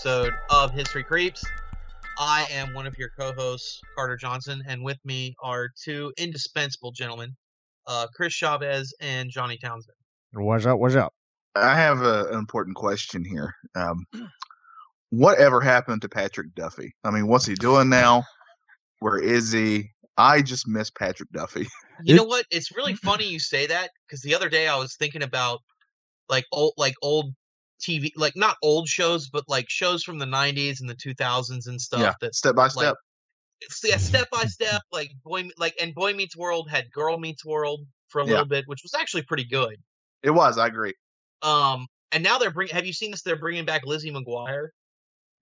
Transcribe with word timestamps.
Episode 0.00 0.32
of 0.48 0.70
History 0.70 1.04
Creeps. 1.04 1.44
I 2.18 2.46
am 2.50 2.72
one 2.72 2.86
of 2.86 2.96
your 2.96 3.10
co-hosts, 3.18 3.82
Carter 3.94 4.16
Johnson, 4.16 4.62
and 4.66 4.82
with 4.82 4.96
me 5.04 5.34
are 5.42 5.68
two 5.84 6.10
indispensable 6.16 6.90
gentlemen, 6.90 7.36
uh, 7.86 8.06
Chris 8.14 8.32
Chavez 8.32 8.94
and 9.02 9.28
Johnny 9.28 9.58
Townsend. 9.58 9.96
What's 10.32 10.64
up? 10.64 10.78
What's 10.78 10.94
up? 10.94 11.12
I 11.54 11.74
have 11.74 12.00
a, 12.00 12.28
an 12.28 12.38
important 12.38 12.76
question 12.76 13.22
here. 13.26 13.54
Um, 13.74 14.06
whatever 15.10 15.60
happened 15.60 16.00
to 16.00 16.08
Patrick 16.08 16.54
Duffy? 16.54 16.94
I 17.04 17.10
mean, 17.10 17.26
what's 17.26 17.44
he 17.44 17.54
doing 17.54 17.90
now? 17.90 18.24
Where 19.00 19.18
is 19.18 19.52
he? 19.52 19.90
I 20.16 20.40
just 20.40 20.66
miss 20.66 20.88
Patrick 20.90 21.30
Duffy. 21.30 21.66
You 22.02 22.14
know 22.14 22.24
what? 22.24 22.46
It's 22.50 22.74
really 22.74 22.94
funny 22.94 23.26
you 23.26 23.38
say 23.38 23.66
that 23.66 23.90
because 24.06 24.22
the 24.22 24.34
other 24.34 24.48
day 24.48 24.66
I 24.66 24.76
was 24.76 24.96
thinking 24.96 25.22
about 25.22 25.60
like 26.30 26.46
old, 26.50 26.72
like 26.78 26.94
old 27.02 27.34
TV, 27.80 28.10
like 28.16 28.36
not 28.36 28.56
old 28.62 28.88
shows, 28.88 29.28
but 29.28 29.44
like 29.48 29.68
shows 29.68 30.02
from 30.04 30.18
the 30.18 30.26
'90s 30.26 30.80
and 30.80 30.88
the 30.88 30.94
2000s 30.94 31.66
and 31.66 31.80
stuff. 31.80 32.00
yeah, 32.00 32.14
That 32.20 32.34
step 32.34 32.54
by 32.54 32.64
like, 32.64 32.70
step. 32.72 32.96
yeah, 33.84 33.96
step 33.96 34.28
by 34.30 34.44
step, 34.44 34.82
like 34.92 35.10
boy, 35.24 35.44
Me- 35.44 35.52
like 35.58 35.74
and 35.80 35.94
Boy 35.94 36.12
Meets 36.14 36.36
World 36.36 36.68
had 36.70 36.90
Girl 36.92 37.18
Meets 37.18 37.44
World 37.44 37.86
for 38.08 38.20
a 38.20 38.24
Yeah. 38.24 38.30
little 38.32 38.46
bit, 38.46 38.64
which 38.66 38.80
was 38.82 38.94
actually 38.94 39.22
pretty 39.22 39.44
good. 39.44 39.76
It 40.22 40.30
was. 40.30 40.58
I 40.58 40.66
agree. 40.66 40.94
Um, 41.42 41.86
and 42.12 42.22
now 42.22 42.38
they're 42.38 42.50
bringing. 42.50 42.74
Have 42.74 42.86
you 42.86 42.92
seen 42.92 43.10
this? 43.10 43.22
They're 43.22 43.38
bringing 43.38 43.64
back 43.64 43.82
Lizzie 43.86 44.10
McGuire. 44.12 44.68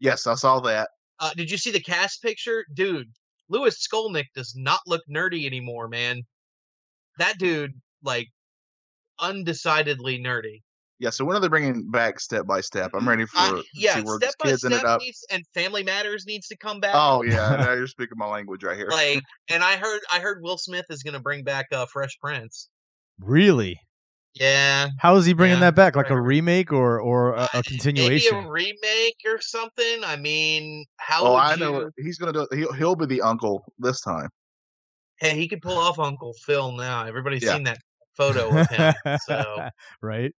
Yes, 0.01 0.27
I 0.27 0.35
saw 0.35 0.61
that. 0.61 0.89
Uh, 1.19 1.33
did 1.37 1.51
you 1.51 1.57
see 1.59 1.73
the 1.73 1.81
cast 1.81 2.23
picture, 2.23 2.65
dude? 2.75 3.09
Louis 3.49 3.75
Skolnick 3.77 4.27
does 4.35 4.55
not 4.55 4.81
look 4.87 5.03
nerdy 5.11 5.47
anymore, 5.47 5.89
man. 5.89 6.23
That 7.19 7.39
dude, 7.39 7.73
like, 8.05 8.29
undecidedly 9.19 10.19
nerdy. 10.19 10.63
Yeah. 11.01 11.11
So 11.11 11.25
when 11.25 11.37
are 11.37 11.41
they 11.41 11.49
bringing 11.49 11.91
back 11.91 12.19
step 12.21 12.47
by 12.47 12.61
step? 12.61 12.91
I'm 12.95 13.09
ready 13.09 13.25
for 13.27 13.39
I- 13.39 13.51
to 13.51 13.63
yeah, 13.75 13.95
see 13.97 14.03
where 14.03 14.17
step 14.17 14.29
this 14.31 14.37
by 14.43 14.49
kids 14.51 14.67
step 14.67 14.85
up. 14.85 15.01
needs, 15.01 15.25
and 15.31 15.45
Family 15.55 15.83
Matters 15.83 16.25
needs 16.27 16.49
to 16.49 16.57
come 16.57 16.81
back. 16.81 16.93
Oh 16.95 17.23
yeah, 17.23 17.57
now 17.57 17.73
you're 17.75 17.87
speaking 17.87 18.19
my 18.19 18.27
language 18.27 18.65
right 18.65 18.77
here. 18.77 18.89
like, 18.91 19.23
and 19.51 19.63
I 19.63 19.77
heard, 19.77 20.01
I 20.13 20.19
heard 20.21 20.43
Will 20.43 20.59
Smith 20.59 20.87
is 20.91 21.03
gonna 21.03 21.21
bring 21.21 21.45
back 21.45 21.67
uh, 21.73 21.87
Fresh 21.93 22.19
Prince. 22.21 22.69
Really? 23.21 23.79
Yeah, 24.35 24.91
How 24.99 25.17
is 25.17 25.27
he 25.27 25.33
bringing 25.33 25.57
Yeah, 25.57 25.61
that 25.71 25.75
back? 25.75 25.97
Like 25.97 26.11
a 26.11 26.21
remake 26.21 26.73
or 26.73 27.01
or 27.01 27.35
a, 27.35 27.43
a 27.43 27.49
maybe 27.55 27.69
continuation? 27.69 28.45
a 28.45 28.49
remake 28.51 29.17
or 29.27 29.41
something. 29.41 30.05
I 30.05 30.17
mean, 30.17 30.85
how? 30.99 31.25
oh, 31.25 31.33
would 31.33 31.39
I 31.39 31.55
you... 31.55 31.61
know. 31.61 31.91
He's 31.97 32.19
gonna 32.19 32.33
do. 32.33 32.47
He'll 32.53 32.73
he'll 32.73 32.95
be 32.95 33.07
the 33.07 33.23
uncle 33.23 33.65
this 33.79 34.01
time. 34.01 34.29
Hey, 35.19 35.35
he 35.35 35.49
could 35.49 35.61
pull 35.61 35.77
off 35.77 35.99
Uncle 35.99 36.35
Phil 36.45 36.71
now. 36.73 37.05
Everybody's 37.05 37.43
Yeah. 37.43 37.55
seen 37.55 37.65
that 37.65 37.79
photo 38.17 38.57
of 38.57 38.69
him. 38.69 38.95
so 39.27 39.69
right? 40.03 40.33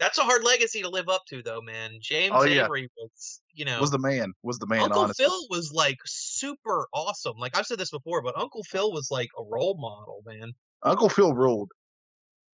That's 0.00 0.18
a 0.18 0.22
hard 0.22 0.42
legacy 0.42 0.82
to 0.82 0.88
live 0.88 1.08
up 1.08 1.22
to, 1.28 1.42
though, 1.42 1.60
man. 1.60 1.98
James 2.00 2.32
Oh, 2.34 2.42
yeah. 2.44 2.64
Avery 2.64 2.88
was, 2.98 3.40
you 3.52 3.64
know, 3.64 3.78
Was 3.80 3.90
the 3.90 3.98
man? 3.98 4.32
Was 4.42 4.58
the 4.58 4.66
man? 4.66 4.80
Uncle 4.82 5.02
honestly. 5.02 5.24
Phil 5.26 5.46
was 5.50 5.72
like 5.72 5.98
super 6.06 6.88
awesome. 6.92 7.34
Like 7.38 7.56
I've 7.56 7.66
said 7.66 7.78
this 7.78 7.90
before, 7.90 8.22
but 8.22 8.36
Uncle 8.38 8.62
Phil 8.64 8.90
was 8.92 9.08
like 9.10 9.28
a 9.38 9.42
role 9.44 9.76
model, 9.78 10.22
man. 10.26 10.52
Uncle 10.82 11.08
Phil 11.10 11.34
ruled. 11.34 11.70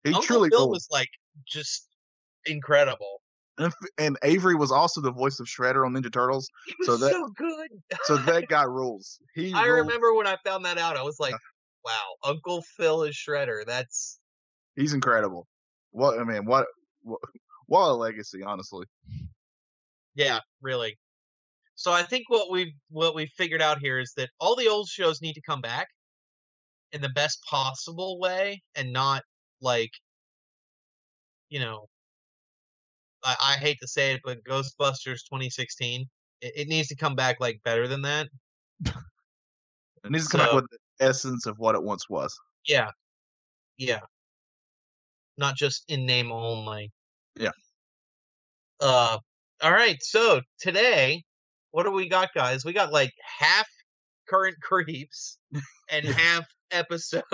He 0.05 0.11
Uncle 0.11 0.23
truly 0.25 0.49
Phil 0.51 0.59
ruled. 0.61 0.71
was 0.73 0.89
like 0.91 1.09
just 1.47 1.89
incredible. 2.47 3.21
and, 3.59 3.73
and 3.99 4.19
Avery 4.23 4.55
was 4.55 4.71
also 4.71 5.01
the 5.01 5.13
voice 5.13 5.41
of 5.41 5.47
Shredder 5.47 5.87
on 5.87 5.95
Ninja 5.95 6.13
Turtles. 6.13 6.49
He 6.67 6.75
was 6.81 6.87
So 6.89 6.97
so, 6.97 7.07
that- 7.07 7.33
good. 7.37 7.97
So 8.05 8.17
that 8.19 8.49
guy 8.49 8.65
rules. 8.65 9.19
He. 9.34 9.53
I 9.55 9.67
ruled. 9.67 9.87
remember 9.87 10.15
when 10.15 10.27
I 10.27 10.37
found 10.45 10.65
that 10.65 10.78
out. 10.78 10.97
I 10.97 11.03
was 11.03 11.19
like, 11.21 11.34
"Wow, 11.84 12.15
Uncle 12.25 12.63
Phil 12.77 13.05
is 13.05 13.15
Shredder." 13.17 13.65
That's 13.67 14.19
He's 14.75 14.93
incredible. 14.93 15.47
What 15.93 16.19
I 16.19 16.25
mean, 16.25 16.45
what 16.45 16.67
what, 17.67 17.89
a 17.89 17.93
legacy, 17.93 18.43
honestly. 18.43 18.87
Yeah, 20.15 20.41
really. 20.62 20.97
So 21.75 21.93
I 21.93 22.03
think 22.03 22.25
what 22.28 22.50
we've 22.50 22.72
what 22.89 23.15
we've 23.15 23.31
figured 23.37 23.61
out 23.61 23.78
here 23.78 23.99
is 23.99 24.12
that 24.17 24.31
all 24.41 24.56
the 24.56 24.69
old 24.69 24.89
shows 24.89 25.21
need 25.21 25.34
to 25.34 25.43
come 25.43 25.61
back 25.61 25.89
in 26.93 27.03
the 27.03 27.11
best 27.11 27.43
possible 27.43 28.19
way 28.19 28.62
and 28.75 28.93
not 28.93 29.22
like 29.61 29.91
you 31.50 31.61
know 31.61 31.87
I, 33.22 33.37
I 33.43 33.53
hate 33.56 33.78
to 33.83 33.89
say 33.89 34.12
it, 34.12 34.21
but 34.25 34.43
Ghostbusters 34.45 35.25
2016 35.28 36.06
it, 36.41 36.53
it 36.56 36.69
needs 36.69 36.89
to 36.89 36.97
come 36.97 37.15
back 37.15 37.37
like 37.41 37.61
better 37.65 37.87
than 37.89 38.03
that. 38.03 38.28
It 38.84 40.12
needs 40.12 40.28
to 40.28 40.37
come 40.37 40.47
back 40.47 40.55
with 40.55 40.66
the 40.71 41.05
essence 41.05 41.47
of 41.47 41.59
what 41.59 41.75
it 41.75 41.83
once 41.83 42.09
was. 42.09 42.34
Yeah, 42.66 42.91
yeah. 43.77 44.00
Not 45.37 45.56
just 45.56 45.84
in 45.89 46.06
name 46.06 46.33
only. 46.33 46.93
Yeah. 47.38 47.50
Uh. 48.80 49.19
All 49.62 49.72
right. 49.72 49.97
So 50.02 50.41
today, 50.60 51.22
what 51.70 51.84
do 51.84 51.91
we 51.92 52.08
got, 52.08 52.28
guys? 52.34 52.64
We 52.64 52.72
got 52.72 52.92
like 52.92 53.12
half 53.38 53.66
current 54.28 54.56
creeps 54.62 55.38
and 55.91 56.04
half 56.06 56.44
episodes. 56.70 57.24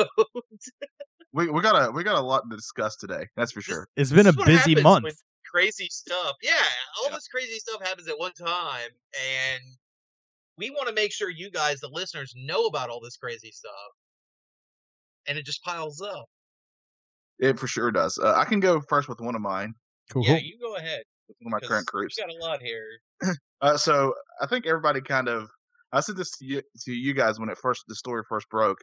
We 1.32 1.48
we 1.50 1.60
got 1.62 1.88
a 1.88 1.90
we 1.90 2.04
got 2.04 2.16
a 2.16 2.20
lot 2.20 2.42
to 2.50 2.56
discuss 2.56 2.96
today. 2.96 3.26
That's 3.36 3.52
for 3.52 3.62
sure. 3.62 3.88
It's 3.96 4.10
been 4.12 4.26
This 4.26 4.36
a 4.36 4.44
busy 4.44 4.74
month. 4.82 5.04
when 5.04 5.12
Crazy 5.50 5.88
stuff. 5.90 6.36
Yeah, 6.42 6.52
all 6.98 7.10
Yeah. 7.10 7.16
this 7.16 7.28
crazy 7.28 7.58
stuff 7.58 7.82
happens 7.86 8.08
at 8.08 8.18
one 8.18 8.32
time, 8.32 8.88
and 9.44 9.62
we 10.56 10.70
want 10.70 10.88
to 10.88 10.94
make 10.94 11.12
sure 11.12 11.28
you 11.28 11.50
guys, 11.50 11.80
the 11.80 11.90
listeners, 11.92 12.32
know 12.36 12.64
about 12.66 12.88
all 12.88 13.00
this 13.00 13.18
crazy 13.18 13.50
stuff. 13.50 13.72
And 15.26 15.36
it 15.36 15.44
just 15.44 15.62
piles 15.62 16.00
up. 16.00 16.24
It 17.38 17.58
for 17.58 17.66
sure 17.66 17.90
does. 17.90 18.18
Uh, 18.18 18.32
I 18.34 18.44
can 18.46 18.60
go 18.60 18.80
first 18.88 19.10
with 19.10 19.20
one 19.20 19.34
of 19.34 19.42
mine, 19.42 19.74
Cool. 20.10 20.24
Yeah, 20.24 20.36
you 20.36 20.58
go 20.60 20.76
ahead. 20.76 21.02
with 21.28 21.36
one 21.40 21.54
of 21.54 21.62
my 21.62 21.66
current 21.66 21.86
creeps. 21.86 22.16
We 22.18 22.34
got 22.34 22.42
a 22.42 22.44
lot 22.44 22.62
here. 22.62 22.86
Uh, 23.62 23.76
so 23.76 24.12
I 24.40 24.46
think 24.48 24.66
everybody 24.66 25.00
kind 25.00 25.28
of. 25.28 25.48
I 25.92 26.00
said 26.00 26.16
this 26.16 26.32
to 26.38 26.44
you, 26.44 26.62
to 26.80 26.92
you 26.92 27.14
guys 27.14 27.38
when 27.38 27.48
it 27.48 27.56
first 27.56 27.84
the 27.86 27.94
story 27.94 28.24
first 28.28 28.48
broke. 28.48 28.78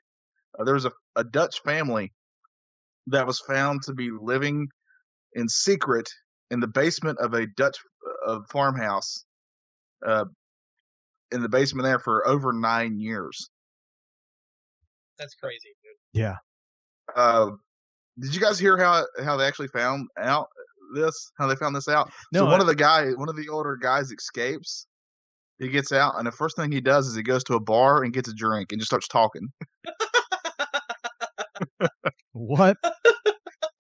Uh, 0.57 0.63
there 0.63 0.73
was 0.73 0.85
a, 0.85 0.91
a 1.17 1.23
Dutch 1.25 1.59
family 1.65 2.13
that 3.07 3.27
was 3.27 3.41
found 3.41 3.81
to 3.83 3.93
be 3.93 4.09
living 4.09 4.69
in 5.33 5.49
secret 5.49 6.09
in 6.49 6.61
the 6.61 6.67
basement 6.67 7.19
of 7.19 7.33
a 7.33 7.45
Dutch 7.57 7.75
uh, 8.25 8.39
farmhouse. 8.49 9.25
Uh, 10.07 10.23
in 11.31 11.41
the 11.41 11.49
basement 11.49 11.85
there 11.85 11.99
for 11.99 12.27
over 12.27 12.53
nine 12.53 12.99
years. 12.99 13.49
That's 15.17 15.35
crazy, 15.35 15.69
dude. 15.83 16.21
Yeah. 16.21 16.35
Uh, 17.15 17.51
did 18.19 18.33
you 18.33 18.41
guys 18.41 18.59
hear 18.59 18.77
how 18.77 19.05
how 19.23 19.37
they 19.37 19.45
actually 19.45 19.67
found 19.67 20.07
out 20.17 20.47
this? 20.93 21.31
How 21.37 21.47
they 21.47 21.55
found 21.55 21.75
this 21.75 21.87
out? 21.87 22.09
No, 22.33 22.41
so 22.41 22.45
one 22.45 22.55
I- 22.59 22.61
of 22.61 22.67
the 22.67 22.75
guy, 22.75 23.09
one 23.11 23.29
of 23.29 23.35
the 23.35 23.49
older 23.49 23.75
guys, 23.75 24.11
escapes. 24.11 24.85
He 25.59 25.67
gets 25.67 25.91
out, 25.91 26.13
and 26.17 26.25
the 26.25 26.31
first 26.31 26.55
thing 26.55 26.71
he 26.71 26.79
does 26.79 27.05
is 27.07 27.15
he 27.15 27.21
goes 27.23 27.43
to 27.45 27.55
a 27.55 27.59
bar 27.59 28.03
and 28.03 28.13
gets 28.13 28.29
a 28.29 28.33
drink 28.33 28.71
and 28.71 28.79
just 28.79 28.89
starts 28.89 29.07
talking. 29.09 29.49
What? 32.31 32.77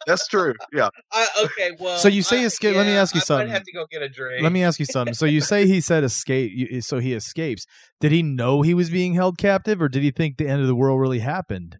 That's 0.05 0.27
true. 0.27 0.53
Yeah. 0.73 0.89
I, 1.13 1.27
okay, 1.45 1.71
well. 1.79 1.97
So 1.97 2.07
you 2.07 2.23
say 2.23 2.41
I- 2.41 2.45
escape- 2.45 2.75
let 2.75 2.85
me 2.85 2.93
ask 2.93 3.13
you 3.15 3.21
I 3.21 3.23
something. 3.23 3.47
might 3.47 3.53
have 3.53 3.63
to 3.63 3.71
go 3.71 3.85
get 3.89 4.01
a 4.01 4.09
drink. 4.09 4.41
Let 4.43 4.51
me 4.51 4.63
ask 4.63 4.79
you 4.79 4.85
something. 4.91 5.13
So 5.13 5.25
you 5.25 5.39
say 5.41 5.67
he 5.67 5.81
said 5.81 6.03
escape, 6.03 6.83
so 6.83 6.99
he 6.99 7.13
escapes. 7.13 7.65
Did 8.01 8.11
he 8.11 8.23
know 8.23 8.61
he 8.61 8.73
was 8.73 8.89
being 8.89 9.13
held 9.13 9.37
captive, 9.37 9.81
or 9.81 9.87
did 9.87 10.03
he 10.03 10.11
think 10.11 10.37
the 10.37 10.47
end 10.47 10.61
of 10.61 10.67
the 10.67 10.75
world 10.75 10.99
really 10.99 11.19
happened? 11.19 11.77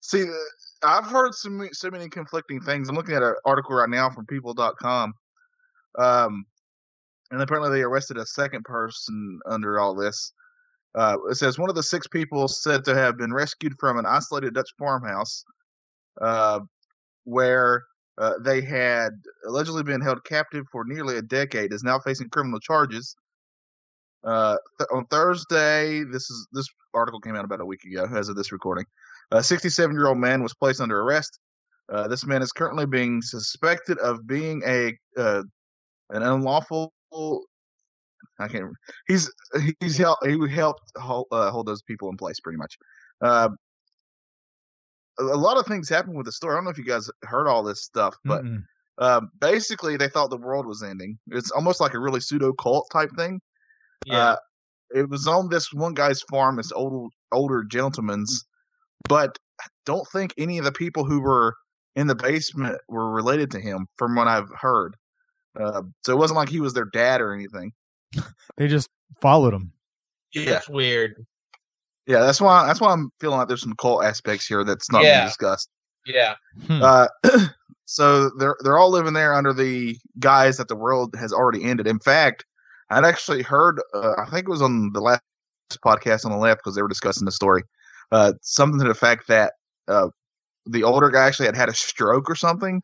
See, 0.00 0.24
I've 0.82 1.06
heard 1.06 1.34
so 1.34 1.50
many, 1.50 1.70
so 1.72 1.90
many 1.90 2.08
conflicting 2.08 2.60
things. 2.60 2.88
I'm 2.88 2.96
looking 2.96 3.14
at 3.14 3.22
an 3.22 3.34
article 3.44 3.76
right 3.76 3.88
now 3.88 4.10
from 4.10 4.26
People.com, 4.26 5.14
um, 5.98 6.44
and 7.30 7.42
apparently 7.42 7.70
they 7.78 7.82
arrested 7.82 8.16
a 8.16 8.26
second 8.26 8.64
person 8.64 9.40
under 9.46 9.78
all 9.78 9.94
this. 9.94 10.32
Uh, 10.94 11.16
it 11.30 11.36
says 11.36 11.58
one 11.58 11.70
of 11.70 11.76
the 11.76 11.82
six 11.82 12.06
people 12.06 12.48
said 12.48 12.84
to 12.84 12.94
have 12.94 13.16
been 13.16 13.32
rescued 13.32 13.74
from 13.78 13.98
an 13.98 14.06
isolated 14.06 14.54
Dutch 14.54 14.70
farmhouse, 14.78 15.44
uh, 16.20 16.60
where 17.24 17.84
uh, 18.18 18.34
they 18.42 18.60
had 18.60 19.12
allegedly 19.46 19.82
been 19.82 20.00
held 20.00 20.24
captive 20.24 20.66
for 20.72 20.84
nearly 20.84 21.16
a 21.16 21.22
decade, 21.22 21.72
is 21.72 21.84
now 21.84 21.98
facing 21.98 22.28
criminal 22.28 22.58
charges. 22.58 23.14
Uh, 24.24 24.56
th- 24.78 24.88
on 24.92 25.06
Thursday, 25.06 26.02
this 26.04 26.28
is 26.30 26.48
this 26.52 26.66
article 26.92 27.20
came 27.20 27.36
out 27.36 27.44
about 27.44 27.60
a 27.60 27.64
week 27.64 27.84
ago 27.84 28.06
as 28.14 28.28
of 28.28 28.36
this 28.36 28.52
recording. 28.52 28.84
A 29.32 29.42
67 29.42 29.94
year 29.94 30.08
old 30.08 30.18
man 30.18 30.42
was 30.42 30.54
placed 30.54 30.80
under 30.80 31.00
arrest. 31.00 31.38
Uh, 31.90 32.08
this 32.08 32.24
man 32.24 32.42
is 32.42 32.52
currently 32.52 32.86
being 32.86 33.20
suspected 33.22 33.98
of 33.98 34.26
being 34.26 34.62
a 34.66 34.96
uh, 35.16 35.42
an 36.10 36.22
unlawful. 36.22 36.92
I 37.12 38.46
can't. 38.46 38.54
Remember. 38.54 38.78
He's 39.06 39.30
he's 39.80 39.96
helped 39.96 40.26
he 40.26 40.36
helped 40.48 40.82
hold, 40.96 41.26
uh, 41.30 41.50
hold 41.50 41.66
those 41.66 41.82
people 41.82 42.08
in 42.08 42.16
place 42.16 42.40
pretty 42.40 42.58
much. 42.58 42.76
Uh, 43.20 43.50
a, 45.18 45.22
lot 45.22 45.58
of 45.58 45.66
things 45.66 45.88
happened 45.88 46.16
with 46.16 46.26
the 46.26 46.32
story. 46.32 46.54
I 46.54 46.56
don't 46.56 46.64
know 46.64 46.70
if 46.70 46.78
you 46.78 46.84
guys 46.84 47.10
heard 47.22 47.46
all 47.46 47.62
this 47.62 47.82
stuff, 47.82 48.16
but 48.24 48.42
uh, 48.98 49.22
basically 49.40 49.96
they 49.96 50.08
thought 50.08 50.30
the 50.30 50.36
world 50.36 50.66
was 50.66 50.82
ending. 50.82 51.18
It's 51.28 51.50
almost 51.50 51.80
like 51.80 51.94
a 51.94 51.98
really 51.98 52.20
pseudo 52.20 52.52
cult 52.52 52.88
type 52.92 53.10
thing. 53.16 53.40
Yeah. 54.06 54.18
Uh, 54.18 54.36
it 54.94 55.08
was 55.08 55.26
on 55.26 55.48
this 55.48 55.72
one 55.72 55.94
guy's 55.94 56.22
farm, 56.22 56.56
this 56.56 56.72
old 56.72 57.12
older 57.32 57.64
gentleman's, 57.64 58.44
but 59.08 59.36
I 59.60 59.66
don't 59.86 60.06
think 60.08 60.34
any 60.38 60.58
of 60.58 60.64
the 60.64 60.72
people 60.72 61.04
who 61.04 61.20
were 61.20 61.54
in 61.96 62.06
the 62.06 62.14
basement 62.14 62.78
were 62.88 63.10
related 63.10 63.50
to 63.52 63.60
him, 63.60 63.86
from 63.96 64.14
what 64.14 64.28
I've 64.28 64.48
heard. 64.58 64.94
Uh, 65.58 65.82
so 66.04 66.12
it 66.12 66.18
wasn't 66.18 66.36
like 66.36 66.48
he 66.48 66.60
was 66.60 66.72
their 66.74 66.84
dad 66.92 67.20
or 67.20 67.34
anything. 67.34 67.72
They 68.56 68.68
just 68.68 68.88
followed 69.20 69.54
him. 69.54 69.72
yeah. 70.34 70.44
That's 70.50 70.68
weird. 70.68 71.14
Yeah, 72.06 72.20
that's 72.20 72.40
why 72.40 72.66
that's 72.66 72.80
why 72.80 72.92
I'm 72.92 73.10
feeling 73.20 73.38
like 73.38 73.48
there's 73.48 73.62
some 73.62 73.74
cult 73.76 74.04
aspects 74.04 74.46
here 74.46 74.64
that's 74.64 74.90
not 74.90 75.02
Yeah. 75.02 75.20
being 75.20 75.28
discussed. 75.28 75.68
Yeah. 76.06 76.34
Hmm. 76.66 76.82
Uh, 76.82 77.06
so 77.86 78.30
they're 78.38 78.56
they're 78.62 78.78
all 78.78 78.90
living 78.90 79.12
there 79.14 79.32
under 79.34 79.52
the 79.52 79.96
guise 80.18 80.56
that 80.58 80.68
the 80.68 80.76
world 80.76 81.14
has 81.18 81.32
already 81.32 81.64
ended. 81.64 81.86
In 81.86 81.98
fact, 82.00 82.44
I'd 82.90 83.04
actually 83.04 83.42
heard, 83.42 83.80
uh, 83.94 84.14
I 84.18 84.26
think 84.30 84.46
it 84.46 84.50
was 84.50 84.62
on 84.62 84.92
the 84.92 85.00
last 85.00 85.22
podcast 85.84 86.24
on 86.24 86.32
the 86.32 86.38
left 86.38 86.60
because 86.60 86.74
they 86.74 86.82
were 86.82 86.88
discussing 86.88 87.24
the 87.24 87.32
story, 87.32 87.62
uh, 88.12 88.32
something 88.42 88.80
to 88.80 88.88
the 88.88 88.94
fact 88.94 89.28
that 89.28 89.52
uh, 89.88 90.08
the 90.66 90.82
older 90.84 91.10
guy 91.10 91.26
actually 91.26 91.46
had 91.46 91.56
had 91.56 91.68
a 91.68 91.74
stroke 91.74 92.28
or 92.30 92.34
something, 92.34 92.80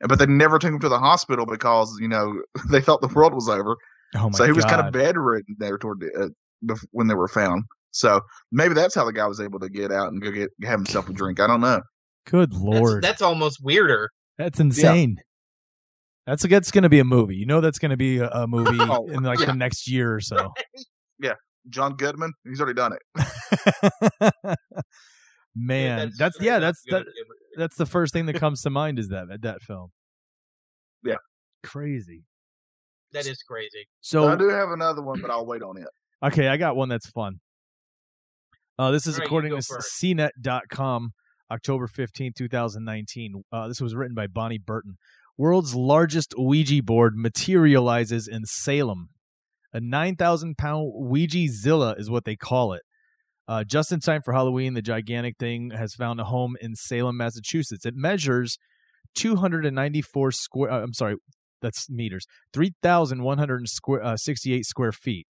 but 0.00 0.18
they 0.18 0.26
never 0.26 0.58
took 0.58 0.72
him 0.72 0.80
to 0.80 0.88
the 0.88 0.98
hospital 0.98 1.46
because 1.46 1.96
you 2.00 2.08
know 2.08 2.40
they 2.70 2.80
thought 2.80 3.00
the 3.00 3.08
world 3.08 3.34
was 3.34 3.48
over. 3.48 3.76
oh 4.16 4.30
my 4.30 4.38
so 4.38 4.44
he 4.44 4.52
was 4.52 4.64
kind 4.64 4.80
of 4.86 4.92
bedridden 4.92 5.56
there 5.58 5.78
toward 5.78 6.00
the, 6.00 6.32
uh, 6.70 6.74
when 6.92 7.06
they 7.08 7.14
were 7.14 7.28
found. 7.28 7.64
So 7.92 8.20
maybe 8.52 8.74
that's 8.74 8.94
how 8.94 9.04
the 9.04 9.12
guy 9.12 9.26
was 9.26 9.40
able 9.40 9.58
to 9.60 9.68
get 9.68 9.90
out 9.90 10.08
and 10.08 10.22
go 10.22 10.30
get 10.30 10.50
have 10.62 10.78
himself 10.78 11.08
a 11.08 11.12
drink. 11.12 11.40
I 11.40 11.46
don't 11.46 11.60
know. 11.60 11.80
Good 12.26 12.52
lord. 12.52 13.02
that's 13.02 13.22
almost 13.22 13.58
weirder. 13.62 14.10
That's 14.38 14.60
insane. 14.60 15.16
That's 16.26 16.44
that's 16.44 16.70
going 16.70 16.82
to 16.82 16.88
be 16.88 17.00
a 17.00 17.04
movie. 17.04 17.36
You 17.36 17.46
know, 17.46 17.60
that's 17.60 17.78
going 17.78 17.90
to 17.90 17.96
be 17.96 18.18
a, 18.18 18.28
a 18.28 18.46
movie 18.46 18.78
Oh, 18.80 19.06
in 19.08 19.22
like 19.22 19.40
yeah. 19.40 19.46
the 19.46 19.54
next 19.54 19.90
year 19.90 20.14
or 20.14 20.20
so. 20.20 20.52
John 21.68 21.96
Goodman, 21.96 22.32
he's 22.44 22.60
already 22.60 22.74
done 22.76 22.92
it. 22.92 23.02
Man, 25.56 26.12
that's, 26.16 26.36
straight 26.36 26.46
yeah, 26.46 26.58
that's 26.58 26.82
that, 26.90 27.04
that's 27.56 27.76
the 27.76 27.86
first 27.86 28.12
thing 28.12 28.26
that 28.26 28.36
comes 28.36 28.62
to 28.62 28.70
mind 28.70 28.98
is 28.98 29.08
that 29.08 29.26
that 29.42 29.62
film. 29.62 29.88
Yeah. 31.04 31.16
crazy. 31.64 32.24
That 33.12 33.26
is 33.26 33.42
crazy. 33.42 33.88
So 34.00 34.28
I 34.28 34.36
do 34.36 34.48
have 34.48 34.70
another 34.70 35.02
one, 35.02 35.20
but 35.20 35.30
I'll 35.30 35.46
wait 35.46 35.62
on 35.62 35.76
it. 35.76 35.88
Okay, 36.22 36.48
I 36.48 36.58
got 36.58 36.76
one 36.76 36.90
that's 36.90 37.08
fun. 37.08 37.40
Uh, 38.78 38.90
this 38.90 39.06
is 39.06 39.14
All 39.14 39.20
right, 39.20 39.24
you 39.24 39.26
according 39.26 39.50
go 39.52 39.56
to 39.56 39.62
first. 39.62 40.02
CNET.com, 40.02 41.12
October 41.50 41.86
15, 41.86 42.32
2019. 42.36 43.42
Uh, 43.50 43.68
this 43.68 43.80
was 43.80 43.94
written 43.94 44.14
by 44.14 44.26
Bonnie 44.26 44.58
Burton. 44.58 44.98
World's 45.38 45.74
largest 45.74 46.34
Ouija 46.36 46.82
board 46.82 47.14
materializes 47.16 48.28
in 48.28 48.44
Salem. 48.44 49.08
A 49.72 49.80
9,000 49.80 50.56
pound 50.56 50.92
Ouija 50.94 51.48
Zilla 51.48 51.94
is 51.96 52.10
what 52.10 52.24
they 52.24 52.36
call 52.36 52.72
it. 52.72 52.82
Uh, 53.46 53.64
just 53.64 53.92
in 53.92 54.00
time 54.00 54.22
for 54.24 54.32
Halloween, 54.32 54.74
the 54.74 54.82
gigantic 54.82 55.36
thing 55.38 55.70
has 55.70 55.94
found 55.94 56.20
a 56.20 56.24
home 56.24 56.56
in 56.60 56.74
Salem, 56.74 57.16
Massachusetts. 57.16 57.84
It 57.84 57.94
measures 57.96 58.58
294 59.16 60.30
square. 60.32 60.70
Uh, 60.70 60.82
I'm 60.82 60.92
sorry, 60.92 61.16
that's 61.60 61.90
meters. 61.90 62.26
3,168 62.52 63.68
square, 63.68 64.04
uh, 64.04 64.16
68 64.16 64.64
square 64.64 64.92
feet 64.92 65.26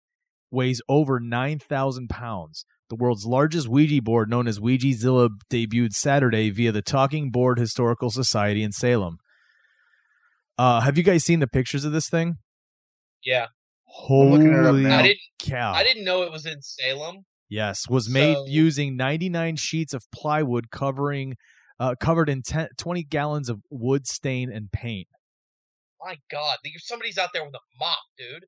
weighs 0.51 0.81
over 0.87 1.19
9,000 1.19 2.07
pounds. 2.09 2.65
The 2.89 2.95
world's 2.95 3.25
largest 3.25 3.67
Ouija 3.67 4.01
board, 4.01 4.29
known 4.29 4.47
as 4.47 4.59
Ouija 4.59 4.93
Zilla, 4.93 5.29
debuted 5.51 5.93
Saturday 5.93 6.49
via 6.51 6.71
the 6.71 6.81
Talking 6.81 7.31
Board 7.31 7.59
Historical 7.59 8.09
Society 8.09 8.63
in 8.63 8.71
Salem. 8.71 9.17
Uh, 10.57 10.81
have 10.81 10.97
you 10.97 11.03
guys 11.03 11.23
seen 11.23 11.39
the 11.39 11.47
pictures 11.47 11.83
of 11.83 11.91
this 11.91 12.09
thing? 12.09 12.35
Yeah. 13.23 13.47
I'm 14.09 14.29
looking 14.31 14.47
it 14.53 14.59
up 14.59 14.65
Holy. 14.65 14.85
I 14.87 15.01
didn't 15.03 15.19
cow! 15.39 15.73
I 15.73 15.83
didn't 15.83 16.03
know 16.05 16.23
it 16.23 16.31
was 16.31 16.45
in 16.45 16.61
Salem. 16.61 17.25
Yes, 17.49 17.87
was 17.89 18.09
made 18.09 18.35
So- 18.35 18.45
using 18.47 18.95
99 18.97 19.55
sheets 19.55 19.93
of 19.93 20.03
plywood 20.11 20.69
covering, 20.71 21.35
uh, 21.79 21.95
covered 21.99 22.29
in 22.29 22.41
10, 22.41 22.69
20 22.77 23.03
gallons 23.03 23.49
of 23.49 23.61
wood 23.69 24.07
stain 24.07 24.51
and 24.51 24.71
paint. 24.71 25.07
My 26.03 26.17
God, 26.29 26.57
somebody's 26.77 27.17
out 27.17 27.29
there 27.33 27.43
with 27.45 27.55
a 27.55 27.59
mop, 27.79 27.97
dude. 28.17 28.45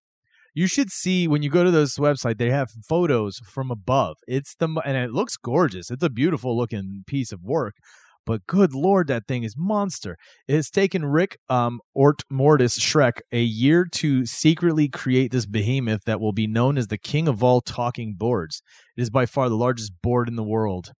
You 0.53 0.67
should 0.67 0.89
see 0.89 1.27
when 1.27 1.44
you 1.44 1.49
go 1.51 1.63
to 1.63 1.69
this 1.71 1.97
website. 1.99 2.38
They 2.39 2.49
have 2.49 2.69
photos 2.89 3.38
from 3.53 3.69
above. 3.69 4.17
It's 4.27 4.55
the 4.55 4.67
and 4.83 4.97
it 4.97 5.11
looks 5.11 5.38
gorgeous. 5.38 5.91
It's 5.91 6.03
a 6.03 6.09
beautiful 6.09 6.57
looking 6.57 7.03
piece 7.05 7.31
of 7.31 7.44
work. 7.44 7.75
But 8.27 8.45
good 8.45 8.75
lord, 8.75 9.07
that 9.07 9.25
thing 9.25 9.44
is 9.44 9.56
monster. 9.57 10.18
It 10.50 10.56
has 10.56 10.69
taken 10.69 11.06
Rick 11.06 11.39
um, 11.50 11.79
Ort 11.95 12.24
Mortis 12.29 12.77
Shrek 12.77 13.21
a 13.31 13.41
year 13.41 13.88
to 13.94 14.25
secretly 14.25 14.89
create 14.89 15.31
this 15.31 15.45
behemoth 15.45 16.01
that 16.06 16.19
will 16.19 16.33
be 16.33 16.45
known 16.45 16.77
as 16.77 16.88
the 16.88 16.97
king 16.97 17.29
of 17.29 17.41
all 17.41 17.62
talking 17.62 18.15
boards. 18.15 18.62
It 18.97 19.01
is 19.01 19.09
by 19.09 19.27
far 19.27 19.47
the 19.47 19.56
largest 19.56 19.94
board 20.03 20.27
in 20.27 20.35
the 20.35 20.44
world. 20.44 20.91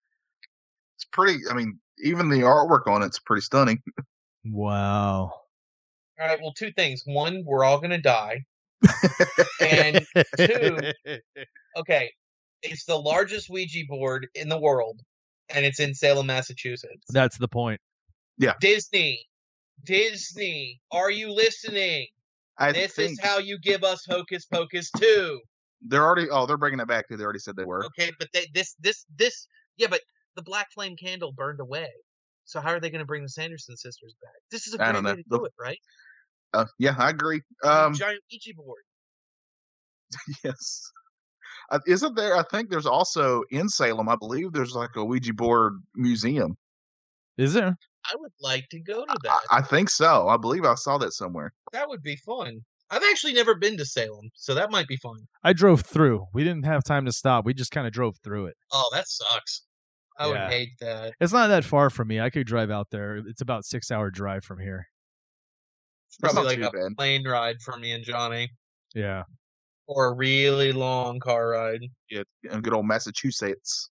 It's 0.95 1.06
pretty. 1.12 1.39
I 1.51 1.53
mean, 1.53 1.79
even 2.01 2.29
the 2.29 2.39
artwork 2.39 2.88
on 2.88 3.03
it's 3.03 3.19
pretty 3.19 3.41
stunning. 3.41 3.83
Wow. 4.50 5.33
All 6.21 6.27
right. 6.27 6.39
Well, 6.41 6.53
two 6.53 6.71
things. 6.71 7.01
One, 7.06 7.44
we're 7.45 7.65
all 7.65 7.81
gonna 7.81 8.01
die. 8.01 8.45
And 9.59 10.06
two, 10.38 10.77
okay, 11.75 12.13
it's 12.63 12.85
the 12.85 12.95
largest 12.95 13.50
Ouija 13.50 13.81
board 13.89 14.27
in 14.35 14.47
the 14.47 14.57
world, 14.57 15.01
and 15.49 15.65
it's 15.65 15.79
in 15.79 15.94
Salem, 15.94 16.27
Massachusetts. 16.27 17.05
That's 17.09 17.38
the 17.38 17.47
point. 17.47 17.79
Yeah. 18.38 18.53
Disney, 18.59 19.25
Disney, 19.83 20.79
are 20.91 21.11
you 21.11 21.31
listening? 21.31 22.07
I 22.57 22.71
this 22.71 22.94
think 22.94 23.11
is 23.11 23.19
how 23.21 23.38
you 23.38 23.59
give 23.59 23.83
us 23.83 24.03
Hocus 24.09 24.45
Pocus 24.45 24.89
two. 24.97 25.39
they're 25.81 26.03
already. 26.03 26.27
Oh, 26.29 26.45
they're 26.45 26.57
bringing 26.57 26.79
it 26.79 26.88
back 26.88 27.07
too. 27.07 27.17
They 27.17 27.23
already 27.23 27.39
said 27.39 27.55
they 27.55 27.65
were. 27.65 27.85
Okay, 27.85 28.11
but 28.19 28.29
they, 28.33 28.47
this, 28.53 28.75
this, 28.79 29.05
this, 29.15 29.47
yeah, 29.77 29.88
but 29.89 30.01
the 30.35 30.42
black 30.42 30.71
flame 30.73 30.95
candle 30.95 31.31
burned 31.31 31.59
away. 31.59 31.89
So 32.45 32.61
how 32.61 32.69
are 32.71 32.80
they 32.80 32.89
going 32.89 32.99
to 32.99 33.06
bring 33.06 33.23
the 33.23 33.30
Sanderson 33.30 33.75
sisters 33.75 34.16
back? 34.21 34.31
This 34.49 34.68
is 34.68 34.73
a 34.73 34.77
great 34.77 35.04
way 35.04 35.16
to 35.18 35.23
do 35.30 35.45
it, 35.45 35.54
right? 35.59 35.80
Uh, 36.54 36.66
yeah, 36.80 36.95
I 36.97 37.09
agree. 37.09 37.42
Um, 37.63 37.94
giant 37.94 38.21
Ouija 38.31 38.54
board. 38.56 38.83
yes. 40.44 40.92
Uh, 41.69 41.80
isn't 41.88 42.16
there? 42.16 42.38
I 42.38 42.44
think 42.50 42.69
there's 42.69 42.86
also 42.86 43.44
in 43.52 43.68
Salem. 43.69 44.07
I 44.09 44.16
believe 44.16 44.54
there's 44.54 44.74
like 44.74 44.95
a 44.95 45.04
Ouija 45.04 45.33
board 45.33 45.74
museum. 45.95 46.56
Is 47.38 47.54
there? 47.54 47.76
I 48.06 48.14
would 48.18 48.31
like 48.42 48.69
to 48.69 48.80
go 48.80 49.04
to 49.06 49.18
that. 49.24 49.40
I 49.52 49.62
think 49.62 49.90
so. 49.90 50.28
I 50.30 50.38
believe 50.38 50.64
I 50.64 50.76
saw 50.76 50.97
that 51.00 51.12
somewhere. 51.14 51.54
that 51.74 51.90
would 51.90 52.02
be 52.02 52.16
fun. 52.16 52.62
I've 52.90 53.04
actually 53.12 53.33
never 53.33 53.54
been 53.54 53.76
to 53.78 53.86
Salem, 53.86 54.30
so 54.33 54.54
that 54.56 54.71
might 54.71 54.88
be 54.88 54.95
fun. 54.95 55.18
I 55.44 55.52
drove 55.52 55.81
through. 55.81 56.28
We 56.33 56.45
didn't 56.45 56.64
have 56.64 56.86
time 56.86 57.04
to 57.06 57.12
stop. 57.12 57.44
We 57.45 57.54
just 57.54 57.71
kind 57.71 57.86
of 57.86 57.92
drove 57.92 58.16
through 58.24 58.45
it. 58.45 58.56
Oh, 58.71 58.90
that 58.94 59.09
sucks. 59.09 59.64
I 60.18 60.26
Yeah. 60.28 60.31
would 60.31 60.54
hate 60.54 60.69
that. 60.80 61.14
It's 61.19 61.33
not 61.33 61.47
that 61.47 61.66
far 61.66 61.90
from 61.90 62.07
me. 62.07 62.21
I 62.21 62.30
could 62.30 62.47
drive 62.47 62.71
out 62.71 62.88
there. 62.92 63.18
It's 63.18 63.42
about 63.42 63.66
six 63.66 63.92
hour 63.92 64.09
drive 64.09 64.45
from 64.45 64.59
here. 64.59 64.88
It's 66.07 66.18
probably 66.18 66.56
like 66.56 66.59
a 66.59 66.71
bad. 66.71 66.95
plane 66.97 67.28
ride 67.28 67.57
for 67.62 67.78
me 67.78 67.92
and 67.92 68.06
Johnny, 68.06 68.50
Yeah. 68.95 69.24
Or 69.87 70.07
a 70.07 70.13
really 70.13 70.71
long 70.71 71.19
car 71.19 71.49
ride. 71.49 71.81
Yeah, 72.09 72.23
in 72.51 72.61
good 72.61 72.73
old 72.73 72.85
Massachusetts. 72.85 73.89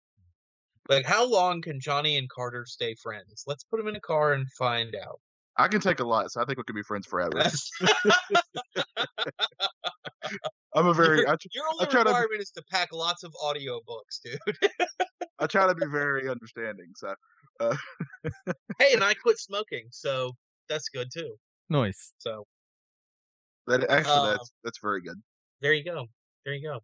Like, 0.88 1.06
how 1.06 1.26
long 1.28 1.62
can 1.62 1.80
Johnny 1.80 2.18
and 2.18 2.30
Carter 2.30 2.66
stay 2.68 2.96
friends? 3.02 3.44
Let's 3.48 3.64
put 3.64 3.78
them 3.78 3.88
in 3.88 3.96
a 3.96 4.00
car 4.02 4.34
and 4.34 4.48
find 4.52 4.96
out. 4.96 5.20
I 5.58 5.68
can 5.68 5.80
take 5.82 6.00
a 6.00 6.04
lot, 6.06 6.32
so 6.32 6.42
I 6.42 6.46
think 6.46 6.58
we 6.58 6.64
can 6.66 6.76
be 6.76 6.84
friends 6.84 7.08
forever. 7.08 7.42
I'm 10.76 10.88
a 10.88 10.94
very. 10.94 11.20
your, 11.22 11.30
I, 11.30 11.36
your 11.54 11.64
I 11.66 11.70
only 11.74 11.86
try 11.88 12.04
to- 12.04 12.10
requirement 12.10 12.42
is 12.42 12.52
to 12.52 12.64
pack 12.70 12.90
lots 12.94 13.24
of 13.24 13.34
audiobooks, 13.44 14.22
dude. 14.24 14.38
I 15.40 15.48
try 15.48 15.66
to 15.68 15.74
be 15.76 15.86
very 15.88 16.30
understanding. 16.30 16.92
So 16.96 17.14
hey, 18.80 18.94
and 18.94 19.04
I 19.04 19.14
quit 19.14 19.40
smoking, 19.40 19.88
so 19.92 20.32
that's 20.70 20.90
good 20.90 21.10
too. 21.12 21.36
Nice. 21.70 22.14
So 22.20 22.46
that 23.68 23.90
actually 23.90 24.14
Uh, 24.14 24.26
that's 24.32 24.52
that's 24.64 24.80
very 24.80 25.02
good. 25.02 25.22
There 25.62 25.74
you 25.74 25.84
go. 25.84 26.06
There 26.46 26.54
you 26.54 26.62
go. 26.68 26.80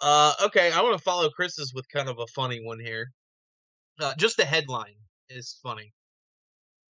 Uh, 0.00 0.32
okay, 0.46 0.72
I 0.72 0.80
want 0.82 0.96
to 0.96 1.02
follow 1.02 1.28
Chris's 1.30 1.72
with 1.74 1.88
kind 1.88 2.08
of 2.08 2.18
a 2.18 2.26
funny 2.28 2.60
one 2.64 2.80
here. 2.80 3.12
Uh, 4.00 4.14
just 4.16 4.36
the 4.36 4.44
headline 4.44 4.94
is 5.28 5.58
funny. 5.62 5.92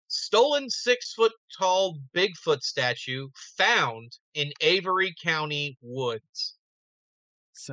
Stolen 0.09 0.69
six 0.69 1.12
foot 1.14 1.33
tall 1.59 1.99
Bigfoot 2.14 2.61
statue 2.61 3.29
found 3.57 4.12
in 4.35 4.52
Avery 4.61 5.14
County 5.23 5.76
woods. 5.81 6.57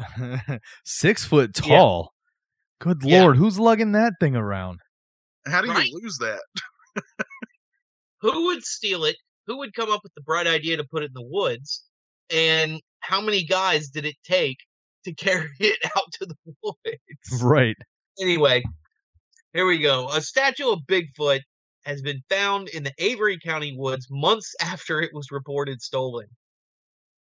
Six 0.86 1.26
foot 1.26 1.52
Yeah. 1.66 1.78
tall. 1.78 2.14
Good 2.80 3.02
Yeah. 3.04 3.24
lord, 3.24 3.38
who's 3.38 3.60
lugging 3.60 3.92
that 3.94 4.14
thing 4.20 4.36
around? 4.36 4.80
How 5.46 5.62
do 5.62 5.68
you 5.72 6.00
lose 6.02 6.18
that? 6.20 6.42
Who 8.22 8.46
would 8.48 8.64
steal 8.64 9.06
it? 9.06 9.16
Who 9.48 9.58
would 9.60 9.74
come 9.74 9.90
up 9.90 10.02
with 10.04 10.14
the 10.14 10.22
bright 10.22 10.48
idea 10.48 10.78
to 10.78 10.84
put 10.84 11.04
it 11.04 11.08
in 11.08 11.14
the 11.14 11.24
woods? 11.26 11.86
And 12.32 12.82
how 13.00 13.22
many 13.22 13.44
guys 13.44 13.90
did 13.90 14.06
it 14.06 14.16
take 14.24 14.58
to 15.06 15.14
carry 15.16 15.50
it 15.60 15.80
out 15.96 16.12
to 16.14 16.26
the 16.26 16.36
woods? 16.64 17.44
Right. 17.44 17.78
Anyway, 18.20 18.64
here 19.54 19.66
we 19.66 19.80
go. 19.80 20.10
A 20.10 20.22
statue 20.22 20.70
of 20.70 20.80
Bigfoot 20.88 21.42
has 21.84 22.02
been 22.02 22.22
found 22.30 22.70
in 22.70 22.84
the 22.84 22.94
Avery 22.98 23.40
County 23.40 23.76
woods 23.76 24.08
months 24.10 24.56
after 24.62 25.02
it 25.02 25.14
was 25.14 25.32
reported 25.32 25.82
stolen. 25.82 26.28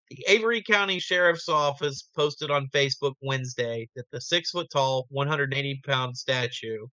The 0.10 0.24
Avery 0.28 0.64
County 0.64 1.00
Sheriff's 1.00 1.50
Office 1.50 2.10
posted 2.16 2.50
on 2.50 2.70
Facebook 2.70 3.16
Wednesday 3.22 3.90
that 3.96 4.06
the 4.12 4.22
six 4.22 4.52
foot 4.52 4.70
tall, 4.72 5.06
180 5.10 5.82
pound 5.86 6.16
statue, 6.16 6.88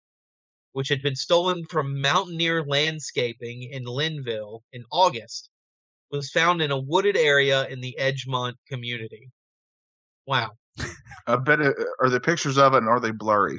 which 0.73 0.89
had 0.89 1.01
been 1.01 1.15
stolen 1.15 1.65
from 1.67 2.01
Mountaineer 2.01 2.65
Landscaping 2.65 3.63
in 3.71 3.85
Linville 3.85 4.65
in 4.73 4.85
August, 4.91 5.49
was 6.11 6.31
found 6.31 6.63
in 6.63 6.71
a 6.71 6.79
wooded 6.79 7.17
area 7.17 7.67
in 7.69 7.81
the 7.81 7.97
Edgemont 8.01 8.55
community. 8.69 9.31
Wow. 10.27 10.51
I 11.27 11.37
bet 11.37 11.61
it, 11.61 11.77
are 12.01 12.09
there 12.09 12.21
pictures 12.21 12.59
of 12.59 12.75
it 12.75 12.79
and 12.79 12.89
are 12.89 13.01
they 13.01 13.11
blurry? 13.11 13.59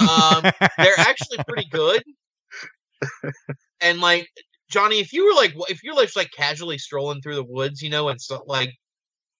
Um, 0.00 0.42
they're 0.76 0.98
actually 0.98 1.38
pretty 1.46 1.68
good. 1.70 2.02
And 3.80 4.00
like 4.00 4.26
Johnny, 4.70 4.98
if 4.98 5.12
you 5.12 5.24
were 5.24 5.34
like, 5.34 5.54
if 5.68 5.82
you're 5.82 5.94
like, 5.94 6.10
like 6.16 6.30
casually 6.36 6.78
strolling 6.78 7.20
through 7.22 7.36
the 7.36 7.44
woods, 7.44 7.80
you 7.80 7.90
know, 7.90 8.08
and 8.08 8.20
so 8.20 8.42
like, 8.46 8.74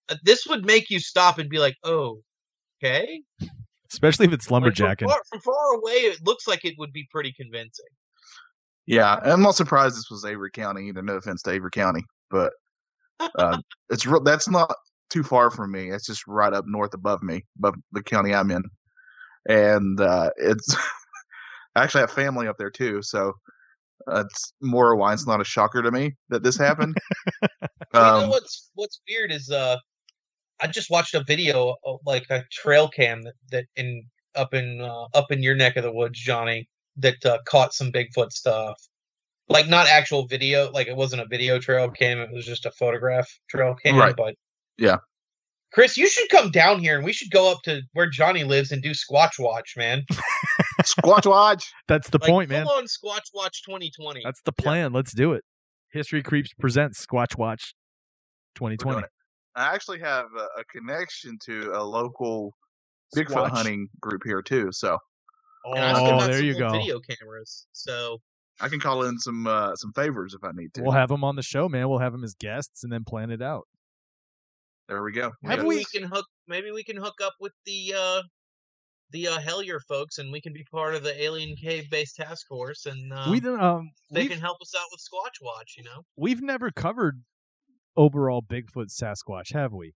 uh, 0.09 0.17
this 0.23 0.47
would 0.47 0.65
make 0.65 0.91
you 0.91 1.01
stop 1.01 1.39
and 1.39 1.51
be 1.51 1.59
like, 1.59 1.75
oh, 1.85 2.21
okay. 2.83 3.23
Especially 3.93 4.27
if 4.27 4.33
it's 4.33 4.51
Like, 4.51 4.99
from, 4.99 5.09
far, 5.09 5.23
from 5.31 5.41
far 5.41 5.75
away, 5.75 5.93
it 5.93 6.19
looks 6.25 6.47
like 6.47 6.65
it 6.65 6.75
would 6.79 6.93
be 6.93 7.09
pretty 7.11 7.33
convincing. 7.33 7.87
Yeah, 8.89 9.17
I'm 9.23 9.43
not 9.43 9.55
surprised 9.55 9.99
this 9.99 10.11
was 10.11 10.25
Avery 10.25 10.51
County. 10.51 10.89
Either 10.89 11.03
no 11.03 11.17
offense 11.17 11.43
to 11.43 11.51
Avery 11.51 11.71
County, 11.71 12.03
but 12.31 12.55
uh, 13.39 13.59
it's 13.91 14.07
real. 14.07 14.23
That's 14.23 14.49
not 14.49 14.75
too 15.11 15.23
far 15.23 15.51
from 15.51 15.73
me. 15.73 15.91
It's 15.91 16.07
just 16.07 16.27
right 16.27 16.55
up 16.55 16.65
north 16.67 16.95
above 16.95 17.23
me, 17.23 17.45
above 17.59 17.75
the 17.93 18.03
county 18.03 18.33
I'm 18.35 18.51
in, 18.51 18.63
and 19.47 20.01
uh, 20.01 20.31
it's 20.39 20.75
I 21.77 21.85
actually 21.85 22.01
have 22.01 22.13
family 22.13 22.49
up 22.49 22.57
there 22.59 22.71
too. 22.71 23.03
So 23.03 23.35
uh, 24.11 24.25
it's 24.25 24.55
more 24.63 24.97
why 24.97 25.13
it's 25.13 25.27
not 25.27 25.43
a 25.43 25.45
shocker 25.45 25.83
to 25.83 25.91
me 25.91 26.17
that 26.31 26.43
this 26.43 26.57
happened. 26.57 26.97
you 27.43 27.59
know 27.93 28.23
um, 28.23 28.31
what's 28.31 28.71
what's 28.75 29.03
weird 29.07 29.31
is 29.31 29.51
uh, 29.51 29.77
I 30.63 30.67
just 30.67 30.89
watched 30.89 31.13
a 31.13 31.23
video 31.25 31.75
of 31.85 32.01
like 32.07 32.25
a 32.31 32.43
trail 32.51 32.89
cam 32.89 33.21
that, 33.21 33.35
that 33.51 33.67
in 33.77 34.07
up 34.35 34.55
in 34.55 34.81
uh, 34.81 35.09
up 35.13 35.31
in 35.31 35.43
your 35.43 35.57
neck 35.57 35.77
of 35.77 35.85
the 35.85 35.93
woods, 35.93 36.19
Johnny, 36.19 36.67
that 36.99 37.25
uh, 37.25 37.39
caught 37.47 37.73
some 37.75 37.91
Bigfoot 37.93 38.33
stuff. 38.33 38.77
Like 39.49 39.67
not 39.69 39.87
actual 39.87 40.27
video, 40.27 40.71
like 40.73 40.89
it 40.89 40.97
wasn't 40.97 41.23
a 41.23 41.27
video 41.27 41.59
trail 41.59 41.89
cam; 41.91 42.19
it 42.19 42.31
was 42.33 42.45
just 42.45 42.67
a 42.67 42.71
photograph 42.73 43.29
trail 43.49 43.75
cam. 43.83 43.97
Right. 43.97 44.15
But 44.17 44.35
Yeah. 44.77 44.97
Chris, 45.73 45.97
you 45.99 46.09
should 46.09 46.29
come 46.31 46.51
down 46.51 46.81
here 46.81 46.97
and 46.97 47.05
we 47.05 47.13
should 47.13 47.31
go 47.31 47.53
up 47.53 47.59
to 47.65 47.83
where 47.93 48.09
Johnny 48.09 48.43
lives 48.43 48.73
and 48.73 48.83
do 48.83 48.91
Squatch 48.93 49.39
Watch, 49.39 49.75
man. 49.77 50.03
Squatch 50.83 51.29
Watch. 51.29 51.71
That's 51.89 52.09
the 52.09 52.19
Like, 52.23 52.31
point, 52.31 52.51
man. 52.51 52.65
Full 52.65 52.75
on 52.75 52.85
Squatch 52.85 53.27
Watch 53.35 53.63
2020. 53.67 54.23
That's 54.25 54.41
the 54.43 54.53
plan. 54.53 54.93
Let's 54.95 55.13
do 55.13 55.35
it. 55.35 55.45
History 55.93 56.23
Creeps 56.23 56.51
presents 56.59 57.05
Squatch 57.05 57.37
Watch 57.37 57.75
2020. 58.55 59.03
I 59.57 59.75
actually 59.75 60.01
have 60.01 60.27
a, 60.39 60.61
a 60.61 60.65
connection 60.73 61.37
to 61.47 61.73
a 61.75 61.83
local 61.83 62.55
Bigfoot 63.15 63.29
Squatch. 63.29 63.51
hunting 63.51 63.89
group 64.01 64.23
here 64.25 64.41
too, 64.43 64.69
so 64.73 64.89
And 64.89 64.95
I 64.95 64.97
still 64.97 64.99
Oh, 65.65 65.77
have 65.77 65.97
there 66.27 66.37
some 66.39 66.45
you 66.45 66.53
old 66.65 66.73
go. 66.73 66.79
Video 66.79 67.01
cameras. 67.01 67.67
So 67.73 68.19
I 68.61 68.69
can 68.69 68.81
call 68.81 69.05
in 69.05 69.19
some 69.19 69.47
uh, 69.47 69.75
some 69.77 69.93
favors 69.93 70.35
if 70.35 70.43
I 70.45 70.51
need 70.55 70.73
to. 70.75 70.83
We'll 70.83 70.93
have 70.93 71.09
them 71.11 71.25
on 71.25 71.37
the 71.37 71.43
show, 71.43 71.69
man. 71.69 71.89
We'll 71.89 71.99
have 72.01 72.13
them 72.13 72.25
as 72.25 72.35
guests 72.35 72.83
and 72.85 72.93
then 72.93 73.05
plan 73.05 73.31
it 73.31 73.43
out. 73.43 73.67
there 74.89 75.03
we 75.03 75.13
go. 75.13 75.33
Maybe 75.43 75.63
we- 75.63 75.77
we 75.77 75.85
can 75.85 76.05
hook 76.09 76.27
maybe 76.47 76.71
we 76.71 76.83
can 76.85 76.97
hook 76.97 77.17
up 77.23 77.35
with 77.41 77.53
the 77.67 77.95
uh 77.97 78.23
the 79.11 79.29
uh 79.29 79.39
Hellier 79.39 79.79
folks 79.89 80.19
and 80.19 80.31
we 80.33 80.41
can 80.41 80.53
be 80.53 80.65
part 80.71 80.95
of 80.95 81.03
the 81.03 81.21
alien 81.23 81.57
cave 81.57 81.89
based 81.91 82.17
task 82.17 82.47
force 82.47 82.85
and 82.87 83.13
uh, 83.13 83.29
we 83.31 83.41
don't, 83.41 83.61
um 83.61 83.91
they 84.11 84.27
can 84.27 84.39
help 84.41 84.59
us 84.61 84.73
out 84.79 84.87
with 84.91 85.01
Squatch 85.01 85.43
Watch, 85.45 85.75
you 85.79 85.85
know? 85.85 86.03
we've 86.17 86.43
never 86.43 86.71
covered 86.71 87.23
overall 87.97 88.43
Bigfoot 88.43 88.89
Sasquatch, 88.91 89.53
have 89.53 89.73
we? 89.73 89.95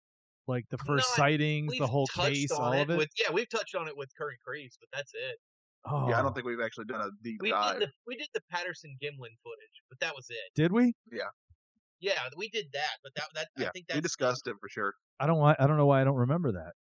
Like 0.48 0.66
the 0.72 0.78
first 0.80 1.10
Not- 1.12 1.16
sightings, 1.18 1.78
the 1.78 1.88
whole 1.88 2.08
case, 2.08 2.50
all 2.52 2.74
it 2.74 2.82
of 2.84 2.90
it. 2.92 2.98
with 2.98 3.10
yeah, 3.20 3.32
we've 3.34 3.50
touched 3.50 3.76
on 3.76 3.88
it 3.88 3.96
with 3.98 4.10
Current 4.18 4.40
Creeps, 4.46 4.78
but 4.80 4.90
that's 4.96 5.12
it. 5.14 5.38
Oh, 5.86 6.10
Yeah, 6.10 6.20
I 6.20 6.22
don't 6.22 6.34
think 6.34 6.46
we've 6.46 6.62
actually 6.62 6.86
done 6.86 7.02
a 7.02 7.10
deep 7.24 7.42
We 7.42 7.52
dive. 7.52 7.80
did 7.80 7.88
the 7.88 7.92
we 8.08 8.16
did 8.18 8.28
the 8.34 8.42
Patterson 8.52 8.98
Gimlin 9.02 9.36
footage, 9.44 9.84
but 9.90 10.00
that 10.02 10.16
was 10.16 10.28
it. 10.30 10.38
did 10.56 10.72
we? 10.72 10.94
Yeah, 11.12 11.24
Yeah, 12.00 12.14
we 12.38 12.50
did 12.50 12.68
that, 12.74 12.98
but 13.04 13.14
that 13.16 13.26
that 13.36 13.48
yeah, 13.58 13.68
I 13.68 13.72
think 13.72 13.86
we 13.94 14.02
discussed 14.02 14.48
it 14.48 14.56
for 14.60 14.70
sure. 14.70 14.94
I 15.20 15.28
don't. 15.28 15.38
why- 15.40 15.56
I 15.60 15.68
don't 15.68 15.78
know 15.78 15.86
why 15.86 16.02
I 16.02 16.04
don't 16.04 16.16
remember 16.16 16.52
that. 16.54 16.74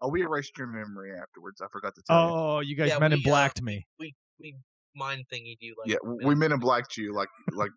Oh, 0.00 0.08
we 0.08 0.22
erased 0.22 0.58
your 0.58 0.66
memory 0.66 1.12
afterwards. 1.16 1.60
I 1.60 1.66
forgot 1.72 1.94
to 1.94 2.02
tell 2.02 2.16
you. 2.28 2.34
Oh, 2.34 2.60
you 2.60 2.74
guys 2.76 2.88
Yeah, 2.88 2.98
men 2.98 3.12
in 3.12 3.20
we, 3.20 3.24
uh, 3.24 3.28
blacked 3.30 3.62
me. 3.62 3.86
we 4.00 4.14
we 4.40 4.56
mind 4.96 5.24
thingy 5.32 5.56
do 5.60 5.74
like 5.78 5.90
yeah, 5.90 6.26
we 6.26 6.34
men 6.34 6.50
in 6.52 6.58
blacked 6.58 6.96
you 6.96 7.14
like 7.14 7.28
like 7.52 7.70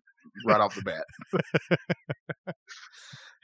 right 0.44 0.60
off 0.60 0.74
the 0.74 0.82
bat. 0.82 1.04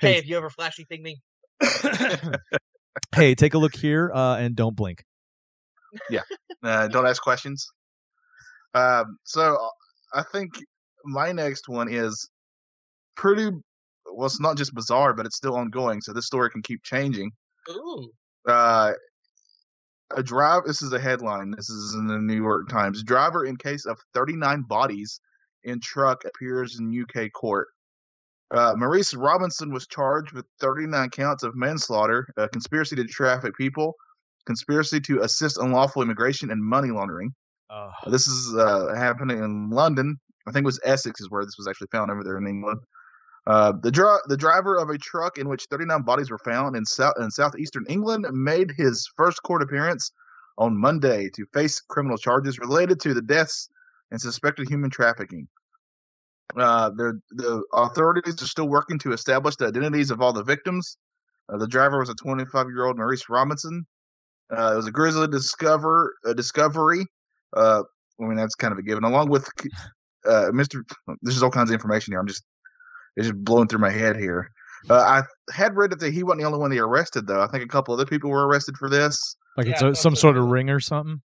Hey, 0.00 0.08
Hey. 0.08 0.14
have 0.16 0.24
you 0.24 0.36
ever 0.36 0.50
flashy 0.50 0.84
thing 0.84 1.00
me? 1.02 1.20
hey, 3.14 3.34
take 3.36 3.54
a 3.54 3.58
look 3.58 3.74
here 3.76 4.10
uh, 4.12 4.36
and 4.36 4.56
don't 4.56 4.74
blink. 4.74 5.04
Uh, 6.62 6.88
don't 6.88 7.06
ask 7.06 7.20
questions. 7.20 7.66
Um, 8.74 9.18
so 9.24 9.56
uh, 9.56 10.18
I 10.18 10.22
think 10.22 10.52
my 11.04 11.32
next 11.32 11.68
one 11.68 11.92
is 11.92 12.28
pretty. 13.16 13.50
Well, 14.14 14.26
it's 14.26 14.40
not 14.40 14.56
just 14.56 14.74
bizarre, 14.74 15.14
but 15.14 15.26
it's 15.26 15.36
still 15.36 15.56
ongoing. 15.56 16.00
So 16.00 16.12
this 16.12 16.26
story 16.26 16.50
can 16.50 16.62
keep 16.62 16.82
changing. 16.82 17.30
Ooh. 17.70 18.10
Uh, 18.46 18.92
a 20.16 20.22
drive. 20.22 20.64
This 20.66 20.82
is 20.82 20.92
a 20.92 20.98
headline. 20.98 21.52
This 21.56 21.70
is 21.70 21.94
in 21.94 22.06
the 22.06 22.18
New 22.18 22.36
York 22.36 22.68
Times. 22.68 23.02
Driver 23.02 23.46
in 23.46 23.56
case 23.56 23.86
of 23.86 23.98
39 24.14 24.62
bodies 24.62 25.20
in 25.64 25.80
truck 25.80 26.24
appears 26.24 26.78
in 26.78 27.02
UK 27.02 27.32
court. 27.32 27.68
Uh, 28.50 28.74
Maurice 28.76 29.14
Robinson 29.14 29.72
was 29.72 29.86
charged 29.86 30.32
with 30.32 30.44
39 30.60 31.08
counts 31.10 31.42
of 31.42 31.56
manslaughter, 31.56 32.28
uh, 32.36 32.48
conspiracy 32.48 32.94
to 32.96 33.04
traffic 33.04 33.56
people, 33.56 33.94
conspiracy 34.46 35.00
to 35.00 35.22
assist 35.22 35.58
unlawful 35.58 36.02
immigration, 36.02 36.50
and 36.50 36.62
money 36.62 36.90
laundering. 36.90 37.34
Uh, 37.70 37.90
This 38.06 38.26
is 38.26 38.54
uh, 38.54 38.94
happening 38.94 39.38
in 39.42 39.70
London. 39.70 40.16
I 40.46 40.52
think 40.52 40.64
it 40.64 40.66
was 40.66 40.80
Essex 40.84 41.20
is 41.20 41.30
where 41.30 41.44
this 41.44 41.56
was 41.56 41.68
actually 41.68 41.88
found 41.92 42.10
over 42.10 42.24
there 42.24 42.38
in 42.38 42.46
England. 42.46 42.80
Uh, 43.46 43.72
the 43.82 43.90
dri- 43.90 44.20
the 44.28 44.36
driver 44.36 44.76
of 44.76 44.88
a 44.88 44.98
truck 44.98 45.36
in 45.38 45.48
which 45.48 45.66
39 45.70 46.02
bodies 46.02 46.30
were 46.30 46.38
found 46.38 46.76
in 46.76 46.84
south 46.84 47.14
in 47.18 47.30
southeastern 47.30 47.84
England 47.88 48.26
made 48.32 48.70
his 48.76 49.08
first 49.16 49.42
court 49.42 49.62
appearance 49.62 50.12
on 50.58 50.76
Monday 50.76 51.28
to 51.34 51.44
face 51.52 51.80
criminal 51.80 52.16
charges 52.18 52.58
related 52.58 53.00
to 53.00 53.14
the 53.14 53.22
deaths 53.22 53.68
and 54.10 54.20
suspected 54.20 54.68
human 54.68 54.90
trafficking. 54.90 55.48
Uh, 56.56 56.90
the 56.90 57.20
the 57.30 57.62
authorities 57.72 58.40
are 58.42 58.46
still 58.46 58.68
working 58.68 58.98
to 58.98 59.12
establish 59.12 59.56
the 59.56 59.66
identities 59.66 60.10
of 60.10 60.20
all 60.20 60.32
the 60.32 60.44
victims. 60.44 60.96
Uh, 61.48 61.56
the 61.56 61.66
driver 61.66 61.98
was 61.98 62.10
a 62.10 62.14
25 62.14 62.66
year 62.68 62.84
old 62.86 62.96
Maurice 62.96 63.28
Robinson. 63.28 63.86
Uh, 64.56 64.72
it 64.72 64.76
was 64.76 64.86
a 64.86 64.92
Grisly 64.92 65.28
discover 65.28 66.14
a 66.24 66.34
discovery. 66.34 67.06
Uh, 67.56 67.82
I 68.20 68.24
mean 68.24 68.36
that's 68.36 68.54
kind 68.54 68.72
of 68.72 68.78
a 68.78 68.82
given. 68.82 69.04
Along 69.04 69.28
with 69.28 69.48
uh, 70.26 70.50
Mr. 70.52 70.82
This 71.22 71.36
is 71.36 71.42
all 71.42 71.50
kinds 71.50 71.70
of 71.70 71.74
information 71.74 72.12
here. 72.12 72.20
I'm 72.20 72.26
just 72.26 72.44
it's 73.16 73.28
just 73.28 73.44
blowing 73.44 73.68
through 73.68 73.80
my 73.80 73.90
head 73.90 74.16
here. 74.16 74.50
Uh, 74.90 74.94
I 74.94 75.22
had 75.52 75.76
read 75.76 75.90
that 75.98 76.12
he 76.12 76.22
wasn't 76.22 76.40
the 76.40 76.46
only 76.46 76.58
one 76.58 76.70
they 76.70 76.78
arrested 76.78 77.26
though. 77.26 77.40
I 77.40 77.46
think 77.46 77.64
a 77.64 77.68
couple 77.68 77.94
other 77.94 78.06
people 78.06 78.30
were 78.30 78.46
arrested 78.46 78.76
for 78.76 78.88
this. 78.88 79.36
like 79.56 79.66
Yeah, 79.66 79.72
it's 79.72 79.82
I 79.82 79.86
a, 79.86 79.90
thought 79.90 79.98
some 79.98 80.16
so 80.16 80.20
sort 80.22 80.36
of 80.36 80.46
ring 80.46 80.70
or 80.70 80.80
something. 80.80 81.20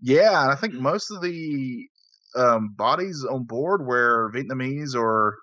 Yeah, 0.00 0.42
and 0.42 0.52
I 0.52 0.54
think 0.56 0.74
most 0.74 1.10
of 1.10 1.22
the 1.22 1.88
um, 2.36 2.74
bodies 2.76 3.24
on 3.28 3.44
board 3.44 3.86
were 3.86 4.30
Vietnamese 4.34 4.94
or 4.94 5.36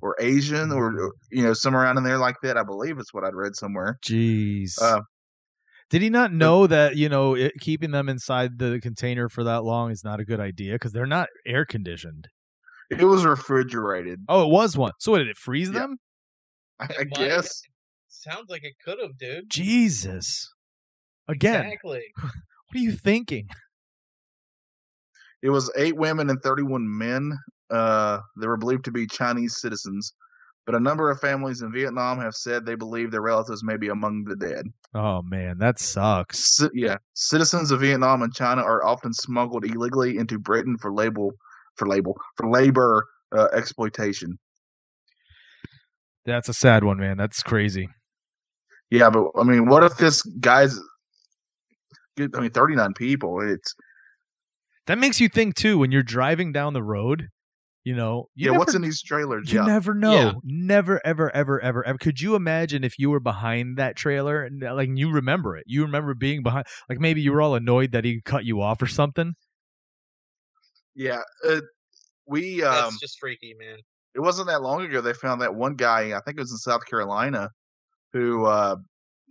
or 0.00 0.16
Asian 0.20 0.72
or 0.72 0.86
or, 0.86 1.12
you 1.30 1.42
know 1.42 1.52
somewhere 1.52 1.84
around 1.84 1.98
in 1.98 2.04
there 2.04 2.18
like 2.18 2.36
that. 2.42 2.56
I 2.56 2.64
believe 2.64 2.98
it's 2.98 3.14
what 3.14 3.24
I'd 3.24 3.34
read 3.34 3.54
somewhere. 3.54 3.98
Jeez. 4.04 4.80
Uh, 4.82 5.00
Did 5.90 6.02
he 6.02 6.10
not 6.10 6.32
know 6.32 6.66
that 6.66 6.96
you 6.96 7.08
know 7.08 7.34
it, 7.34 7.52
keeping 7.60 7.92
them 7.92 8.08
inside 8.08 8.58
the 8.58 8.78
container 8.80 9.28
for 9.28 9.42
that 9.44 9.64
long 9.64 9.90
is 9.90 10.04
not 10.04 10.20
a 10.20 10.24
good 10.24 10.40
idea 10.40 10.74
because 10.74 10.92
they're 10.92 11.06
not 11.06 11.28
air 11.46 11.64
conditioned? 11.64 12.28
It 12.90 13.04
was 13.04 13.24
refrigerated. 13.24 14.20
Oh, 14.28 14.44
it 14.44 14.50
was 14.50 14.76
one. 14.76 14.92
So 15.00 15.12
what, 15.12 15.18
did 15.18 15.28
it 15.28 15.36
freeze 15.36 15.68
Yeah. 15.70 15.80
them? 15.80 15.96
I, 16.80 16.88
I 17.00 17.04
guess. 17.04 17.62
Sounds 18.08 18.46
like 18.48 18.64
it 18.64 18.74
could 18.84 18.98
have, 19.00 19.16
dude. 19.18 19.50
Jesus. 19.50 20.48
Again, 21.26 21.64
Exactly. 21.66 22.02
what 22.20 22.32
are 22.74 22.78
you 22.78 22.92
thinking? 22.92 23.48
It 25.42 25.50
was 25.50 25.70
eight 25.76 25.96
women 25.96 26.30
and 26.30 26.40
31 26.42 26.84
men. 26.98 27.32
Uh, 27.70 28.18
they 28.40 28.46
were 28.46 28.56
believed 28.56 28.84
to 28.86 28.90
be 28.90 29.06
Chinese 29.06 29.60
citizens, 29.60 30.12
but 30.68 30.74
a 30.74 30.80
number 30.80 31.10
of 31.10 31.18
families 31.18 31.62
in 31.62 31.72
Vietnam 31.72 32.20
have 32.20 32.34
said 32.34 32.66
they 32.66 32.74
believe 32.74 33.10
their 33.10 33.22
relatives 33.22 33.64
may 33.64 33.78
be 33.78 33.88
among 33.88 34.24
the 34.24 34.36
dead. 34.36 34.66
Oh 34.94 35.22
man, 35.22 35.56
that 35.60 35.78
sucks. 35.78 36.56
Ci- 36.56 36.68
yeah, 36.74 36.98
citizens 37.14 37.70
of 37.70 37.80
Vietnam 37.80 38.20
and 38.20 38.34
China 38.34 38.60
are 38.60 38.84
often 38.84 39.14
smuggled 39.14 39.64
illegally 39.64 40.18
into 40.18 40.38
Britain 40.38 40.76
for 40.76 40.92
label 40.92 41.32
for 41.76 41.88
label 41.88 42.20
for 42.36 42.50
labor 42.50 43.06
uh, 43.34 43.48
exploitation. 43.54 44.38
That's 46.26 46.50
a 46.50 46.54
sad 46.54 46.84
one, 46.84 46.98
man. 46.98 47.16
That's 47.16 47.42
crazy. 47.42 47.88
Yeah, 48.90 49.08
but 49.08 49.30
I 49.38 49.44
mean, 49.44 49.70
what 49.70 49.84
if 49.84 49.96
this 49.96 50.20
guy's? 50.20 50.78
I 52.20 52.40
mean, 52.40 52.50
thirty 52.50 52.74
nine 52.74 52.92
people. 52.92 53.40
It's 53.40 53.74
That 54.86 54.98
makes 54.98 55.18
you 55.18 55.30
think 55.30 55.54
too 55.54 55.78
when 55.78 55.92
you're 55.92 56.02
driving 56.02 56.52
down 56.52 56.74
the 56.74 56.82
road. 56.82 57.28
You 57.84 57.96
know, 57.96 58.28
you 58.34 58.46
yeah. 58.46 58.50
never, 58.50 58.58
what's 58.58 58.74
in 58.74 58.82
these 58.82 59.02
trailers? 59.02 59.50
you 59.50 59.60
yeah, 59.60 59.66
never 59.66 59.94
know. 59.94 60.12
Yeah. 60.12 60.32
Never, 60.44 61.00
ever, 61.06 61.34
ever, 61.34 61.60
ever, 61.60 61.84
ever. 61.84 61.98
Could 61.98 62.20
you 62.20 62.34
imagine 62.34 62.84
if 62.84 62.98
you 62.98 63.08
were 63.08 63.20
behind 63.20 63.78
that 63.78 63.96
trailer 63.96 64.42
and 64.42 64.62
uh, 64.62 64.74
like 64.74 64.90
you 64.92 65.10
remember 65.10 65.56
it? 65.56 65.64
You 65.66 65.82
remember 65.82 66.14
being 66.14 66.42
behind, 66.42 66.66
like 66.88 66.98
maybe 67.00 67.22
you 67.22 67.32
were 67.32 67.40
all 67.40 67.54
annoyed 67.54 67.92
that 67.92 68.04
he 68.04 68.20
cut 68.20 68.44
you 68.44 68.60
off 68.60 68.82
or 68.82 68.86
something. 68.86 69.34
yeah. 70.94 71.20
Uh, 71.46 71.60
we 72.26 72.62
um, 72.62 72.74
That's 72.74 73.00
just 73.00 73.18
freaky, 73.18 73.54
man. 73.58 73.78
it 74.14 74.20
wasn't 74.20 74.48
that 74.48 74.62
long 74.62 74.82
ago 74.84 75.00
they 75.00 75.14
found 75.14 75.40
that 75.40 75.54
one 75.54 75.74
guy 75.74 76.16
i 76.16 76.20
think 76.20 76.36
it 76.36 76.40
was 76.40 76.50
in 76.50 76.58
south 76.58 76.84
carolina 76.86 77.48
who 78.12 78.44
uh 78.44 78.76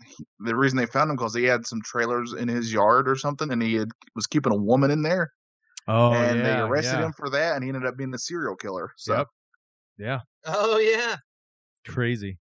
he- 0.06 0.25
the 0.39 0.56
reason 0.56 0.77
they 0.77 0.86
found 0.86 1.10
him 1.10 1.16
because 1.16 1.36
he 1.36 1.44
had 1.44 1.66
some 1.66 1.82
trailers 1.84 2.34
in 2.34 2.48
his 2.48 2.72
yard 2.72 3.08
or 3.10 3.16
something 3.16 3.51
and 3.51 3.62
he 3.62 3.75
had, 3.75 3.89
was 4.16 4.27
keeping 4.27 4.54
a 4.54 4.56
woman 4.56 4.92
in 4.92 5.01
there 5.01 5.32
Oh, 5.88 6.13
and 6.13 6.41
they 6.46 6.58
arrested 6.60 7.00
yeah. 7.00 7.06
him 7.06 7.13
for 7.13 7.29
that 7.29 7.56
and 7.56 7.63
he 7.63 7.70
ended 7.70 7.86
up 7.86 7.98
being 7.98 8.12
the 8.12 8.20
serial 8.20 8.56
killer 8.56 8.91
so 8.98 9.17
Yep. 9.17 9.27
Yeah, 10.00 10.20
Oh 10.46 10.77
yeah, 10.77 11.17
crazy. 11.88 12.38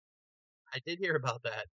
I 0.73 0.79
did 0.85 0.99
hear 0.99 1.15
about 1.15 1.41
that. 1.43 1.65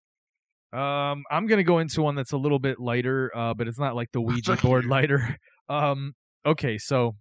Um, 0.79 1.25
I'm 1.31 1.47
gonna 1.47 1.65
go 1.65 1.79
into 1.79 2.03
one 2.03 2.15
that's 2.15 2.33
a 2.33 2.37
little 2.37 2.59
bit 2.59 2.79
lighter, 2.79 3.31
uh, 3.37 3.55
but 3.55 3.69
it's 3.69 3.79
not 3.79 3.95
like 3.95 4.13
the 4.13 4.21
Ouija 4.23 4.57
board 4.57 4.85
lighter. 4.85 5.39
Um, 5.69 6.15
okay, 6.45 6.77
so 6.77 7.15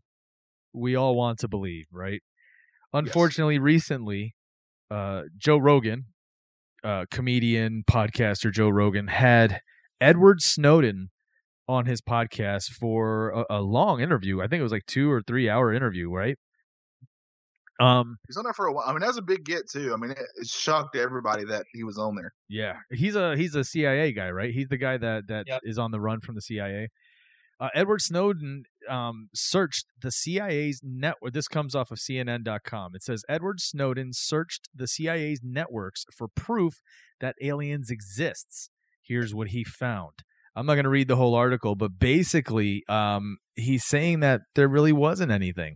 we 0.74 0.96
all 0.96 1.15
want 1.15 1.39
to 1.39 1.48
believe, 1.48 1.86
right? 1.91 2.22
Unfortunately, 2.91 3.60
recently, 3.60 4.36
uh, 4.89 5.22
Joe 5.38 5.58
Rogan, 5.58 6.08
uh, 6.84 7.05
comedian, 7.10 7.84
podcaster 7.89 8.51
Joe 8.51 8.67
Rogan, 8.67 9.08
had 9.08 9.62
Edward 10.01 10.41
Snowden 10.41 11.12
on 11.68 11.86
his 11.86 12.01
podcast 12.01 12.72
for 12.72 13.30
a, 13.30 13.46
a 13.58 13.62
long 13.62 14.01
interview. 14.01 14.41
I 14.41 14.48
think 14.48 14.60
it 14.60 14.63
was 14.63 14.72
like 14.72 14.86
two 14.88 15.10
or 15.12 15.22
three 15.22 15.50
hour 15.50 15.74
interview, 15.74 16.10
right? 16.12 16.38
Um, 17.80 18.18
he's 18.27 18.38
on 18.38 18.44
there 18.44 18.53
for 18.53 18.68
a 18.68 18.74
while 18.74 18.86
i 18.88 18.91
mean 18.91 19.00
that's 19.00 19.18
a 19.18 19.24
big 19.24 19.44
get 19.44 19.68
too 19.68 19.91
i 19.91 19.98
mean 19.98 20.12
it, 20.12 20.20
it 20.36 20.46
shocked 20.48 20.96
everybody 20.96 21.44
that 21.46 21.65
he 21.74 21.84
was 21.84 21.98
on 21.98 22.13
there 22.13 22.32
Yeah, 22.48 22.75
he's 22.91 23.15
a 23.15 23.36
he's 23.36 23.56
a 23.56 23.63
CIA 23.63 24.12
guy, 24.12 24.30
right? 24.30 24.53
He's 24.53 24.68
the 24.68 24.77
guy 24.77 24.98
that 24.98 25.27
that 25.30 25.48
is 25.63 25.77
Yep. 25.77 25.84
on 25.84 25.91
the 25.91 26.00
run 26.00 26.20
from 26.20 26.36
the 26.36 26.41
CIA. 26.44 26.89
Uh, 27.60 27.70
Edward 27.74 28.01
Snowden 28.01 28.63
um, 28.89 29.30
searched 29.34 29.86
the 30.00 30.12
CIA's 30.12 30.82
network. 30.84 31.34
This 31.34 31.48
comes 31.48 31.74
off 31.74 31.89
of 31.91 31.98
CNN.com. 32.00 32.91
It 32.96 33.01
says 33.03 33.24
Edward 33.30 33.60
Snowden 33.62 34.10
searched 34.13 34.68
the 34.75 34.88
CIA's 34.88 35.39
networks 35.44 36.06
for 36.15 36.27
proof 36.27 36.82
that 37.20 37.36
aliens 37.41 37.89
exists. 37.89 38.70
Here's 39.01 39.34
what 39.34 39.50
he 39.50 39.63
found. 39.63 40.24
I'm 40.55 40.65
not 40.65 40.75
going 40.75 40.84
to 40.84 40.89
read 40.89 41.08
the 41.08 41.15
whole 41.15 41.36
article, 41.36 41.75
but 41.75 41.98
basically, 41.98 42.84
um, 42.89 43.38
he's 43.55 43.86
saying 43.86 44.20
that 44.20 44.41
there 44.55 44.67
really 44.67 44.91
wasn't 44.91 45.31
anything. 45.31 45.75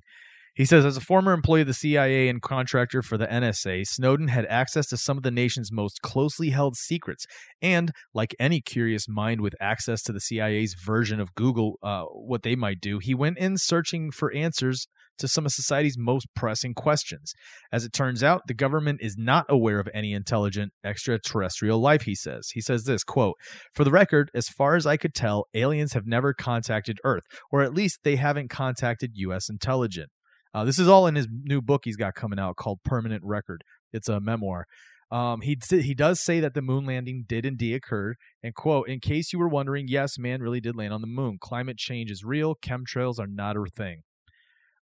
He 0.55 0.63
says, 0.63 0.85
as 0.85 0.95
a 0.95 1.01
former 1.01 1.33
employee 1.33 1.61
of 1.61 1.67
the 1.67 1.73
CIA 1.73 2.29
and 2.29 2.41
contractor 2.41 3.01
for 3.01 3.17
the 3.17 3.27
NSA, 3.27 3.85
Snowden 3.85 4.29
had 4.29 4.45
access 4.45 4.87
to 4.87 4.97
some 4.97 5.17
of 5.17 5.23
the 5.23 5.31
nation's 5.31 5.69
most 5.69 6.01
closely 6.01 6.51
held 6.51 6.77
secrets. 6.77 7.25
And, 7.61 7.91
like 8.13 8.33
any 8.39 8.61
curious 8.61 9.05
mind 9.09 9.41
with 9.41 9.53
access 9.59 10.01
to 10.03 10.13
the 10.13 10.21
CIA's 10.21 10.73
version 10.81 11.19
of 11.19 11.35
Google, 11.35 11.77
uh, 11.83 12.03
what 12.03 12.43
they 12.43 12.55
might 12.55 12.79
do, 12.79 12.99
he 12.99 13.13
went 13.13 13.37
in 13.37 13.57
searching 13.57 14.11
for 14.11 14.33
answers 14.33 14.87
to 15.17 15.27
some 15.27 15.45
of 15.45 15.51
society's 15.51 15.97
most 15.97 16.27
pressing 16.35 16.73
questions. 16.73 17.33
As 17.71 17.85
it 17.85 17.93
turns 17.93 18.23
out, 18.23 18.43
the 18.47 18.53
government 18.53 18.99
is 19.01 19.15
not 19.17 19.45
aware 19.49 19.79
of 19.79 19.89
any 19.93 20.13
intelligent 20.13 20.73
extraterrestrial 20.83 21.79
life, 21.79 22.03
he 22.03 22.15
says. 22.15 22.49
He 22.53 22.61
says 22.61 22.83
this 22.83 23.03
quote, 23.03 23.35
For 23.73 23.83
the 23.83 23.91
record, 23.91 24.29
as 24.33 24.49
far 24.49 24.75
as 24.75 24.85
I 24.85 24.97
could 24.97 25.13
tell, 25.13 25.45
aliens 25.53 25.93
have 25.93 26.05
never 26.05 26.33
contacted 26.33 26.99
Earth, 27.03 27.23
or 27.51 27.61
at 27.61 27.73
least 27.73 27.99
they 28.03 28.15
haven't 28.15 28.49
contacted 28.49 29.11
U.S. 29.15 29.49
intelligence. 29.49 30.11
Uh, 30.53 30.63
this 30.63 30.79
is 30.79 30.87
all 30.87 31.05
in 31.05 31.15
his 31.15 31.27
new 31.43 31.61
book 31.61 31.81
he's 31.83 31.97
got 31.97 32.15
coming 32.15 32.39
out 32.39 32.55
called 32.55 32.79
Permanent 32.85 33.21
Record. 33.25 33.63
It's 33.91 34.07
a 34.07 34.21
memoir. 34.21 34.65
Um, 35.11 35.41
he 35.41 35.57
he 35.69 35.93
does 35.93 36.19
say 36.19 36.39
that 36.39 36.53
the 36.53 36.61
moon 36.61 36.85
landing 36.85 37.25
did 37.27 37.45
indeed 37.45 37.75
occur, 37.75 38.15
and 38.41 38.55
quote, 38.55 38.89
"In 38.89 38.99
case 38.99 39.31
you 39.31 39.39
were 39.39 39.47
wondering, 39.47 39.87
yes, 39.87 40.17
man 40.17 40.41
really 40.41 40.61
did 40.61 40.75
land 40.75 40.93
on 40.93 41.01
the 41.01 41.07
moon. 41.07 41.37
Climate 41.39 41.77
change 41.77 42.09
is 42.09 42.23
real. 42.23 42.55
Chemtrails 42.55 43.19
are 43.19 43.27
not 43.27 43.55
a 43.55 43.65
thing." 43.65 44.01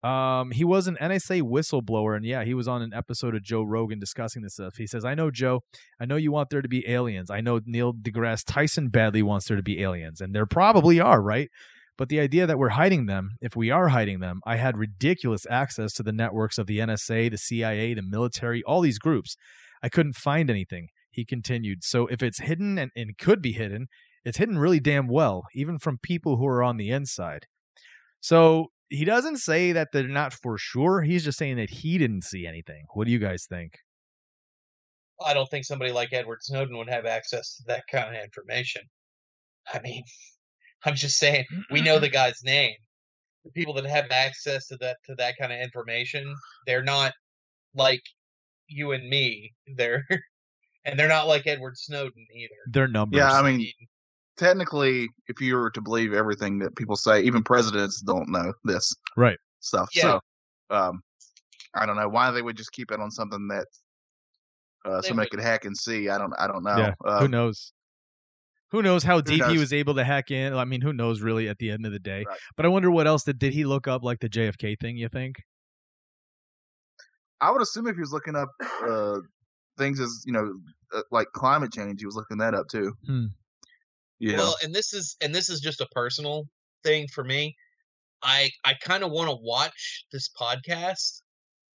Um, 0.03 0.51
he 0.53 0.65
was 0.65 0.87
an 0.87 0.97
NSA 1.01 1.43
whistleblower, 1.43 2.17
and 2.17 2.25
yeah, 2.25 2.45
he 2.45 2.55
was 2.55 2.67
on 2.67 2.81
an 2.81 2.95
episode 2.95 3.35
of 3.35 3.43
Joe 3.43 3.63
Rogan 3.63 3.99
discussing 3.99 4.43
this 4.43 4.55
stuff. 4.55 4.77
He 4.77 4.87
says, 4.87 5.05
"I 5.05 5.15
know 5.15 5.31
Joe. 5.31 5.63
I 6.01 6.07
know 6.07 6.17
you 6.17 6.33
want 6.33 6.49
there 6.49 6.63
to 6.63 6.69
be 6.69 6.89
aliens. 6.89 7.31
I 7.31 7.41
know 7.43 7.61
Neil 7.67 7.93
deGrasse 7.93 8.45
Tyson 8.47 8.89
badly 8.89 9.23
wants 9.23 9.47
there 9.47 9.59
to 9.59 9.63
be 9.63 9.83
aliens, 9.83 10.21
and 10.21 10.35
there 10.35 10.47
probably 10.47 11.01
are, 11.01 11.21
right?" 11.21 11.51
But 11.99 12.09
the 12.09 12.21
idea 12.21 12.47
that 12.47 12.59
we're 12.59 12.71
hiding 12.71 13.05
them, 13.05 13.37
if 13.43 13.55
we 13.55 13.71
are 13.71 13.89
hiding 13.89 14.21
them, 14.21 14.41
I 14.47 14.57
had 14.57 14.79
ridiculous 14.79 15.47
access 15.51 15.93
to 15.93 16.03
the 16.03 16.13
networks 16.13 16.57
of 16.57 16.67
the 16.67 16.79
NSA, 16.79 17.31
the 17.31 17.37
CIA, 17.37 17.93
the 17.93 18.01
military, 18.01 18.63
all 18.63 18.81
these 18.81 18.99
groups. 18.99 19.37
I 19.83 19.91
couldn't 19.91 20.15
find 20.15 20.49
anything. 20.49 20.89
He 21.11 21.27
continued. 21.27 21.85
So 21.85 22.07
if 22.07 22.23
it's 22.23 22.41
hidden 22.41 22.79
and, 22.79 22.91
and 22.97 23.19
could 23.19 23.43
be 23.43 23.53
hidden, 23.53 23.89
it's 24.25 24.39
hidden 24.39 24.59
really 24.59 24.81
damn 24.81 25.09
well, 25.09 25.45
even 25.55 25.79
from 25.79 25.99
people 25.99 26.39
who 26.39 26.47
are 26.47 26.63
on 26.63 26.79
the 26.79 26.91
inside. 26.91 27.47
So 28.19 28.69
he 28.91 29.05
doesn't 29.05 29.39
say 29.39 29.73
that 29.73 29.89
they're 29.93 30.09
not 30.09 30.35
for 30.35 30.59
sure. 30.59 31.03
He's 31.03 31.25
just 31.25 31.39
saying 31.39 31.57
that 31.57 31.71
he 31.71 31.97
didn't 31.97 32.25
see 32.25 32.47
anything. 32.47 32.85
What 32.93 33.07
do 33.07 33.13
you 33.13 33.21
guys 33.21 33.47
think? 33.49 33.79
I 35.25 35.33
don't 35.33 35.49
think 35.49 35.65
somebody 35.65 35.93
like 35.93 36.13
Edward 36.13 36.39
Snowden 36.43 36.77
would 36.77 36.91
have 36.91 37.07
access 37.07 37.57
to 37.57 37.63
that 37.69 37.85
kind 37.91 38.15
of 38.15 38.23
information. 38.23 38.83
I 39.73 39.81
mean, 39.81 40.03
I'm 40.85 40.97
just 40.97 41.19
saying 41.19 41.45
we 41.71 41.83
know 41.83 41.99
the 41.99 42.09
guy's 42.21 42.43
name. 42.43 42.75
The 43.45 43.53
people 43.53 43.75
that 43.75 43.87
have 43.87 44.11
access 44.11 44.67
to 44.67 44.77
that 44.81 44.99
to 45.07 45.15
that 45.17 45.35
kind 45.41 45.53
of 45.53 45.61
information, 45.61 46.35
they're 46.67 46.83
not 46.83 47.13
like 47.75 48.03
you 48.67 48.93
and 48.93 49.09
me. 49.09 49.53
They're 49.77 50.05
and 50.85 50.99
they're 50.99 51.09
not 51.09 51.29
like 51.29 51.47
Edward 51.47 51.77
Snowden 51.77 52.27
either. 52.35 52.55
They're 52.67 52.89
numbers. 52.89 53.19
Yeah, 53.19 53.33
I 53.33 53.43
mean, 53.43 53.71
technically, 54.41 55.09
if 55.29 55.41
you 55.41 55.55
were 55.55 55.71
to 55.71 55.81
believe 55.83 56.13
everything 56.15 56.59
that 56.61 56.75
people 56.75 56.97
say, 56.97 57.21
even 57.23 57.45
presidents 57.45 58.01
don't 58.01 58.29
know 58.31 58.53
this 58.65 58.93
Right. 59.17 59.39
stuff. 59.61 59.91
Yeah. 59.95 60.03
So, 60.03 60.21
um, 60.77 61.03
I 61.75 61.85
don't 61.87 61.97
know 61.97 62.09
why 62.09 62.31
they 62.33 62.41
would 62.43 62.57
just 62.57 62.73
keep 62.73 62.91
it 62.91 62.99
on 62.99 63.11
something 63.11 63.47
that 63.49 63.67
uh, 64.87 65.03
somebody 65.03 65.27
would- 65.27 65.31
could 65.33 65.41
hack 65.41 65.67
and 65.67 65.77
see. 65.77 66.09
I 66.09 66.17
don't. 66.19 66.33
I 66.39 66.47
don't 66.47 66.65
know. 66.65 66.77
Yeah, 66.77 66.95
Uh, 67.05 67.21
who 67.21 67.29
knows? 67.29 67.73
Who 68.71 68.83
knows 68.83 69.03
how 69.05 69.21
deep 69.21 69.45
he 69.47 69.59
was 69.59 69.73
able 69.73 69.95
to 69.97 70.05
hack 70.05 70.31
in? 70.31 70.55
I 70.55 70.65
mean, 70.65 70.81
who 70.81 70.93
knows 70.95 71.21
really 71.21 71.49
at 71.49 71.59
the 71.59 71.71
end 71.71 71.85
of 71.85 71.93
the 71.93 71.99
day? 71.99 72.25
Right. 72.27 72.39
But 72.57 72.65
I 72.65 72.69
wonder 72.71 72.91
what 72.91 73.07
else 73.07 73.25
did 73.25 73.39
did 73.39 73.53
he 73.53 73.65
look 73.65 73.87
up 73.89 74.03
like 74.03 74.21
the 74.21 74.29
JFK 74.29 74.77
thing? 74.81 74.97
You 74.97 75.09
think? 75.11 75.43
I 77.43 77.51
would 77.51 77.61
assume 77.63 77.87
if 77.89 77.95
he 77.97 78.01
was 78.01 78.13
looking 78.13 78.37
up 78.37 78.49
uh, 78.83 79.19
things 79.77 80.01
as 80.01 80.23
you 80.27 80.33
know, 80.33 80.55
uh, 80.95 81.03
like 81.11 81.27
climate 81.33 81.73
change, 81.73 82.01
he 82.01 82.07
was 82.07 82.15
looking 82.15 82.39
that 82.39 82.55
up 82.55 82.69
too. 82.69 82.95
Hmm. 83.07 83.27
Yeah. 84.21 84.37
Well, 84.37 84.57
and 84.63 84.75
this 84.75 84.93
is 84.93 85.17
and 85.21 85.35
this 85.35 85.49
is 85.49 85.61
just 85.61 85.81
a 85.81 85.87
personal 85.93 86.47
thing 86.85 87.09
for 87.09 87.25
me. 87.25 87.57
I 88.23 88.51
I 88.65 88.75
kind 88.75 89.03
of 89.03 89.11
want 89.11 89.31
to 89.31 89.37
watch 89.37 90.05
this 90.13 90.29
podcast 90.39 91.23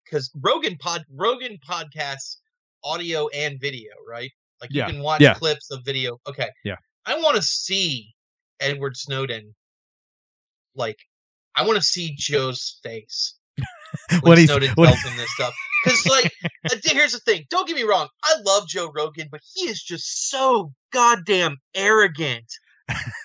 because 0.05 0.31
Rogan 0.41 0.77
pod 0.77 1.03
Rogan 1.11 1.57
podcasts 1.67 2.37
audio 2.83 3.27
and 3.29 3.59
video, 3.59 3.91
right? 4.07 4.31
Like 4.61 4.69
Yeah, 4.71 4.87
you 4.87 4.93
can 4.93 5.01
watch 5.01 5.21
yeah. 5.21 5.33
clips 5.33 5.71
of 5.71 5.83
video. 5.83 6.19
Okay. 6.27 6.49
Yeah. 6.63 6.77
I 7.05 7.19
want 7.19 7.35
to 7.35 7.41
see 7.41 8.13
Edward 8.59 8.95
Snowden. 8.97 9.53
Like, 10.75 10.97
I 11.55 11.65
want 11.65 11.77
to 11.77 11.83
see 11.83 12.15
Joe's 12.17 12.79
face 12.83 13.35
when, 14.21 14.21
When 14.23 14.47
Snowden 14.47 14.75
tells 14.75 15.01
him 15.01 15.17
this 15.17 15.31
stuff. 15.33 15.53
Because, 15.85 16.05
like, 16.07 16.31
uh, 16.71 16.75
here's 16.83 17.11
the 17.13 17.19
thing. 17.19 17.45
Don't 17.49 17.67
get 17.67 17.75
me 17.75 17.83
wrong. 17.83 18.07
I 18.23 18.35
love 18.45 18.67
Joe 18.67 18.91
Rogan, 18.93 19.27
but 19.31 19.41
he 19.53 19.69
is 19.69 19.81
just 19.81 20.29
so 20.29 20.71
goddamn 20.91 21.57
arrogant 21.75 22.51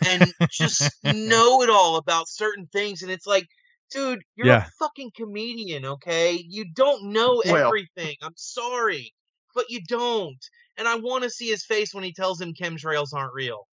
and 0.06 0.32
just 0.50 0.90
know 1.04 1.62
it 1.62 1.70
all 1.70 1.96
about 1.96 2.28
certain 2.28 2.66
things. 2.72 3.02
And 3.02 3.10
it's 3.10 3.26
like, 3.26 3.46
dude, 3.90 4.20
you're 4.36 4.46
Yeah. 4.46 4.66
a 4.66 4.70
fucking 4.78 5.10
comedian, 5.16 5.84
okay? 5.84 6.44
You 6.48 6.66
don't 6.74 7.12
know 7.12 7.42
Well- 7.44 7.66
everything. 7.66 8.16
I'm 8.22 8.36
sorry, 8.36 9.12
but 9.54 9.66
you 9.68 9.80
don't. 9.88 10.38
And 10.76 10.86
I 10.88 10.96
want 10.96 11.24
to 11.24 11.30
see 11.30 11.48
his 11.48 11.64
face 11.64 11.92
when 11.92 12.04
he 12.04 12.12
tells 12.12 12.40
him 12.40 12.54
chemtrails 12.54 13.12
aren't 13.14 13.34
real 13.34 13.66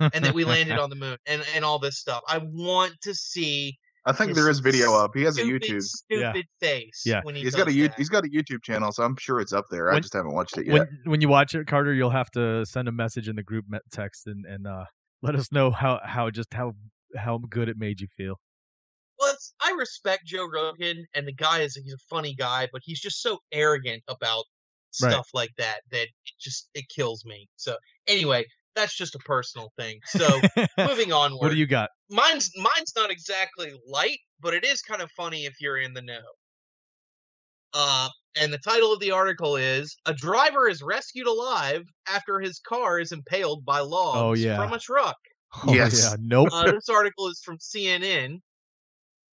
and 0.00 0.24
that 0.24 0.34
we 0.34 0.44
landed 0.44 0.78
on 0.78 0.90
the 0.90 0.96
moon 0.96 1.16
and, 1.26 1.42
and 1.54 1.64
all 1.64 1.78
this 1.78 1.98
stuff. 1.98 2.22
I 2.28 2.38
want 2.38 2.94
to 3.02 3.14
see 3.14 3.78
I 4.06 4.12
think 4.12 4.34
there 4.34 4.48
is 4.48 4.60
video 4.60 4.94
up. 4.94 5.10
He 5.14 5.22
has 5.24 5.36
a 5.38 5.42
YouTube. 5.42 5.82
Stupid 5.82 6.46
face. 6.60 7.02
Yeah. 7.04 7.20
When 7.22 7.34
he 7.34 7.42
He's 7.42 7.54
got 7.54 7.68
a 7.68 7.72
does 7.72 7.88
that. 7.88 7.94
he's 7.98 8.08
got 8.08 8.24
a 8.24 8.28
YouTube 8.28 8.62
channel, 8.62 8.92
so 8.92 9.02
I'm 9.02 9.16
sure 9.18 9.40
it's 9.40 9.52
up 9.52 9.66
there. 9.70 9.92
I 9.92 10.00
just 10.00 10.14
haven't 10.14 10.32
watched 10.32 10.56
it 10.56 10.66
yet. 10.66 10.72
When 10.72 11.00
when 11.04 11.20
you 11.20 11.28
watch 11.28 11.54
it, 11.54 11.66
Carter, 11.66 11.92
you'll 11.92 12.10
have 12.10 12.30
to 12.32 12.64
send 12.64 12.88
a 12.88 12.92
message 12.92 13.28
in 13.28 13.36
the 13.36 13.42
group 13.42 13.66
text 13.92 14.26
and 14.26 14.46
and 14.46 14.66
uh, 14.66 14.84
let 15.22 15.34
us 15.34 15.52
know 15.52 15.70
how 15.70 16.00
how 16.02 16.30
just 16.30 16.54
how 16.54 16.72
how 17.16 17.38
good 17.38 17.68
it 17.68 17.76
made 17.76 18.00
you 18.00 18.08
feel. 18.16 18.40
Well, 19.18 19.32
it's, 19.34 19.52
I 19.62 19.72
respect 19.78 20.24
Joe 20.24 20.48
Rogan, 20.50 21.04
and 21.14 21.28
the 21.28 21.34
guy 21.34 21.60
is 21.60 21.74
he's 21.76 21.92
a 21.92 21.98
funny 22.08 22.34
guy, 22.34 22.68
but 22.72 22.80
he's 22.84 23.00
just 23.00 23.20
so 23.22 23.38
arrogant 23.52 24.02
about 24.08 24.44
Right. 25.00 25.12
stuff 25.12 25.28
like 25.32 25.50
that 25.56 25.82
that 25.92 26.02
it 26.02 26.10
just 26.40 26.68
it 26.74 26.84
kills 26.88 27.24
me. 27.24 27.48
So 27.54 27.76
anyway, 28.08 28.44
that's 28.74 28.96
just 28.96 29.14
a 29.14 29.18
personal 29.20 29.70
thing. 29.78 29.98
So 30.06 30.40
moving 30.78 31.12
onward, 31.12 31.40
what 31.40 31.50
do 31.50 31.56
you 31.56 31.66
got? 31.66 31.90
mine's 32.10 32.50
mine's 32.56 32.92
not 32.96 33.10
exactly 33.10 33.72
light, 33.88 34.18
but 34.40 34.54
it 34.54 34.64
is 34.64 34.82
kind 34.82 35.02
of 35.02 35.10
funny 35.16 35.44
if 35.44 35.54
you're 35.60 35.78
in 35.78 35.94
the 35.94 36.02
know. 36.02 36.20
Uh, 37.72 38.08
and 38.36 38.52
the 38.52 38.58
title 38.58 38.92
of 38.92 39.00
the 39.00 39.10
article 39.12 39.56
is 39.56 39.96
"A 40.06 40.14
driver 40.14 40.68
is 40.68 40.82
rescued 40.82 41.26
alive 41.26 41.82
after 42.08 42.40
his 42.40 42.60
car 42.60 42.98
is 42.98 43.12
impaled 43.12 43.64
by 43.64 43.80
logs 43.80 44.42
yeah. 44.42 44.56
from 44.56 44.72
a 44.72 44.78
truck." 44.78 45.16
Oh, 45.66 45.74
Yes. 45.74 46.00
yeah, 46.00 46.16
nope. 46.20 46.48
Uh, 46.52 46.70
this 46.70 46.88
article 46.88 47.26
is 47.26 47.42
from 47.44 47.58
CNN. 47.58 48.36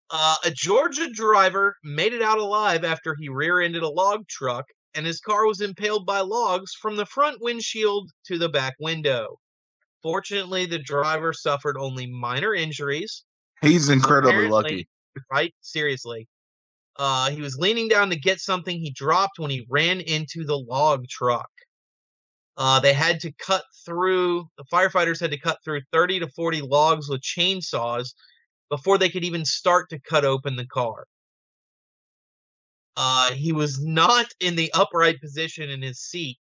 Uh, 0.10 0.36
a 0.46 0.50
Georgia 0.50 1.08
driver 1.12 1.76
made 1.84 2.12
it 2.12 2.24
out 2.24 2.40
alive 2.40 2.84
after 2.84 3.16
he 3.20 3.30
rear-ended 3.30 3.84
a 3.84 3.90
log 3.90 4.28
truck, 4.28 4.66
and 4.98 5.06
his 5.06 5.22
car 5.22 5.46
was 5.46 5.62
impaled 5.62 6.08
by 6.08 6.22
logs 6.22 6.74
from 6.74 6.96
the 6.96 7.06
front 7.06 7.40
windshield 7.40 8.10
to 8.26 8.40
the 8.40 8.50
back 8.50 8.76
window. 8.80 9.38
Fortunately, 10.02 10.66
the 10.66 10.80
driver 10.80 11.34
suffered 11.34 11.78
only 11.78 12.08
minor 12.08 12.54
injuries. 12.54 13.24
He's 13.62 13.90
incredibly 13.90 14.48
lucky. 14.48 14.88
Right? 15.32 15.54
Seriously. 15.62 16.28
Uh, 16.98 17.30
he 17.30 17.42
was 17.42 17.58
leaning 17.58 17.88
down 17.88 18.10
to 18.10 18.20
get 18.20 18.40
something 18.40 18.80
he 18.80 18.92
dropped 18.92 19.38
when 19.38 19.52
he 19.52 19.68
ran 19.70 20.02
into 20.02 20.44
the 20.44 20.58
log 20.58 21.08
truck. 21.08 21.50
Uh, 22.58 22.80
they 22.80 22.94
had 22.94 23.20
to 23.20 23.32
cut 23.34 23.64
through, 23.86 24.48
the 24.58 24.66
firefighters 24.74 25.20
had 25.20 25.30
to 25.30 25.40
cut 25.40 25.60
through 25.64 25.82
30 25.94 26.22
to 26.22 26.28
40 26.30 26.62
logs 26.62 27.08
with 27.08 27.22
chainsaws 27.22 28.16
before 28.72 28.98
they 28.98 29.10
could 29.10 29.24
even 29.24 29.46
start 29.46 29.92
to 29.92 30.00
cut 30.00 30.26
open 30.26 30.56
the 30.56 30.66
car. 30.66 31.06
Uh, 32.98 33.32
he 33.32 33.54
was 33.54 33.80
not 33.80 34.26
in 34.40 34.56
the 34.56 34.72
upright 34.74 35.22
position 35.22 35.70
in 35.70 35.82
his 35.82 36.00
seat. 36.00 36.38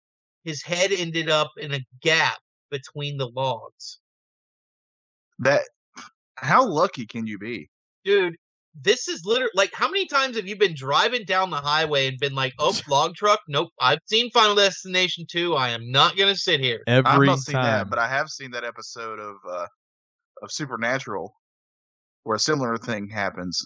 His 0.44 0.62
head 0.62 0.92
ended 0.92 1.28
up 1.28 1.50
in 1.56 1.72
a 1.72 1.80
gap 2.02 2.38
between 2.70 3.16
the 3.16 3.28
logs. 3.28 3.98
That 5.38 5.62
how 6.36 6.64
lucky 6.66 7.06
can 7.06 7.26
you 7.26 7.38
be? 7.38 7.68
dude, 8.04 8.36
this 8.74 9.08
is 9.08 9.24
literally 9.24 9.52
like 9.54 9.70
how 9.74 9.86
many 9.88 10.06
times 10.06 10.36
have 10.36 10.46
you 10.46 10.56
been 10.56 10.74
driving 10.74 11.24
down 11.24 11.50
the 11.50 11.56
highway 11.56 12.08
and 12.08 12.18
been 12.18 12.34
like, 12.34 12.54
"Oh, 12.58 12.78
log 12.88 13.14
truck? 13.14 13.40
Nope, 13.48 13.70
I've 13.80 13.98
seen 14.06 14.30
Final 14.30 14.54
Destination 14.54 15.26
2. 15.30 15.54
I 15.54 15.70
am 15.70 15.90
not 15.90 16.16
gonna 16.16 16.36
sit 16.36 16.60
here." 16.60 16.82
I've 16.86 17.06
Every 17.06 17.26
not 17.26 17.38
seen 17.40 17.54
time. 17.54 17.64
that, 17.64 17.90
but 17.90 17.98
I 17.98 18.08
have 18.08 18.28
seen 18.28 18.50
that 18.52 18.64
episode 18.64 19.18
of 19.18 19.36
uh 19.48 19.66
of 20.42 20.50
Supernatural 20.50 21.34
where 22.24 22.36
a 22.36 22.40
similar 22.40 22.78
thing 22.78 23.08
happens 23.08 23.64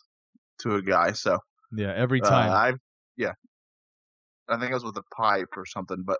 to 0.60 0.76
a 0.76 0.82
guy. 0.82 1.12
So 1.12 1.38
yeah, 1.76 1.92
every 1.96 2.20
uh, 2.22 2.28
time. 2.28 2.50
I 2.50 2.72
yeah, 3.16 3.32
I 4.48 4.58
think 4.58 4.70
it 4.70 4.74
was 4.74 4.84
with 4.84 4.96
a 4.96 5.02
pipe 5.14 5.48
or 5.56 5.64
something, 5.66 6.02
but 6.06 6.18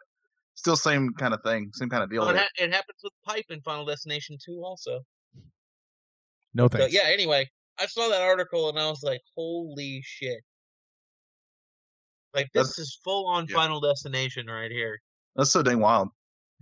still 0.55 0.77
same 0.77 1.13
kind 1.15 1.35
of 1.35 1.41
thing, 1.45 1.71
same 1.75 1.89
kind 1.91 2.03
of 2.03 2.11
deal. 2.11 2.23
Oh, 2.25 2.29
it, 2.31 2.37
ha- 2.37 2.49
it 2.59 2.73
happens 2.73 2.99
with 3.03 3.13
pipe 3.27 3.45
in 3.51 3.61
Final 3.63 3.85
Destination 3.85 4.37
2 4.45 4.63
also. 4.65 5.01
no 6.55 6.69
thanks. 6.69 6.95
yeah, 6.95 7.03
anyway, 7.07 7.49
I 7.79 7.87
saw 7.87 8.09
that 8.09 8.23
article 8.23 8.69
and 8.69 8.79
I 8.79 8.89
was 8.89 9.03
like, 9.03 9.21
"Holy 9.37 10.01
shit!" 10.05 10.41
Like 12.35 12.49
this 12.53 12.69
That's- 12.69 12.79
is 12.79 12.99
full 13.05 13.27
on 13.27 13.47
yeah. 13.49 13.55
Final 13.57 13.81
Destination 13.81 14.47
right 14.47 14.71
here, 14.71 14.99
That's 15.37 15.53
so 15.53 15.63
dang 15.63 15.81
wild. 15.81 16.09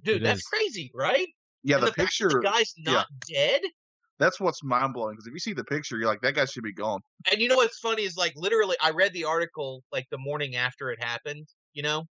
dude. 0.02 0.16
It 0.16 0.22
that's 0.24 0.40
is. 0.40 0.44
crazy, 0.46 0.90
right? 0.94 1.26
Yeah, 1.62 1.76
And 1.76 1.82
the, 1.84 1.86
that 1.86 1.96
picture. 1.96 2.28
the 2.28 2.40
guy's 2.40 2.72
yeah. 2.76 2.92
not 2.92 3.06
dead. 3.28 3.62
That's 4.18 4.38
what's 4.40 4.62
mind 4.62 4.94
blowing 4.94 5.14
because 5.14 5.26
if 5.26 5.32
you 5.32 5.40
see 5.40 5.52
the 5.54 5.64
picture, 5.64 5.98
you're 5.98 6.06
like, 6.06 6.20
that 6.22 6.34
guy 6.34 6.44
should 6.44 6.62
be 6.62 6.72
gone. 6.72 7.00
And 7.30 7.40
you 7.40 7.48
know 7.48 7.56
what's 7.56 7.78
funny 7.78 8.02
is 8.02 8.16
like 8.16 8.32
literally 8.36 8.76
I 8.80 8.90
read 8.90 9.12
the 9.12 9.24
article 9.24 9.82
like 9.92 10.06
the 10.10 10.18
morning 10.18 10.54
after 10.56 10.90
it 10.90 11.02
happened, 11.02 11.48
you 11.72 11.82
know? 11.82 12.04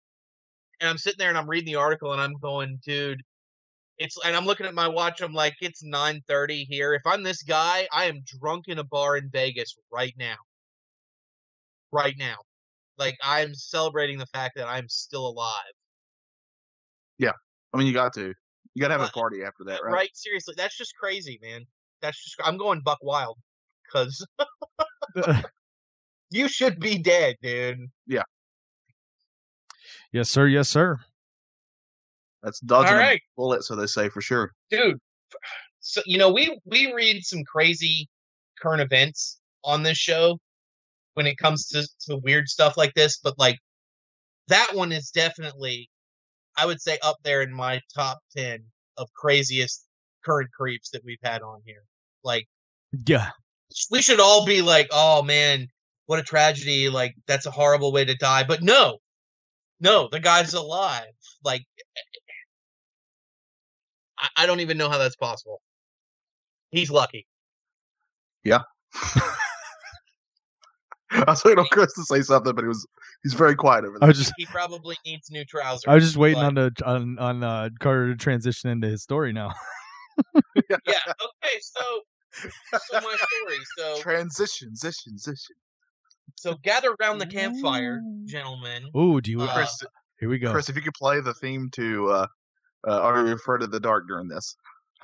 And 0.81 0.89
I'm 0.89 0.97
sitting 0.97 1.19
there 1.19 1.29
and 1.29 1.37
I'm 1.37 1.49
reading 1.49 1.67
the 1.67 1.79
article 1.79 2.13
and 2.13 2.21
I'm 2.21 2.39
going, 2.41 2.79
dude, 2.87 3.21
it's 3.99 4.17
and 4.25 4.35
I'm 4.35 4.47
looking 4.47 4.65
at 4.65 4.75
my 4.75 4.89
watch, 4.89 5.21
I'm 5.21 5.35
like, 5.35 5.55
it's 5.61 5.83
nine 5.85 6.23
thirty 6.27 6.65
here. 6.65 6.95
If 6.95 7.03
I'm 7.05 7.23
this 7.23 7.43
guy, 7.43 7.87
I 7.93 8.07
am 8.07 8.23
drunk 8.25 8.65
in 8.69 8.79
a 8.79 8.85
bar 8.85 9.19
in 9.19 9.29
Vegas 9.31 9.77
right 9.93 10.15
now. 10.19 10.37
Right 11.93 12.15
now. 12.19 12.37
Like 12.97 13.19
I'm 13.23 13.55
celebrating 13.55 14.17
the 14.17 14.27
fact 14.27 14.57
that 14.57 14.69
I'm 14.69 14.89
still 14.89 15.27
alive. 15.27 15.75
Yeah, 17.19 17.33
I 17.75 17.79
mean, 17.79 17.87
you 17.87 17.93
got 17.93 18.15
to. 18.15 18.33
You 18.75 18.81
got 18.81 18.89
to 18.89 18.99
have 18.99 19.09
a 19.09 19.13
party 19.13 19.43
after 19.43 19.65
that, 19.65 19.83
Right? 19.83 19.93
right? 19.93 20.11
Seriously, 20.15 20.55
that's 20.57 20.79
just 20.79 20.95
crazy, 20.95 21.39
man. 21.43 21.67
That's 22.03 22.23
just 22.23 22.37
I'm 22.45 22.57
going 22.57 22.83
buck 22.85 22.99
wild. 23.03 23.39
Cause 23.93 24.25
you 26.31 26.49
should 26.49 26.79
be 26.79 26.99
dead, 26.99 27.37
dude. 27.43 27.79
Yeah. 28.07 28.23
Yes, 30.13 30.31
sir. 30.31 30.47
Yes, 30.47 30.69
sir. 30.69 30.99
That's 32.43 32.61
dodging 32.61 32.95
All 32.95 33.01
a 33.01 33.21
bullet, 33.37 33.65
so 33.65 33.77
they 33.77 33.87
say 33.87 34.09
for 34.09 34.21
sure. 34.21 34.53
dude 34.71 34.99
so 35.81 36.03
you 36.07 36.19
know 36.19 36.31
we 36.31 36.59
we 36.65 36.93
read 36.93 37.25
some 37.25 37.43
crazy 37.45 38.09
current 38.61 38.83
events 38.83 39.41
on 39.65 39.83
this 39.83 39.99
show 39.99 40.39
when 41.15 41.27
it 41.27 41.37
comes 41.37 41.67
to, 41.67 41.87
to 42.01 42.17
weird 42.19 42.49
stuff 42.49 42.77
like 42.77 42.95
this 42.95 43.19
but 43.19 43.39
like 43.39 43.57
that 44.49 44.71
one 44.75 44.93
is 44.93 45.11
definitely 45.11 45.89
i 46.57 46.67
would 46.67 46.81
say 46.81 46.99
up 47.03 47.17
there 47.25 47.43
in 47.43 47.53
my 47.53 47.81
top 47.95 48.19
10 48.37 48.61
of 48.99 49.09
craziest 49.15 49.87
current 50.25 50.51
creeps 50.53 50.91
that 50.91 51.03
we've 51.05 51.19
had 51.23 51.43
on 51.43 51.61
here 51.65 51.83
like 52.25 52.47
Yeah. 53.07 53.31
we 53.91 54.03
should 54.03 54.21
all 54.21 54.45
be 54.47 54.63
like 54.63 54.89
oh 54.93 55.23
man 55.23 55.69
what 56.07 56.19
a 56.19 56.23
tragedy 56.23 56.89
like 56.89 57.15
that's 57.27 57.47
a 57.47 57.51
horrible 57.51 57.93
way 57.93 58.05
to 58.05 58.15
die 58.17 58.45
but 58.45 58.63
no 58.63 58.99
no 59.81 60.09
the 60.11 60.21
guy's 60.21 60.55
alive 60.55 61.13
like 61.45 61.65
I, 64.19 64.29
I 64.37 64.47
don't 64.47 64.61
even 64.61 64.77
know 64.77 64.89
how 64.91 64.99
that's 64.99 65.17
possible 65.17 65.61
he's 66.71 66.91
lucky 66.91 67.27
Yeah. 68.45 68.61
I 71.13 71.25
was 71.27 71.43
waiting 71.45 71.59
on 71.59 71.67
Chris 71.73 71.93
to 71.95 72.05
say 72.05 72.23
something, 72.23 72.55
but 72.55 72.63
he 72.63 72.69
was 72.69 72.87
he's 73.25 73.35
very 73.35 73.57
quiet 73.57 73.85
over 73.85 73.97
I 73.97 73.99
there. 74.01 74.09
was 74.09 74.19
just 74.19 74.33
he 74.37 74.47
probably 74.47 74.97
needs 75.05 75.29
new 75.31 75.45
trousers 75.45 75.83
I 75.89 75.95
was 75.97 76.05
just 76.05 76.17
waiting 76.17 76.41
but- 76.41 76.47
on 76.47 76.55
the 76.55 76.73
on 76.87 77.19
on 77.19 77.43
uh, 77.45 77.69
Carter 77.81 78.11
to 78.13 78.17
transition 78.17 78.71
into 78.71 78.89
his 78.89 79.03
story 79.03 79.33
now. 79.33 79.53
yeah 80.69 80.77
okay 80.87 81.59
so 81.61 81.81
so 82.33 83.01
my 83.01 83.17
story 83.17 83.59
so 83.79 84.01
Transition, 84.01 84.71
zition, 84.75 85.15
zition. 85.19 85.57
so 86.37 86.55
gather 86.63 86.95
around 87.01 87.19
the 87.19 87.27
campfire 87.27 88.01
gentlemen 88.25 88.89
Ooh, 88.97 89.21
do 89.21 89.31
you? 89.31 89.43
Uh, 89.43 89.55
Chris, 89.55 89.83
here 90.19 90.29
we 90.29 90.39
go. 90.39 90.53
Chris, 90.53 90.69
if 90.69 90.77
you 90.77 90.83
could 90.83 90.95
play 90.95 91.21
the 91.21 91.35
theme 91.35 91.71
to 91.73 92.09
uh, 92.11 92.27
uh, 92.87 93.01
"Are 93.01 93.27
You 93.27 93.33
Afraid 93.33 93.63
of 93.63 93.71
the 93.71 93.81
Dark" 93.81 94.07
during 94.07 94.29
this? 94.29 94.57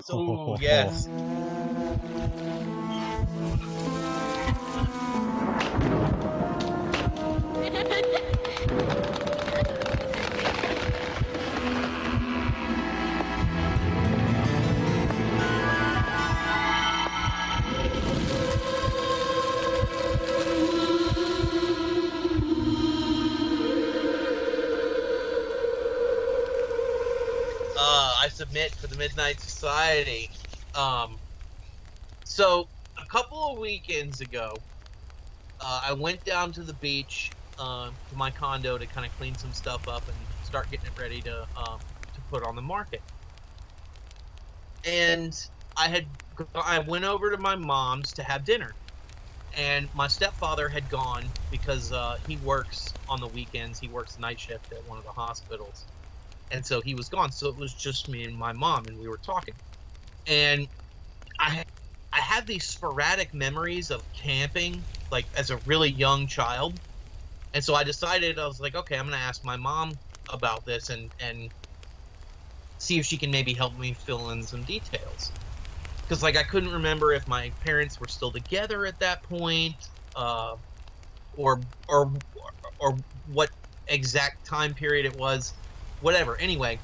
so 0.03 0.57
yes 0.61 1.09
uh, 1.09 1.11
I 1.53 1.56
submit 28.47 28.73
for 28.73 28.87
the 28.87 28.97
Midnight 28.97 29.41
Society. 29.41 30.31
Um, 30.75 31.17
so 32.25 32.69
a 33.01 33.07
couple 33.07 33.53
of 33.53 33.59
weekends 33.59 34.21
ago, 34.21 34.57
uh, 35.61 35.83
I 35.85 35.93
went 35.93 36.25
down 36.25 36.53
to 36.53 36.63
the 36.63 36.75
beach 36.75 37.31
uh, 37.59 37.91
to 38.11 38.17
my 38.17 38.31
condo 38.31 38.77
to 38.79 38.87
kind 38.87 39.07
of 39.07 39.17
clean 39.19 39.35
some 39.37 39.53
stuff 39.53 39.89
up 39.89 40.07
and 40.07 40.17
start 40.45 40.71
getting 40.71 40.87
it 40.87 41.01
ready 41.01 41.23
to 41.23 41.43
um, 41.57 41.79
to 42.15 42.21
put 42.31 42.43
on 42.45 42.55
the 42.55 42.63
market. 42.63 43.03
And 44.85 45.35
I 45.77 45.89
had 45.89 46.07
I 46.55 46.81
went 46.81 47.05
over 47.05 47.31
to 47.31 47.39
my 47.39 47.57
mom's 47.57 48.13
to 48.15 48.23
have 48.23 48.45
dinner, 48.45 48.75
and 49.57 49.89
my 49.95 50.07
stepfather 50.07 50.69
had 50.69 50.89
gone 50.91 51.25
because 51.51 51.93
uh, 51.93 52.19
he 52.29 52.37
works 52.39 52.93
on 53.09 53.21
the 53.21 53.29
weekends. 53.29 53.81
He 53.81 53.89
works 53.89 54.19
night 54.19 54.39
shift 54.39 54.73
at 54.73 54.87
one 54.87 54.99
of 54.99 55.05
the 55.05 55.11
hospitals 55.11 55.87
and 56.51 56.65
so 56.65 56.81
he 56.81 56.95
was 56.95 57.09
gone. 57.09 57.33
So 57.33 57.49
it 57.49 57.57
was 57.57 57.73
just 57.73 58.09
me 58.09 58.25
and 58.25 58.37
my 58.37 58.53
mom, 58.53 58.87
and 58.87 58.99
we 58.99 59.09
were 59.09 59.19
talking. 59.19 59.55
And 60.27 60.69
I, 61.39 61.65
I 62.13 62.21
have 62.21 62.47
these 62.47 62.65
sporadic 62.65 63.35
memories 63.35 63.91
of 63.91 64.03
camping, 64.13 64.83
like 65.11 65.27
as 65.37 65.51
a 65.51 65.57
really 65.67 65.91
young 65.91 66.27
child. 66.27 66.79
And 67.55 67.65
so 67.65 67.75
I 67.75 67.85
decided 67.85 68.39
I 68.39 68.47
was 68.47 68.61
like, 68.61 68.75
okay, 68.75 68.99
I'm 68.99 69.07
gonna 69.07 69.17
ask 69.17 69.45
my 69.45 69.57
mom 69.57 69.93
about 70.29 70.65
this 70.65 70.91
and 70.91 71.11
and 71.21 71.51
see 72.79 72.99
if 72.99 73.07
she 73.07 73.17
can 73.17 73.31
maybe 73.31 73.55
help 73.55 73.79
me 73.79 73.93
fill 73.93 74.31
in 74.31 74.43
some 74.43 74.63
details. 74.65 75.31
Because 76.03 76.23
like 76.23 76.37
I 76.37 76.43
couldn't 76.43 76.73
remember 76.73 77.13
if 77.13 77.27
my 77.27 77.51
parents 77.63 78.01
were 78.01 78.09
still 78.09 78.31
together 78.31 78.87
at 78.87 78.99
that 79.01 79.23
point, 79.25 79.75
uh, 80.15 80.57
or 81.37 81.61
or 81.89 82.13
or 82.79 82.97
what 83.33 83.51
exact 83.89 84.47
time 84.47 84.75
period 84.75 85.07
it 85.07 85.17
was, 85.17 85.55
whatever. 86.01 86.37
Anyway, 86.41 86.79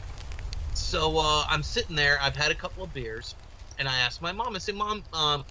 so 0.75 1.19
uh, 1.19 1.45
I'm 1.49 1.63
sitting 1.63 1.97
there. 1.97 2.19
I've 2.21 2.37
had 2.37 2.51
a 2.51 2.55
couple 2.55 2.83
of 2.83 2.93
beers, 2.93 3.35
and 3.79 3.89
I 3.89 3.99
asked 3.99 4.23
my 4.23 4.33
mom. 4.33 4.55
I 4.55 4.59
said, 4.59 4.75
"Mom, 4.75 5.05
um, 5.13 5.45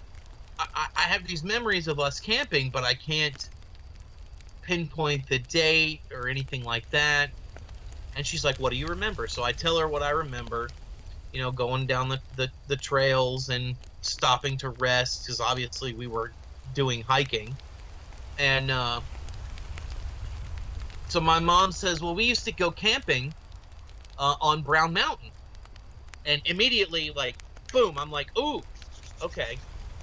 I, 0.58 0.86
I 0.96 1.02
have 1.02 1.26
these 1.26 1.44
memories 1.44 1.88
of 1.88 2.00
us 2.00 2.20
camping, 2.20 2.70
but 2.70 2.84
I 2.84 2.94
can't 2.94 3.48
pinpoint 4.62 5.28
the 5.28 5.38
date 5.38 6.00
or 6.12 6.28
anything 6.28 6.64
like 6.64 6.88
that." 6.90 7.30
And 8.16 8.26
she's 8.26 8.44
like, 8.44 8.58
"What 8.58 8.70
do 8.72 8.76
you 8.76 8.88
remember?" 8.88 9.26
So 9.26 9.42
I 9.42 9.52
tell 9.52 9.78
her 9.78 9.88
what 9.88 10.02
I 10.02 10.10
remember. 10.10 10.70
You 11.32 11.40
know, 11.40 11.50
going 11.50 11.86
down 11.86 12.08
the 12.08 12.20
the, 12.36 12.50
the 12.68 12.76
trails 12.76 13.48
and 13.48 13.76
stopping 14.02 14.58
to 14.58 14.70
rest 14.70 15.24
because 15.24 15.40
obviously 15.40 15.94
we 15.94 16.08
were 16.08 16.32
doing 16.74 17.02
hiking, 17.02 17.54
and 18.38 18.70
uh, 18.70 19.00
so 21.08 21.20
my 21.20 21.38
mom 21.38 21.72
says, 21.72 22.02
"Well, 22.02 22.14
we 22.14 22.24
used 22.24 22.44
to 22.44 22.52
go 22.52 22.70
camping 22.70 23.32
uh, 24.22 24.36
on 24.40 24.62
Brown 24.62 24.92
Mountain," 24.92 25.30
and 26.24 26.40
immediately, 26.44 27.10
like, 27.10 27.36
boom, 27.72 27.98
I'm 27.98 28.10
like, 28.10 28.30
"Ooh, 28.38 28.62
okay, 29.20 29.58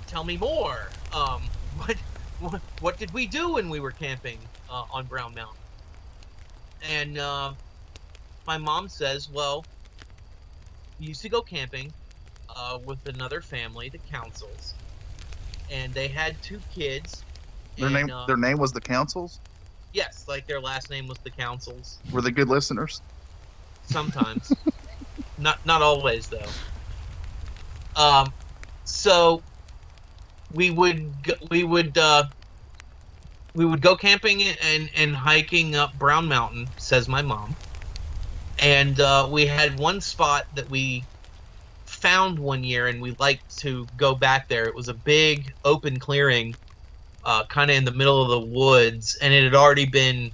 tell 0.07 0.23
me 0.25 0.37
more. 0.37 0.89
Um, 1.13 1.41
what, 1.77 1.95
what, 2.39 2.61
what 2.81 2.97
did 2.97 3.11
we 3.13 3.25
do 3.25 3.53
when 3.53 3.69
we 3.69 3.79
were 3.79 3.91
camping 3.91 4.37
uh, 4.69 4.83
on 4.91 5.05
Brown 5.05 5.33
Mountain?" 5.33 5.55
And 6.81 7.17
uh, 7.17 7.53
my 8.45 8.57
mom 8.57 8.89
says, 8.89 9.29
"Well, 9.29 9.65
we 10.99 11.07
used 11.07 11.21
to 11.21 11.29
go 11.29 11.41
camping 11.41 11.93
uh, 12.55 12.79
with 12.85 13.05
another 13.07 13.41
family, 13.41 13.89
the 13.89 13.99
Councils, 13.99 14.73
and 15.71 15.93
they 15.93 16.09
had 16.09 16.41
two 16.41 16.59
kids. 16.73 17.23
Their 17.77 17.87
and, 17.87 17.95
name 17.95 18.09
uh, 18.09 18.25
their 18.25 18.37
name 18.37 18.57
was 18.57 18.73
the 18.73 18.81
Councils. 18.81 19.39
yes, 19.93 20.25
like 20.27 20.45
their 20.45 20.59
last 20.59 20.89
name 20.89 21.07
was 21.07 21.19
the 21.19 21.31
Councils. 21.31 21.99
Were 22.11 22.21
they 22.21 22.31
good 22.31 22.49
listeners? 22.49 23.01
Sometimes, 23.89 24.53
not 25.37 25.65
not 25.65 25.81
always 25.81 26.27
though. 26.27 26.45
Um, 27.95 28.31
so 28.85 29.41
we 30.53 30.69
would 30.69 31.11
we 31.49 31.63
would 31.63 31.97
uh, 31.97 32.23
we 33.53 33.65
would 33.65 33.81
go 33.81 33.95
camping 33.95 34.43
and 34.63 34.89
and 34.95 35.15
hiking 35.15 35.75
up 35.75 35.97
Brown 35.97 36.27
Mountain, 36.27 36.67
says 36.77 37.07
my 37.07 37.21
mom. 37.21 37.55
And 38.59 38.99
uh, 38.99 39.27
we 39.31 39.45
had 39.45 39.79
one 39.79 40.01
spot 40.01 40.45
that 40.55 40.69
we 40.69 41.03
found 41.85 42.37
one 42.37 42.63
year, 42.63 42.87
and 42.87 43.01
we 43.01 43.15
liked 43.19 43.57
to 43.59 43.87
go 43.97 44.15
back 44.15 44.47
there. 44.47 44.67
It 44.67 44.75
was 44.75 44.89
a 44.89 44.93
big 44.93 45.53
open 45.63 45.99
clearing, 45.99 46.55
uh, 47.23 47.45
kind 47.45 47.71
of 47.71 47.77
in 47.77 47.85
the 47.85 47.91
middle 47.91 48.21
of 48.21 48.29
the 48.29 48.47
woods, 48.53 49.17
and 49.21 49.33
it 49.33 49.43
had 49.43 49.55
already 49.55 49.85
been, 49.85 50.31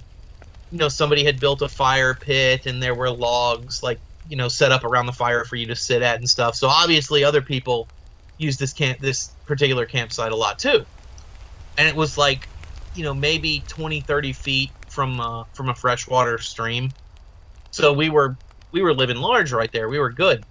you 0.76 0.80
know, 0.80 0.88
somebody 0.88 1.24
had 1.24 1.40
built 1.40 1.62
a 1.62 1.70
fire 1.70 2.12
pit, 2.12 2.66
and 2.66 2.82
there 2.82 2.94
were 2.94 3.10
logs 3.10 3.82
like 3.82 3.98
you 4.28 4.36
know 4.36 4.48
set 4.48 4.72
up 4.72 4.84
around 4.84 5.06
the 5.06 5.12
fire 5.12 5.42
for 5.46 5.56
you 5.56 5.64
to 5.68 5.74
sit 5.74 6.02
at 6.02 6.18
and 6.18 6.28
stuff. 6.28 6.54
So 6.54 6.68
obviously, 6.68 7.24
other 7.24 7.40
people 7.40 7.88
use 8.36 8.58
this 8.58 8.74
camp 8.74 8.98
this 8.98 9.30
particular 9.46 9.86
campsite 9.86 10.32
a 10.32 10.36
lot 10.36 10.58
too. 10.58 10.84
And 11.78 11.88
it 11.88 11.96
was 11.96 12.18
like, 12.18 12.46
you 12.94 13.04
know, 13.04 13.14
maybe 13.14 13.64
20, 13.68 14.02
30 14.02 14.34
feet 14.34 14.70
from 14.90 15.18
uh, 15.18 15.44
from 15.54 15.70
a 15.70 15.74
freshwater 15.74 16.36
stream. 16.36 16.90
So 17.70 17.94
we 17.94 18.10
were 18.10 18.36
we 18.70 18.82
were 18.82 18.92
living 18.92 19.16
large 19.16 19.52
right 19.52 19.72
there. 19.72 19.88
We 19.88 19.98
were 19.98 20.12
good. 20.12 20.44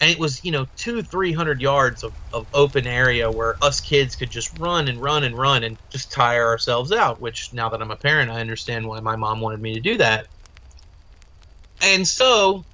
And 0.00 0.10
it 0.10 0.18
was, 0.18 0.44
you 0.44 0.52
know, 0.52 0.66
two, 0.76 1.02
three 1.02 1.32
hundred 1.32 1.60
yards 1.60 2.02
of, 2.02 2.12
of 2.32 2.46
open 2.52 2.86
area 2.86 3.30
where 3.30 3.56
us 3.62 3.80
kids 3.80 4.14
could 4.14 4.30
just 4.30 4.58
run 4.58 4.88
and 4.88 5.00
run 5.00 5.24
and 5.24 5.36
run 5.36 5.64
and 5.64 5.78
just 5.90 6.12
tire 6.12 6.46
ourselves 6.46 6.92
out, 6.92 7.20
which 7.20 7.52
now 7.54 7.70
that 7.70 7.80
I'm 7.80 7.90
a 7.90 7.96
parent, 7.96 8.30
I 8.30 8.40
understand 8.40 8.86
why 8.86 9.00
my 9.00 9.16
mom 9.16 9.40
wanted 9.40 9.60
me 9.60 9.74
to 9.74 9.80
do 9.80 9.96
that. 9.96 10.26
And 11.82 12.06
so 12.06 12.64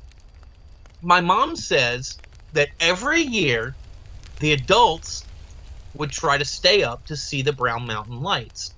my 1.00 1.20
mom 1.20 1.56
says 1.56 2.18
that 2.52 2.70
every 2.80 3.22
year 3.22 3.74
the 4.40 4.52
adults 4.52 5.24
would 5.94 6.10
try 6.10 6.38
to 6.38 6.44
stay 6.44 6.82
up 6.82 7.06
to 7.06 7.16
see 7.16 7.42
the 7.42 7.52
Brown 7.52 7.86
Mountain 7.86 8.22
lights. 8.22 8.74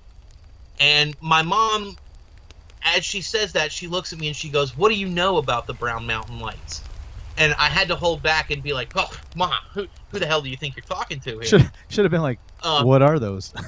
And 0.79 1.15
my 1.21 1.41
mom, 1.41 1.95
as 2.83 3.05
she 3.05 3.21
says 3.21 3.53
that, 3.53 3.71
she 3.71 3.87
looks 3.87 4.11
at 4.13 4.19
me 4.19 4.27
and 4.27 4.35
she 4.35 4.49
goes, 4.49 4.75
What 4.75 4.89
do 4.89 4.95
you 4.95 5.07
know 5.07 5.37
about 5.37 5.67
the 5.67 5.73
Brown 5.73 6.05
Mountain 6.05 6.39
lights? 6.39 6.83
And 7.37 7.53
I 7.55 7.67
had 7.67 7.89
to 7.89 7.95
hold 7.95 8.23
back 8.23 8.49
and 8.51 8.63
be 8.63 8.73
like, 8.73 8.93
Oh, 8.95 9.09
mom, 9.35 9.53
who, 9.73 9.87
who 10.11 10.19
the 10.19 10.25
hell 10.25 10.41
do 10.41 10.49
you 10.49 10.55
think 10.57 10.75
you're 10.75 10.83
talking 10.83 11.19
to 11.21 11.31
here? 11.31 11.43
Should 11.43 11.71
should 11.89 12.05
have 12.05 12.11
been 12.11 12.21
like, 12.21 12.39
Um, 12.63 12.85
what 12.85 13.01
are 13.01 13.19
those? 13.19 13.53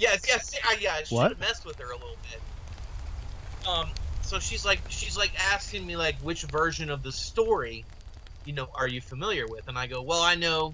Yes, 0.00 0.22
yes, 0.28 0.54
yeah, 0.54 0.76
yeah. 0.80 0.92
I 0.94 1.02
should 1.02 1.16
What? 1.16 1.30
have 1.32 1.40
messed 1.40 1.66
with 1.66 1.76
her 1.80 1.90
a 1.90 1.96
little 1.96 2.16
bit. 2.30 3.68
Um, 3.68 3.88
so 4.22 4.38
she's 4.38 4.64
like, 4.64 4.80
she's 4.88 5.18
like 5.18 5.32
asking 5.52 5.84
me 5.84 5.96
like, 5.96 6.14
which 6.18 6.42
version 6.44 6.88
of 6.88 7.02
the 7.02 7.10
story, 7.10 7.84
you 8.44 8.52
know, 8.52 8.68
are 8.76 8.86
you 8.86 9.00
familiar 9.00 9.48
with? 9.48 9.66
And 9.66 9.76
I 9.76 9.88
go, 9.88 10.00
well, 10.00 10.22
I 10.22 10.36
know 10.36 10.72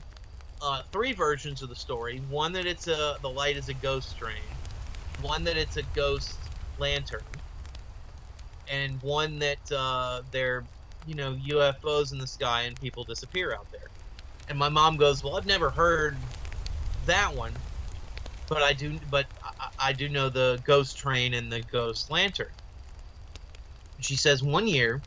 uh, 0.60 0.82
three 0.92 1.14
versions 1.14 1.62
of 1.62 1.70
the 1.70 1.74
story. 1.74 2.20
One 2.28 2.52
that 2.52 2.66
it's 2.66 2.86
a 2.86 3.16
the 3.22 3.30
light 3.30 3.56
is 3.56 3.70
a 3.70 3.74
ghost 3.74 4.18
train. 4.18 4.36
One 5.22 5.42
that 5.44 5.56
it's 5.56 5.78
a 5.78 5.82
ghost 5.94 6.36
lantern. 6.78 7.22
And 8.70 9.00
one 9.02 9.38
that 9.38 9.72
uh, 9.72 10.20
they're, 10.30 10.64
you 11.06 11.14
know, 11.14 11.34
UFOs 11.34 12.12
in 12.12 12.18
the 12.18 12.26
sky 12.26 12.62
and 12.62 12.80
people 12.80 13.04
disappear 13.04 13.52
out 13.52 13.70
there. 13.72 13.88
And 14.48 14.58
my 14.58 14.68
mom 14.68 14.96
goes, 14.96 15.24
well, 15.24 15.36
I've 15.36 15.46
never 15.46 15.70
heard 15.70 16.16
that 17.06 17.34
one 17.34 17.52
but 18.48 18.62
I 18.62 18.72
do, 18.72 18.98
but 19.10 19.26
I, 19.42 19.68
I 19.78 19.92
do 19.92 20.08
know 20.08 20.28
the 20.28 20.60
ghost 20.64 20.96
train 20.96 21.34
and 21.34 21.50
the 21.50 21.60
ghost 21.60 22.10
lantern. 22.10 22.50
She 24.00 24.16
says 24.16 24.42
one 24.42 24.66
year, 24.66 25.00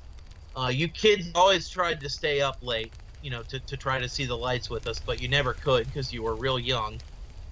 uh, 0.56 0.70
you 0.74 0.88
kids 0.88 1.30
always 1.36 1.70
tried 1.70 2.00
to 2.02 2.10
stay 2.10 2.42
up 2.42 2.58
late, 2.62 2.92
you 3.22 3.30
know, 3.30 3.44
to, 3.44 3.60
to 3.60 3.78
try 3.78 4.00
to 4.00 4.10
see 4.10 4.26
the 4.26 4.38
lights 4.38 4.70
with 4.70 4.88
us, 4.88 5.00
but 5.00 5.22
you 5.22 5.28
never 5.28 5.54
could 5.54 5.86
because 5.86 6.12
you 6.12 6.24
were 6.24 6.36
real 6.36 6.58
young. 6.58 7.00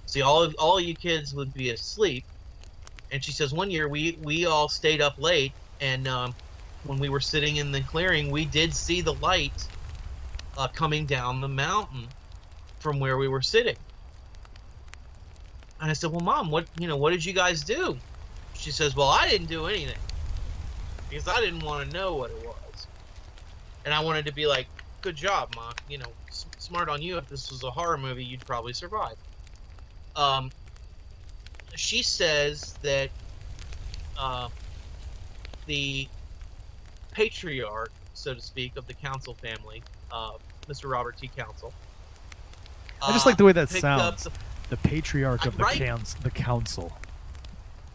See, 0.06 0.22
all 0.22 0.42
of 0.42 0.54
all 0.58 0.78
of 0.78 0.84
you 0.84 0.94
kids 0.94 1.34
would 1.34 1.52
be 1.52 1.70
asleep. 1.70 2.24
And 3.12 3.22
she 3.22 3.32
says 3.32 3.52
one 3.52 3.70
year 3.70 3.88
we 3.88 4.18
we 4.22 4.46
all 4.46 4.68
stayed 4.68 5.00
up 5.00 5.20
late, 5.20 5.52
and 5.80 6.08
um, 6.08 6.34
when 6.86 6.98
we 6.98 7.08
were 7.08 7.20
sitting 7.20 7.56
in 7.56 7.72
the 7.72 7.80
clearing, 7.82 8.30
we 8.30 8.44
did 8.44 8.74
see 8.74 9.00
the 9.00 9.14
light 9.14 9.66
uh, 10.56 10.68
coming 10.68 11.06
down 11.06 11.40
the 11.40 11.48
mountain 11.48 12.08
from 12.78 13.00
where 13.00 13.16
we 13.16 13.28
were 13.28 13.42
sitting. 13.42 13.76
And 15.80 15.90
I 15.90 15.94
said, 15.94 16.10
"Well, 16.10 16.20
mom, 16.20 16.50
what 16.50 16.66
you 16.78 16.88
know? 16.88 16.96
What 16.96 17.10
did 17.10 17.24
you 17.24 17.32
guys 17.32 17.62
do?" 17.62 17.98
She 18.54 18.70
says, 18.70 18.96
"Well, 18.96 19.08
I 19.08 19.28
didn't 19.28 19.48
do 19.48 19.66
anything 19.66 19.98
because 21.10 21.28
I 21.28 21.40
didn't 21.40 21.62
want 21.62 21.88
to 21.88 21.96
know 21.96 22.14
what 22.14 22.30
it 22.30 22.44
was, 22.44 22.86
and 23.84 23.92
I 23.92 24.00
wanted 24.00 24.26
to 24.26 24.32
be 24.32 24.46
like, 24.46 24.66
good 25.02 25.16
job, 25.16 25.54
mom. 25.54 25.74
You 25.88 25.98
know, 25.98 26.12
smart 26.58 26.88
on 26.88 27.02
you. 27.02 27.18
If 27.18 27.28
this 27.28 27.50
was 27.50 27.62
a 27.62 27.70
horror 27.70 27.98
movie, 27.98 28.24
you'd 28.24 28.46
probably 28.46 28.72
survive." 28.72 29.16
Um, 30.14 30.50
she 31.74 32.02
says 32.02 32.72
that 32.82 33.10
uh, 34.18 34.48
the 35.66 36.08
patriarch, 37.16 37.90
so 38.12 38.34
to 38.34 38.40
speak, 38.42 38.76
of 38.76 38.86
the 38.86 38.92
Council 38.92 39.32
family, 39.34 39.82
uh, 40.12 40.32
Mr. 40.68 40.90
Robert 40.90 41.16
T. 41.16 41.28
Council. 41.34 41.72
I 43.02 43.10
just 43.12 43.24
uh, 43.26 43.30
like 43.30 43.38
the 43.38 43.44
way 43.44 43.52
that 43.52 43.70
sounds. 43.70 44.24
the 44.24 44.30
The 44.68 44.76
patriarch 44.76 45.46
of 45.46 45.56
the 45.56 45.62
Right. 45.64 45.76
cans, 45.76 46.14
the 46.16 46.30
council. 46.30 46.92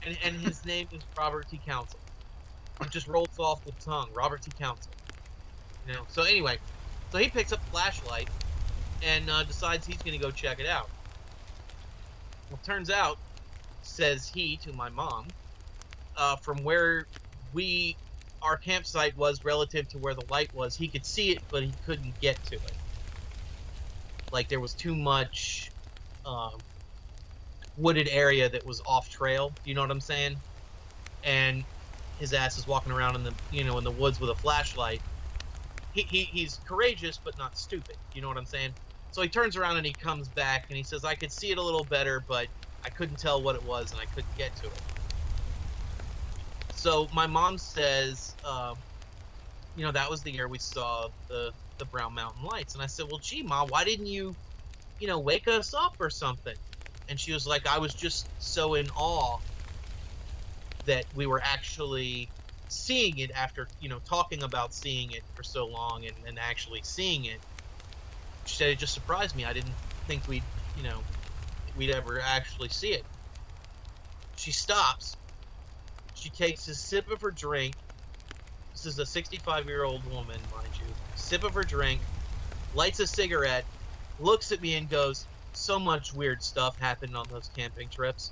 and, 0.04 0.18
and 0.26 0.36
his 0.38 0.66
name 0.74 0.88
is 0.92 1.02
Robert 1.16 1.48
T. 1.52 1.62
Council. 1.66 2.00
It 2.82 2.90
just 2.90 3.08
rolls 3.08 3.38
off 3.38 3.64
the 3.64 3.74
tongue, 3.74 4.10
Robert 4.16 4.42
T. 4.42 4.50
Council. 4.58 4.92
You 5.88 5.94
know. 5.94 6.02
So 6.10 6.24
anyway, 6.24 6.58
so 7.12 7.20
he 7.20 7.30
picks 7.30 7.52
up 7.54 7.64
the 7.66 7.72
flashlight 7.72 8.28
and 9.04 9.30
uh, 9.30 9.44
decides 9.44 9.86
he's 9.86 9.98
going 10.02 10.18
to 10.18 10.24
go 10.24 10.32
check 10.32 10.60
it 10.60 10.68
out. 10.68 10.90
Well, 12.50 12.60
turns 12.64 12.90
out, 12.90 13.18
says 13.84 14.28
he 14.34 14.58
to 14.58 14.74
my 14.74 14.90
mom, 14.90 15.28
uh, 16.18 16.38
from 16.38 16.64
where 16.64 17.06
we 17.54 17.96
our 18.42 18.58
campsite 18.58 19.16
was 19.18 19.44
relative 19.46 19.88
to 19.90 19.98
where 19.98 20.14
the 20.14 20.26
light 20.30 20.54
was, 20.54 20.76
he 20.76 20.88
could 20.88 21.06
see 21.06 21.32
it, 21.32 21.40
but 21.50 21.64
he 21.64 21.72
couldn't 21.86 22.20
get 22.22 22.44
to 22.46 22.56
it. 22.56 22.74
Like 24.32 24.48
there 24.48 24.60
was 24.60 24.74
too 24.74 24.96
much 24.96 25.72
um, 26.26 26.58
wooded 27.78 28.08
area 28.10 28.50
that 28.50 28.66
was 28.66 28.82
off 28.86 29.10
trail. 29.10 29.52
You 29.66 29.74
know 29.74 29.82
what 29.82 29.92
I'm 29.92 30.02
saying? 30.02 30.38
And 31.24 31.64
his 32.20 32.34
ass 32.34 32.58
is 32.58 32.68
walking 32.68 32.92
around 32.92 33.16
in 33.16 33.24
the 33.24 33.34
you 33.52 33.64
know 33.64 33.78
in 33.78 33.84
the 33.84 33.92
woods 33.92 34.20
with 34.20 34.30
a 34.30 34.36
flashlight. 34.36 35.02
He, 35.94 36.04
he 36.04 36.24
he's 36.24 36.60
courageous 36.66 37.20
but 37.22 37.38
not 37.38 37.58
stupid. 37.58 37.98
You 38.14 38.22
know 38.22 38.28
what 38.28 38.38
I'm 38.38 38.46
saying? 38.46 38.74
So 39.12 39.22
he 39.22 39.28
turns 39.28 39.58
around 39.58 39.78
and 39.78 39.86
he 39.86 39.92
comes 39.92 40.30
back 40.30 40.66
and 40.70 40.78
he 40.78 40.84
says, 40.84 41.04
I 41.04 41.16
could 41.16 41.32
see 41.32 41.52
it 41.52 41.58
a 41.58 41.62
little 41.62 41.84
better, 41.84 42.24
but 42.28 42.48
I 42.86 42.90
couldn't 42.90 43.20
tell 43.20 43.42
what 43.42 43.56
it 43.56 43.64
was 43.66 43.92
and 43.92 44.00
I 44.00 44.06
couldn't 44.06 44.38
get 44.38 44.56
to 44.58 44.68
it. 44.68 44.82
So 46.82 47.08
my 47.14 47.28
mom 47.28 47.60
says, 47.60 48.34
um, 48.44 48.76
you 49.78 49.86
know, 49.86 49.92
that 49.92 50.10
was 50.10 50.24
the 50.24 50.32
year 50.32 50.48
we 50.48 50.58
saw 50.58 51.10
the, 51.28 51.52
the 51.78 51.86
Brown 51.86 52.16
Mountain 52.16 52.44
Lights. 52.44 52.74
And 52.74 52.82
I 52.82 52.88
said, 52.88 53.06
well, 53.08 53.20
gee, 53.20 53.44
Ma, 53.44 53.68
why 53.68 53.84
didn't 53.84 54.08
you, 54.08 54.36
you 55.00 55.06
know, 55.06 55.20
wake 55.20 55.48
us 55.48 55.76
up 55.76 55.98
or 56.00 56.10
something? 56.10 56.56
And 57.08 57.20
she 57.20 57.34
was 57.34 57.46
like, 57.46 57.68
I 57.68 57.78
was 57.78 57.94
just 57.94 58.28
so 58.40 58.74
in 58.74 58.90
awe 58.96 59.38
that 60.88 61.06
we 61.14 61.28
were 61.28 61.40
actually 61.44 62.30
seeing 62.70 63.20
it 63.20 63.30
after, 63.30 63.68
you 63.80 63.88
know, 63.88 64.00
talking 64.10 64.42
about 64.42 64.74
seeing 64.74 65.12
it 65.12 65.22
for 65.36 65.44
so 65.44 65.68
long 65.68 66.06
and, 66.08 66.16
and 66.26 66.40
actually 66.40 66.82
seeing 66.82 67.26
it. 67.26 67.38
She 68.46 68.56
said 68.56 68.70
it 68.70 68.80
just 68.80 68.96
surprised 68.96 69.36
me. 69.36 69.46
I 69.46 69.54
didn't 69.54 69.76
think 70.08 70.28
we'd, 70.28 70.42
you 70.78 70.82
know, 70.82 70.98
we'd 71.78 71.92
ever 71.92 72.20
actually 72.20 72.70
see 72.70 72.94
it. 72.94 73.06
She 74.36 74.52
stops. 74.52 75.16
She 76.22 76.30
takes 76.30 76.68
a 76.68 76.76
sip 76.76 77.10
of 77.10 77.20
her 77.22 77.32
drink. 77.32 77.74
This 78.74 78.86
is 78.86 79.00
a 79.00 79.06
65 79.08 79.66
year 79.66 79.84
old 79.84 80.06
woman, 80.06 80.40
mind 80.56 80.70
you. 80.76 80.86
Sip 81.16 81.44
of 81.44 81.56
her 81.56 81.64
drink, 81.64 82.00
lights 82.76 83.00
a 83.00 83.08
cigarette, 83.08 83.66
looks 84.20 84.52
at 84.52 84.62
me 84.62 84.76
and 84.76 84.88
goes, 84.88 85.26
So 85.54 85.80
much 85.80 86.14
weird 86.14 86.44
stuff 86.44 86.80
happened 86.80 87.18
on 87.18 87.26
those 87.32 87.50
camping 87.56 87.90
trips. 87.90 88.30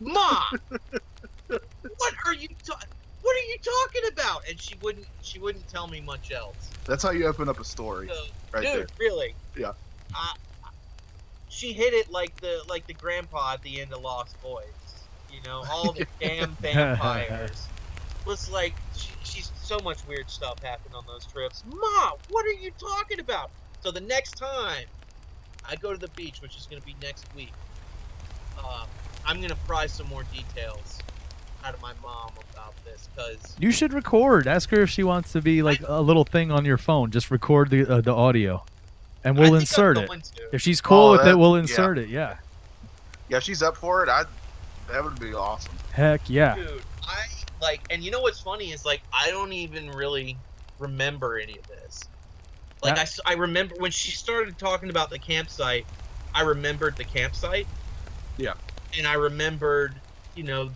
Ma! 0.00 0.42
what 1.46 2.14
are 2.26 2.34
you 2.34 2.48
talking? 2.66 2.88
What 3.22 3.36
are 3.36 3.46
you 3.46 3.58
talking 3.58 4.02
about? 4.12 4.48
And 4.48 4.60
she 4.60 4.74
wouldn't. 4.82 5.06
She 5.22 5.38
wouldn't 5.38 5.68
tell 5.68 5.86
me 5.86 6.00
much 6.00 6.32
else. 6.32 6.70
That's 6.86 7.04
how 7.04 7.10
you 7.12 7.26
open 7.26 7.48
up 7.48 7.60
a 7.60 7.64
story, 7.64 8.08
So, 8.08 8.24
right 8.52 8.64
dude, 8.64 8.72
there. 8.72 8.86
really? 8.98 9.34
Yeah. 9.56 9.72
Uh, 10.12 10.32
she 11.48 11.72
hit 11.72 11.94
it 11.94 12.10
like 12.10 12.40
the 12.40 12.62
like 12.68 12.86
the 12.88 12.94
grandpa 12.94 13.52
at 13.54 13.62
the 13.62 13.80
end 13.80 13.92
of 13.92 14.02
Lost 14.02 14.40
Boys. 14.42 14.64
You 15.32 15.40
know, 15.46 15.64
all 15.70 15.92
the 15.92 16.06
damn 16.20 16.50
vampires. 16.60 17.66
Was 18.26 18.50
like 18.50 18.74
she, 18.96 19.10
she's 19.24 19.50
so 19.62 19.78
much 19.80 19.98
weird 20.06 20.28
stuff 20.30 20.62
happened 20.62 20.94
on 20.94 21.04
those 21.06 21.24
trips. 21.26 21.62
Ma, 21.66 22.12
what 22.30 22.44
are 22.46 22.52
you 22.52 22.70
talking 22.78 23.20
about? 23.20 23.50
So 23.80 23.90
the 23.90 24.00
next 24.00 24.32
time 24.32 24.84
I 25.68 25.76
go 25.76 25.92
to 25.92 25.98
the 25.98 26.08
beach, 26.08 26.42
which 26.42 26.56
is 26.56 26.66
going 26.66 26.80
to 26.80 26.86
be 26.86 26.94
next 27.02 27.24
week, 27.34 27.52
uh, 28.58 28.84
I'm 29.26 29.38
going 29.38 29.48
to 29.50 29.56
pry 29.66 29.86
some 29.86 30.08
more 30.08 30.24
details 30.32 30.98
out 31.64 31.74
of 31.74 31.80
my 31.82 31.92
mom 32.02 32.32
about 32.52 32.74
this 32.84 33.08
because 33.14 33.56
You 33.58 33.70
should 33.70 33.92
record. 33.92 34.46
Ask 34.46 34.68
her 34.70 34.80
if 34.82 34.90
she 34.90 35.02
wants 35.02 35.32
to 35.32 35.40
be 35.40 35.62
like 35.62 35.80
a 35.86 36.00
little 36.00 36.24
thing 36.24 36.50
on 36.50 36.64
your 36.64 36.78
phone. 36.78 37.10
Just 37.10 37.30
record 37.30 37.70
the 37.70 37.86
uh, 37.86 38.00
the 38.00 38.14
audio, 38.14 38.64
and 39.24 39.38
we'll 39.38 39.54
insert 39.54 39.96
it. 39.98 40.10
If 40.52 40.60
she's 40.60 40.80
cool 40.80 40.98
Oh, 40.98 41.12
with 41.12 41.22
that- 41.22 41.30
it, 41.32 41.36
we'll 41.38 41.54
yeah. 41.56 41.62
insert 41.62 41.98
it. 41.98 42.08
Yeah. 42.08 42.36
Yeah, 43.30 43.38
if 43.38 43.42
she's 43.42 43.62
up 43.62 43.76
for 43.76 44.02
it. 44.02 44.08
I 44.08 44.24
that 44.90 45.04
would 45.04 45.18
be 45.20 45.34
awesome. 45.34 45.74
Heck 45.92 46.28
yeah. 46.28 46.56
Dude, 46.56 46.82
I 47.02 47.26
like, 47.60 47.80
and 47.90 48.02
you 48.02 48.10
know 48.10 48.20
what's 48.20 48.40
funny 48.40 48.72
is 48.72 48.84
like 48.84 49.02
I 49.12 49.30
don't 49.30 49.52
even 49.52 49.90
really 49.90 50.36
remember 50.78 51.38
any 51.38 51.58
of 51.58 51.66
this. 51.68 52.08
Like 52.82 52.96
Yeah. 52.96 53.06
I 53.26 53.34
remember 53.34 53.74
when 53.78 53.90
she 53.90 54.12
started 54.12 54.58
talking 54.58 54.90
about 54.90 55.10
the 55.10 55.18
campsite, 55.18 55.86
I 56.34 56.42
remembered 56.42 56.96
the 56.96 57.04
campsite. 57.04 57.66
Yeah. 58.36 58.54
And 58.96 59.06
I 59.06 59.14
remembered, 59.14 59.94
you 60.34 60.44
know, 60.44 60.70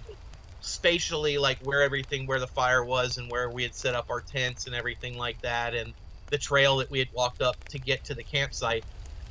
spatially 0.60 1.38
like 1.38 1.58
where 1.60 1.82
everything, 1.82 2.26
where 2.26 2.40
the 2.40 2.46
fire 2.46 2.84
was, 2.84 3.18
and 3.18 3.30
where 3.30 3.48
we 3.48 3.62
had 3.62 3.74
set 3.74 3.94
up 3.94 4.10
our 4.10 4.20
tents 4.20 4.66
and 4.66 4.74
everything 4.74 5.16
like 5.16 5.40
that, 5.42 5.74
and 5.74 5.92
the 6.30 6.38
trail 6.38 6.78
that 6.78 6.90
we 6.90 6.98
had 6.98 7.08
walked 7.12 7.42
up 7.42 7.62
to 7.68 7.78
get 7.78 8.04
to 8.04 8.14
the 8.14 8.24
campsite. 8.24 8.84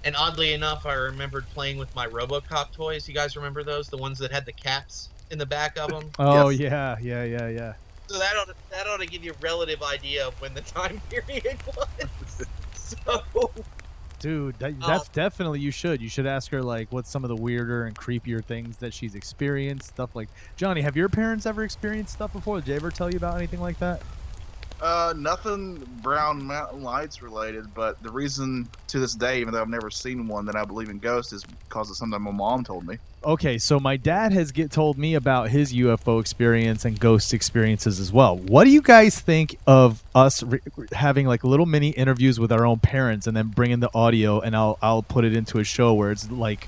And 0.03 0.15
oddly 0.15 0.53
enough, 0.53 0.85
I 0.85 0.93
remembered 0.93 1.47
playing 1.49 1.77
with 1.77 1.93
my 1.95 2.07
RoboCop 2.07 2.71
toys. 2.71 3.07
You 3.07 3.13
guys 3.13 3.35
remember 3.35 3.63
those? 3.63 3.87
The 3.87 3.97
ones 3.97 4.17
that 4.19 4.31
had 4.31 4.45
the 4.45 4.51
caps 4.53 5.09
in 5.29 5.37
the 5.37 5.45
back 5.45 5.77
of 5.77 5.89
them. 5.91 6.09
Oh 6.17 6.49
Yes. 6.49 6.59
yeah, 6.59 6.97
yeah, 7.01 7.23
yeah, 7.23 7.47
yeah. 7.49 7.73
So 8.07 8.17
that 8.19 8.35
ought 8.35 8.47
to, 8.47 8.55
that 8.71 8.87
ought 8.87 8.99
to 8.99 9.05
give 9.05 9.23
you 9.23 9.31
a 9.31 9.35
relative 9.41 9.81
idea 9.83 10.27
of 10.27 10.39
when 10.41 10.53
the 10.53 10.61
time 10.61 10.99
period 11.09 11.57
was. 11.77 12.45
so 12.73 13.23
Dude, 14.19 14.57
that, 14.59 14.73
Oh. 14.81 14.87
that's 14.87 15.07
definitely 15.09 15.59
you 15.61 15.71
should. 15.71 16.01
You 16.01 16.09
should 16.09 16.25
ask 16.27 16.51
her 16.51 16.61
like 16.61 16.91
what's 16.91 17.09
some 17.09 17.23
of 17.23 17.29
the 17.29 17.35
weirder 17.35 17.85
and 17.85 17.95
creepier 17.95 18.43
things 18.43 18.77
that 18.77 18.93
she's 18.93 19.15
experienced. 19.15 19.87
Stuff 19.89 20.15
like 20.15 20.29
Johnny, 20.57 20.81
have 20.81 20.95
your 20.97 21.09
parents 21.09 21.45
ever 21.45 21.63
experienced 21.63 22.13
stuff 22.13 22.33
before? 22.33 22.57
Did 22.57 22.65
they 22.65 22.75
ever 22.75 22.91
tell 22.91 23.09
you 23.11 23.17
about 23.17 23.37
anything 23.37 23.61
like 23.61 23.79
that? 23.79 24.01
Uh, 24.81 25.13
nothing 25.15 25.87
Brown 26.01 26.43
Mountain 26.43 26.81
Lights 26.81 27.21
related, 27.21 27.71
but 27.75 28.01
the 28.01 28.11
reason 28.11 28.67
to 28.87 28.99
this 28.99 29.13
day, 29.13 29.39
even 29.39 29.53
though 29.53 29.61
I've 29.61 29.69
never 29.69 29.91
seen 29.91 30.27
one, 30.27 30.45
that 30.47 30.55
I 30.55 30.65
believe 30.65 30.89
in 30.89 30.97
ghosts 30.97 31.33
is 31.33 31.43
because 31.43 31.91
of 31.91 31.97
something 31.97 32.19
my 32.19 32.31
mom 32.31 32.63
told 32.63 32.87
me. 32.87 32.97
Okay, 33.23 33.59
so 33.59 33.79
my 33.79 33.97
dad 33.97 34.33
has 34.33 34.51
get 34.51 34.71
told 34.71 34.97
me 34.97 35.13
about 35.13 35.49
his 35.51 35.71
UFO 35.71 36.19
experience 36.19 36.83
and 36.85 36.99
ghost 36.99 37.31
experiences 37.31 37.99
as 37.99 38.11
well. 38.11 38.35
What 38.35 38.63
do 38.63 38.71
you 38.71 38.81
guys 38.81 39.19
think 39.19 39.55
of 39.67 40.01
us 40.15 40.41
re- 40.41 40.59
having 40.91 41.27
like 41.27 41.43
little 41.43 41.67
mini 41.67 41.89
interviews 41.89 42.39
with 42.39 42.51
our 42.51 42.65
own 42.65 42.79
parents 42.79 43.27
and 43.27 43.37
then 43.37 43.49
bringing 43.49 43.79
the 43.79 43.91
audio 43.93 44.39
and 44.39 44.55
I'll 44.55 44.79
I'll 44.81 45.03
put 45.03 45.23
it 45.23 45.35
into 45.35 45.59
a 45.59 45.63
show 45.63 45.93
where 45.93 46.11
it's 46.11 46.31
like 46.31 46.67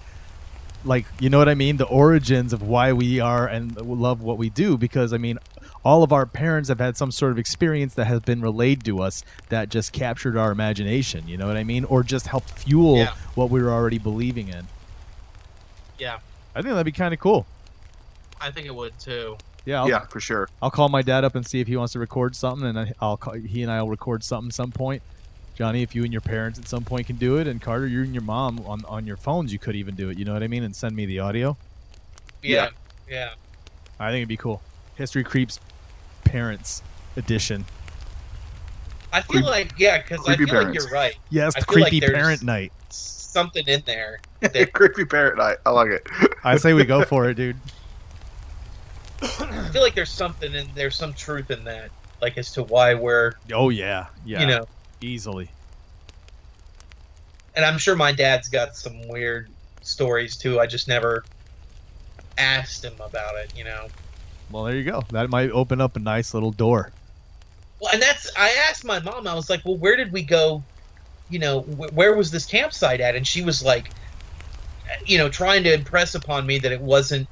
like 0.86 1.06
you 1.20 1.30
know 1.30 1.38
what 1.38 1.50
I 1.50 1.56
mean, 1.56 1.78
the 1.78 1.86
origins 1.86 2.54
of 2.54 2.62
why 2.62 2.94
we 2.94 3.20
are 3.20 3.48
and 3.48 3.76
love 3.80 4.22
what 4.22 4.38
we 4.38 4.50
do 4.50 4.78
because 4.78 5.14
I 5.14 5.18
mean 5.18 5.40
all 5.86 6.02
of 6.04 6.14
our 6.14 6.26
parents 6.26 6.70
have 6.70 6.80
had 6.80 6.96
some 6.96 7.12
sort 7.12 7.32
of 7.34 7.38
experience 7.38 7.94
that 7.96 8.06
has 8.06 8.22
been 8.22 8.42
relayed 8.42 8.84
to 8.86 9.02
us 9.02 9.24
that 9.50 9.68
just 9.70 9.92
captured 9.92 10.38
our 10.38 10.52
imagination, 10.52 11.28
you 11.28 11.36
know 11.38 11.46
what 11.48 11.58
I 11.58 11.64
mean, 11.66 11.84
or 11.86 12.04
just 12.04 12.28
helped 12.28 12.52
fuel 12.52 12.98
Yeah. 12.98 13.14
what 13.36 13.50
we 13.50 13.62
were 13.62 13.70
already 13.72 13.98
believing 13.98 14.48
in. 14.48 14.68
yeah, 16.00 16.20
I 16.56 16.62
think 16.62 16.72
that'd 16.74 16.86
be 16.86 16.92
kind 16.94 17.14
of 17.14 17.20
cool. 17.20 17.46
I 18.40 18.50
think 18.52 18.66
it 18.68 18.76
would 18.76 18.98
too. 19.00 19.38
Yeah, 19.66 19.82
I'll, 19.82 19.90
yeah, 19.90 20.00
for 20.08 20.20
sure. 20.20 20.50
I'll 20.62 20.72
call 20.72 20.90
my 20.90 21.02
dad 21.02 21.24
up 21.24 21.36
and 21.36 21.46
see 21.46 21.60
if 21.62 21.68
he 21.68 21.76
wants 21.78 21.94
to 21.94 22.00
record 22.00 22.36
something, 22.36 22.68
and 22.68 22.78
I- 22.80 22.94
I'll 23.00 23.18
call, 23.18 23.34
he 23.34 23.62
and 23.64 23.72
I 23.72 23.82
will 23.82 23.90
record 23.90 24.24
something 24.24 24.52
some 24.52 24.72
point. 24.72 25.02
Johnny, 25.56 25.84
if 25.84 25.94
you 25.94 26.04
and 26.04 26.12
your 26.12 26.22
parents 26.22 26.58
at 26.58 26.68
some 26.68 26.84
point 26.84 27.08
can 27.08 27.18
do 27.18 27.38
it, 27.38 27.48
and 27.48 27.62
Carter, 27.62 27.86
you 27.86 28.02
and 28.02 28.14
your 28.14 28.24
mom 28.24 28.64
on 28.66 28.84
on 28.86 29.06
your 29.06 29.18
phones, 29.18 29.54
you 29.54 29.60
could 29.60 29.76
even 29.76 29.96
do 29.96 30.10
it. 30.10 30.18
You 30.18 30.26
know 30.26 30.34
what 30.34 30.44
I 30.44 30.48
mean? 30.48 30.64
And 30.64 30.76
send 30.76 30.96
me 30.96 31.06
the 31.06 31.20
audio. 31.20 31.58
Yeah, 32.42 32.70
yeah. 33.10 33.34
I 34.00 34.10
think 34.10 34.22
it'd 34.22 34.30
be 34.30 34.38
cool. 34.38 34.62
History 34.96 35.24
creeps, 35.24 35.60
parents 36.24 36.82
edition. 37.16 37.66
I 39.12 39.22
feel 39.22 39.42
Creep- 39.42 39.46
like 39.46 39.80
yeah, 39.80 40.02
because 40.02 40.28
I 40.28 40.36
creepy 40.36 40.52
feel 40.52 40.64
like 40.64 40.74
you're 40.74 40.90
right. 40.90 41.16
Yes, 41.30 41.56
I 41.56 41.60
the 41.60 41.66
feel 41.68 41.84
like 41.84 41.92
creepy 41.92 42.08
parent 42.08 42.42
night. 42.44 42.74
Something 42.90 43.68
in 43.68 43.84
there. 43.86 44.20
That, 44.44 44.74
Creepy 44.74 45.06
parent 45.06 45.38
night. 45.38 45.56
I 45.66 45.70
like 45.70 45.90
it. 45.90 46.06
I 46.44 46.58
say 46.58 46.74
we 46.74 46.84
go 46.84 47.06
for 47.06 47.30
it, 47.30 47.36
dude. 47.36 47.56
I 49.22 49.70
feel 49.72 49.82
like 49.82 49.96
there's 49.96 50.12
something 50.12 50.54
in 50.54 50.68
there's 50.76 50.98
some 50.98 51.14
truth 51.14 51.50
in 51.50 51.64
that, 51.64 51.92
like 52.22 52.38
as 52.38 52.52
to 52.54 52.64
why 52.64 52.94
we're 52.94 53.36
Oh 53.54 53.70
yeah, 53.70 54.08
yeah, 54.26 54.42
you 54.42 54.48
know. 54.48 54.68
Easily. 55.04 55.50
And 57.56 57.64
I'm 57.64 57.78
sure 57.78 57.96
my 57.96 58.12
dad's 58.12 58.50
got 58.50 58.76
some 58.76 59.08
weird 59.08 59.50
stories 59.82 60.36
too. 60.38 60.60
I 60.60 60.66
just 60.66 60.88
never 60.88 61.24
asked 62.38 62.84
him 62.84 62.96
about 63.00 63.36
it, 63.36 63.54
you 63.56 63.64
know. 63.64 63.88
Well, 64.50 64.64
there 64.64 64.76
you 64.76 64.84
go. 64.84 65.04
That 65.12 65.30
might 65.30 65.52
open 65.52 65.82
up 65.82 65.96
a 65.96 66.00
nice 66.00 66.34
little 66.34 66.52
door. 66.52 66.92
Well, 67.80 67.92
and 67.94 68.02
that's 68.02 68.32
I 68.38 68.50
asked 68.70 68.86
my 68.86 69.00
mom. 69.00 69.28
I 69.28 69.36
was 69.36 69.50
like, 69.50 69.64
"Well, 69.66 69.78
where 69.78 69.96
did 69.96 70.12
we 70.12 70.24
go? 70.24 70.64
You 71.30 71.40
know, 71.40 71.62
wh- 71.62 71.96
where 71.96 72.16
was 72.16 72.32
this 72.32 72.46
campsite 72.46 73.02
at?" 73.02 73.16
And 73.16 73.28
she 73.28 73.44
was 73.44 73.64
like, 73.64 73.90
you 75.06 75.18
know, 75.18 75.30
trying 75.30 75.64
to 75.64 75.74
impress 75.74 76.16
upon 76.16 76.46
me 76.46 76.60
that 76.60 76.72
it 76.72 76.82
wasn't 76.82 77.28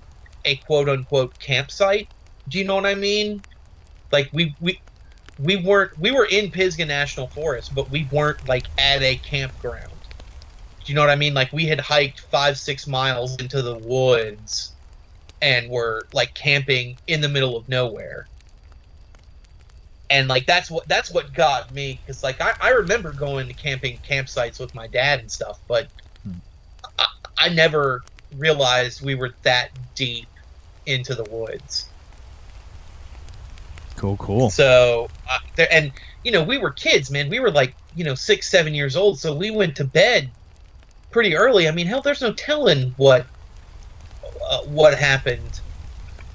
a 0.46 0.56
quote 0.58 0.90
unquote 0.90 1.38
campsite. 1.40 2.10
Do 2.48 2.58
you 2.58 2.66
know 2.66 2.76
what 2.76 2.86
I 2.86 2.96
mean? 2.96 3.42
Like 4.12 4.30
we 4.34 4.56
we 4.60 4.80
we 5.42 5.58
weren't 5.58 5.98
we 6.00 6.12
were 6.12 6.26
in 6.26 6.52
Pisgah 6.52 6.86
National 6.86 7.28
Forest, 7.28 7.74
but 7.76 7.90
we 7.90 8.08
weren't 8.12 8.48
like 8.48 8.66
at 8.78 9.02
a 9.02 9.18
campground. 9.18 9.88
Do 10.86 10.92
you 10.92 10.96
know 10.96 11.02
what 11.02 11.10
I 11.10 11.16
mean? 11.16 11.34
Like 11.34 11.52
we 11.54 11.66
had 11.66 11.80
hiked 11.80 12.22
five 12.32 12.58
six 12.58 12.88
miles 12.88 13.36
into 13.38 13.62
the 13.62 13.78
woods 13.78 14.76
and 15.42 15.70
were 15.70 16.08
like 16.14 16.34
camping 16.34 16.98
in 17.08 17.22
the 17.22 17.30
middle 17.30 17.58
of 17.58 17.68
nowhere 17.70 18.28
and 20.12 20.28
like 20.28 20.46
that's 20.46 20.70
what 20.70 20.88
that's 20.88 21.12
what 21.12 21.34
got 21.34 21.74
me 21.74 22.00
because 22.06 22.22
like 22.22 22.40
I, 22.42 22.54
I 22.62 22.70
remember 22.72 23.14
going 23.14 23.48
to 23.48 23.54
camping 23.54 24.00
campsites 24.08 24.60
with 24.60 24.76
my 24.76 24.88
dad 24.88 25.22
and 25.22 25.32
stuff 25.32 25.60
but 25.68 25.88
Hmm. 26.24 26.34
I, 27.00 27.08
I 27.38 27.50
never 27.50 28.04
realized 28.36 29.04
we 29.04 29.16
were 29.16 29.34
that 29.44 29.72
deep 29.96 30.30
into 30.86 31.16
the 31.16 31.24
woods 31.24 31.91
Cool, 34.02 34.18
cool. 34.18 34.50
so 34.50 35.08
uh, 35.30 35.38
there, 35.56 35.68
and 35.72 35.92
you 36.24 36.32
know 36.32 36.44
we 36.44 36.58
were 36.58 36.72
kids 36.72 37.12
man 37.12 37.30
we 37.30 37.40
were 37.40 37.52
like 37.52 37.76
you 37.96 38.04
know 38.04 38.16
six 38.16 38.50
seven 38.50 38.74
years 38.74 38.96
old 38.96 39.20
so 39.20 39.32
we 39.32 39.52
went 39.52 39.76
to 39.76 39.84
bed 39.84 40.32
pretty 41.12 41.36
early 41.36 41.68
i 41.68 41.72
mean 41.72 41.86
hell 41.86 42.02
there's 42.02 42.22
no 42.22 42.34
telling 42.34 42.94
what 42.98 43.28
uh, 44.50 44.62
what 44.62 44.98
happened 44.98 45.62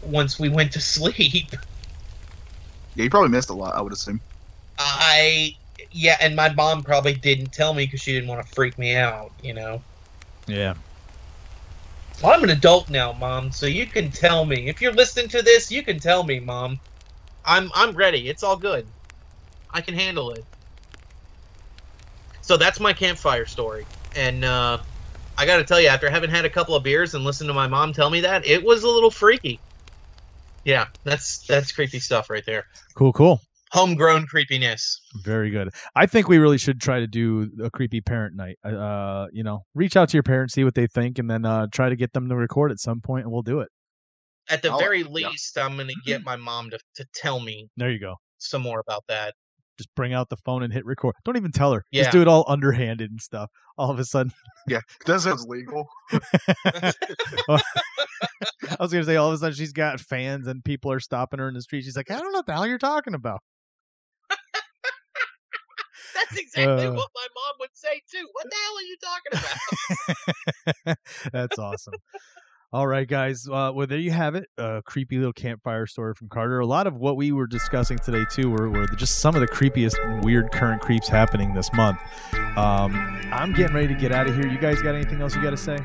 once 0.03 0.39
we 0.39 0.49
went 0.49 0.71
to 0.71 0.81
sleep 0.95 1.51
Yeah, 2.95 3.05
you 3.05 3.11
probably 3.11 3.31
missed 3.31 3.51
a 3.51 3.55
lot. 3.55 3.75
I 3.75 3.83
would 3.83 3.93
assume. 3.93 4.21
I 4.79 5.53
yeah, 5.91 6.17
and 6.21 6.37
my 6.37 6.53
mom 6.55 6.83
probably 6.83 7.15
didn't 7.15 7.53
tell 7.53 7.75
me 7.75 7.85
because 7.85 8.01
she 8.01 8.13
didn't 8.13 8.29
want 8.29 8.47
to 8.47 8.53
freak 8.55 8.79
me 8.79 8.95
out. 8.95 9.33
You 9.43 9.55
know. 9.55 9.83
Yeah. 10.47 10.75
Well, 12.23 12.33
I'm 12.33 12.45
an 12.45 12.51
adult 12.51 12.89
now, 12.89 13.13
mom, 13.13 13.51
so 13.51 13.67
you 13.67 13.87
can 13.87 14.11
tell 14.11 14.47
me 14.47 14.69
if 14.69 14.81
you're 14.81 14.93
listening 14.93 15.29
to 15.31 15.43
this. 15.43 15.71
You 15.71 15.83
can 15.83 15.99
tell 15.99 16.23
me, 16.23 16.41
mom. 16.41 16.79
I'm 17.47 17.71
I'm 17.75 17.93
ready. 17.93 18.29
It's 18.29 18.43
all 18.43 18.57
good. 18.57 18.87
I 19.71 19.81
can 19.81 19.95
handle 19.95 20.31
it. 20.33 20.45
So 22.41 22.57
that's 22.57 22.79
my 22.79 22.93
campfire 22.93 23.47
story, 23.47 23.87
and 24.15 24.45
uh, 24.45 24.79
I 25.39 25.47
got 25.47 25.57
to 25.57 25.65
tell 25.65 25.81
you, 25.81 25.89
after 25.89 26.09
having 26.09 26.31
had 26.31 26.45
a 26.45 26.51
couple 26.51 26.75
of 26.75 26.83
beers 26.83 27.15
and 27.15 27.25
listened 27.25 27.49
to 27.49 27.55
my 27.55 27.67
mom 27.67 27.93
tell 27.93 28.09
me 28.09 28.21
that, 28.21 28.47
it 28.47 28.63
was 28.63 28.85
a 28.85 28.89
little 28.89 29.11
freaky. 29.11 29.59
Yeah, 30.65 30.87
that's 31.05 31.39
that's 31.47 31.73
creepy 31.73 32.01
stuff 32.01 32.31
right 32.31 32.45
there. 32.47 32.65
Cool, 32.95 33.13
cool. 33.13 33.41
Homegrown 33.73 34.27
creepiness. 34.27 35.01
Very 35.25 35.51
good. 35.51 35.71
I 35.95 36.07
think 36.07 36.29
we 36.29 36.39
really 36.39 36.57
should 36.57 36.81
try 36.81 37.01
to 37.01 37.07
do 37.07 37.51
a 37.63 37.71
creepy 37.71 38.01
parent 38.01 38.37
night. 38.37 38.59
Uh, 38.65 39.27
you 39.33 39.43
know, 39.43 39.65
reach 39.75 39.97
out 39.97 40.09
to 40.11 40.17
your 40.17 40.23
parents, 40.23 40.55
see 40.55 40.65
what 40.65 40.75
they 40.75 40.87
think, 40.87 41.19
and 41.19 41.29
then 41.29 41.45
uh, 41.45 41.67
try 41.71 41.89
to 41.89 41.97
get 41.97 42.13
them 42.13 42.29
to 42.29 42.37
record 42.37 42.71
at 42.71 42.79
some 42.79 43.01
point, 43.01 43.25
and 43.25 43.33
we'll 43.33 43.43
do 43.43 43.61
it. 43.61 43.69
At 44.49 44.63
the 44.63 44.73
Oh, 44.73 44.79
very 44.79 45.01
yeah. 45.03 45.29
least, 45.29 45.59
I'm 45.59 45.77
gonna 45.77 45.93
get 46.05 46.23
my 46.25 46.37
mom 46.37 46.71
to, 46.71 46.79
to 46.97 47.05
tell 47.15 47.41
me 47.41 47.69
There 47.77 47.91
you 47.91 47.99
go. 48.01 48.17
some 48.39 48.63
more 48.63 48.81
about 48.81 49.05
that. 49.09 49.35
Just 49.79 49.95
bring 49.95 50.15
out 50.15 50.31
the 50.31 50.37
phone 50.39 50.63
and 50.63 50.73
hit 50.73 50.87
record. 50.87 51.15
Don't 51.25 51.37
even 51.37 51.53
tell 51.53 51.73
her. 51.75 51.85
Yeah. 51.91 52.05
Just 52.05 52.13
do 52.13 52.23
it 52.23 52.29
all 52.29 52.45
underhanded 52.49 53.11
and 53.11 53.21
stuff. 53.21 53.51
All 53.77 53.91
of 53.91 53.99
a 53.99 54.05
sudden, 54.07 54.33
Yeah, 54.67 54.81
that 55.05 55.21
sounds 55.21 55.45
legal. 55.47 55.87
I 56.13 56.93
was 58.81 58.91
gonna 58.93 59.05
say, 59.05 59.17
all 59.17 59.29
of 59.29 59.35
a 59.35 59.39
sudden 59.39 59.55
she's 59.55 59.73
got 59.73 60.01
fans 60.01 60.47
and 60.47 60.65
people 60.65 60.91
are 60.91 61.01
stopping 61.01 61.39
her 61.41 61.49
in 61.49 61.55
the 61.55 61.61
street. 61.63 61.83
She's 61.85 61.97
like, 61.97 62.11
I 62.11 62.19
don't 62.19 62.33
know 62.33 62.39
what 62.39 62.47
the 62.47 62.55
hell 62.55 62.67
you're 62.67 62.79
talking 62.79 63.13
about. 63.15 63.41
That's 66.15 66.37
exactly 66.39 66.87
Uh. 66.87 66.93
what 66.95 67.11
my 67.15 67.27
mom 67.35 67.55
would 67.61 67.71
say 67.75 68.01
too. 68.11 68.27
What 68.33 68.47
the 68.51 68.57
hell 68.65 68.79
are 68.79 68.83
you 68.83 68.97
talking 69.05 69.33
about? 70.87 70.97
That's 71.33 71.59
awesome. 71.59 71.95
All 72.73 72.87
right, 72.87 73.07
guys. 73.07 73.47
Uh, 73.47 73.71
well, 73.73 73.87
there 73.87 73.99
you 73.99 74.11
have 74.11 74.35
it. 74.35 74.49
A 74.59 74.83
creepy 74.85 75.19
little 75.19 75.33
campfire 75.33 75.87
story 75.87 76.15
from 76.15 76.29
Carter. 76.29 76.59
A 76.59 76.67
lot 76.67 76.89
of 76.89 76.97
what 76.97 77.17
we 77.17 77.31
were 77.31 77.47
discussing 77.47 77.99
today 77.99 78.25
too 78.31 78.51
were, 78.51 78.69
were 78.69 78.87
just 78.89 79.21
some 79.21 79.37
of 79.37 79.41
the 79.41 79.47
creepiest, 79.47 79.95
and 80.05 80.25
weird 80.25 80.51
current 80.51 80.83
creeps 80.83 81.09
happening 81.09 81.55
this 81.55 81.73
month. 81.73 81.99
Um, 82.57 82.95
I'm 83.33 83.53
getting 83.53 83.75
ready 83.75 83.89
to 83.89 83.95
get 83.95 84.13
out 84.13 84.27
of 84.27 84.35
here. 84.35 84.49
You 84.49 84.59
guys 84.59 84.83
got 84.83 84.97
anything 84.97 85.23
else 85.23 85.37
you 85.37 85.43
got 85.43 85.51
to 85.51 85.57
say? 85.57 85.79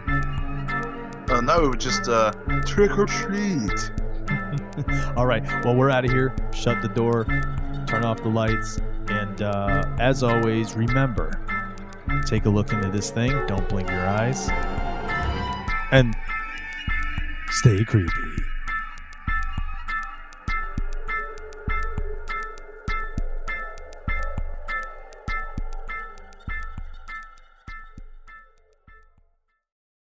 Uh, 1.29 1.41
no, 1.41 1.75
just 1.75 2.09
uh, 2.09 2.31
trick 2.65 2.97
or 2.97 3.05
treat. 3.05 3.91
All 5.15 5.27
right. 5.27 5.43
Well, 5.63 5.75
we're 5.75 5.91
out 5.91 6.03
of 6.03 6.11
here. 6.11 6.35
Shut 6.53 6.81
the 6.81 6.89
door. 6.89 7.25
Turn 7.85 8.03
off 8.03 8.23
the 8.23 8.29
lights. 8.29 8.79
And 9.07 9.41
uh, 9.41 9.83
as 9.99 10.23
always, 10.23 10.75
remember 10.75 11.31
take 12.25 12.45
a 12.45 12.49
look 12.49 12.73
into 12.73 12.89
this 12.89 13.11
thing. 13.11 13.31
Don't 13.45 13.67
blink 13.69 13.89
your 13.89 14.07
eyes. 14.07 14.49
And 15.91 16.15
stay 17.51 17.83
creepy. 17.83 18.30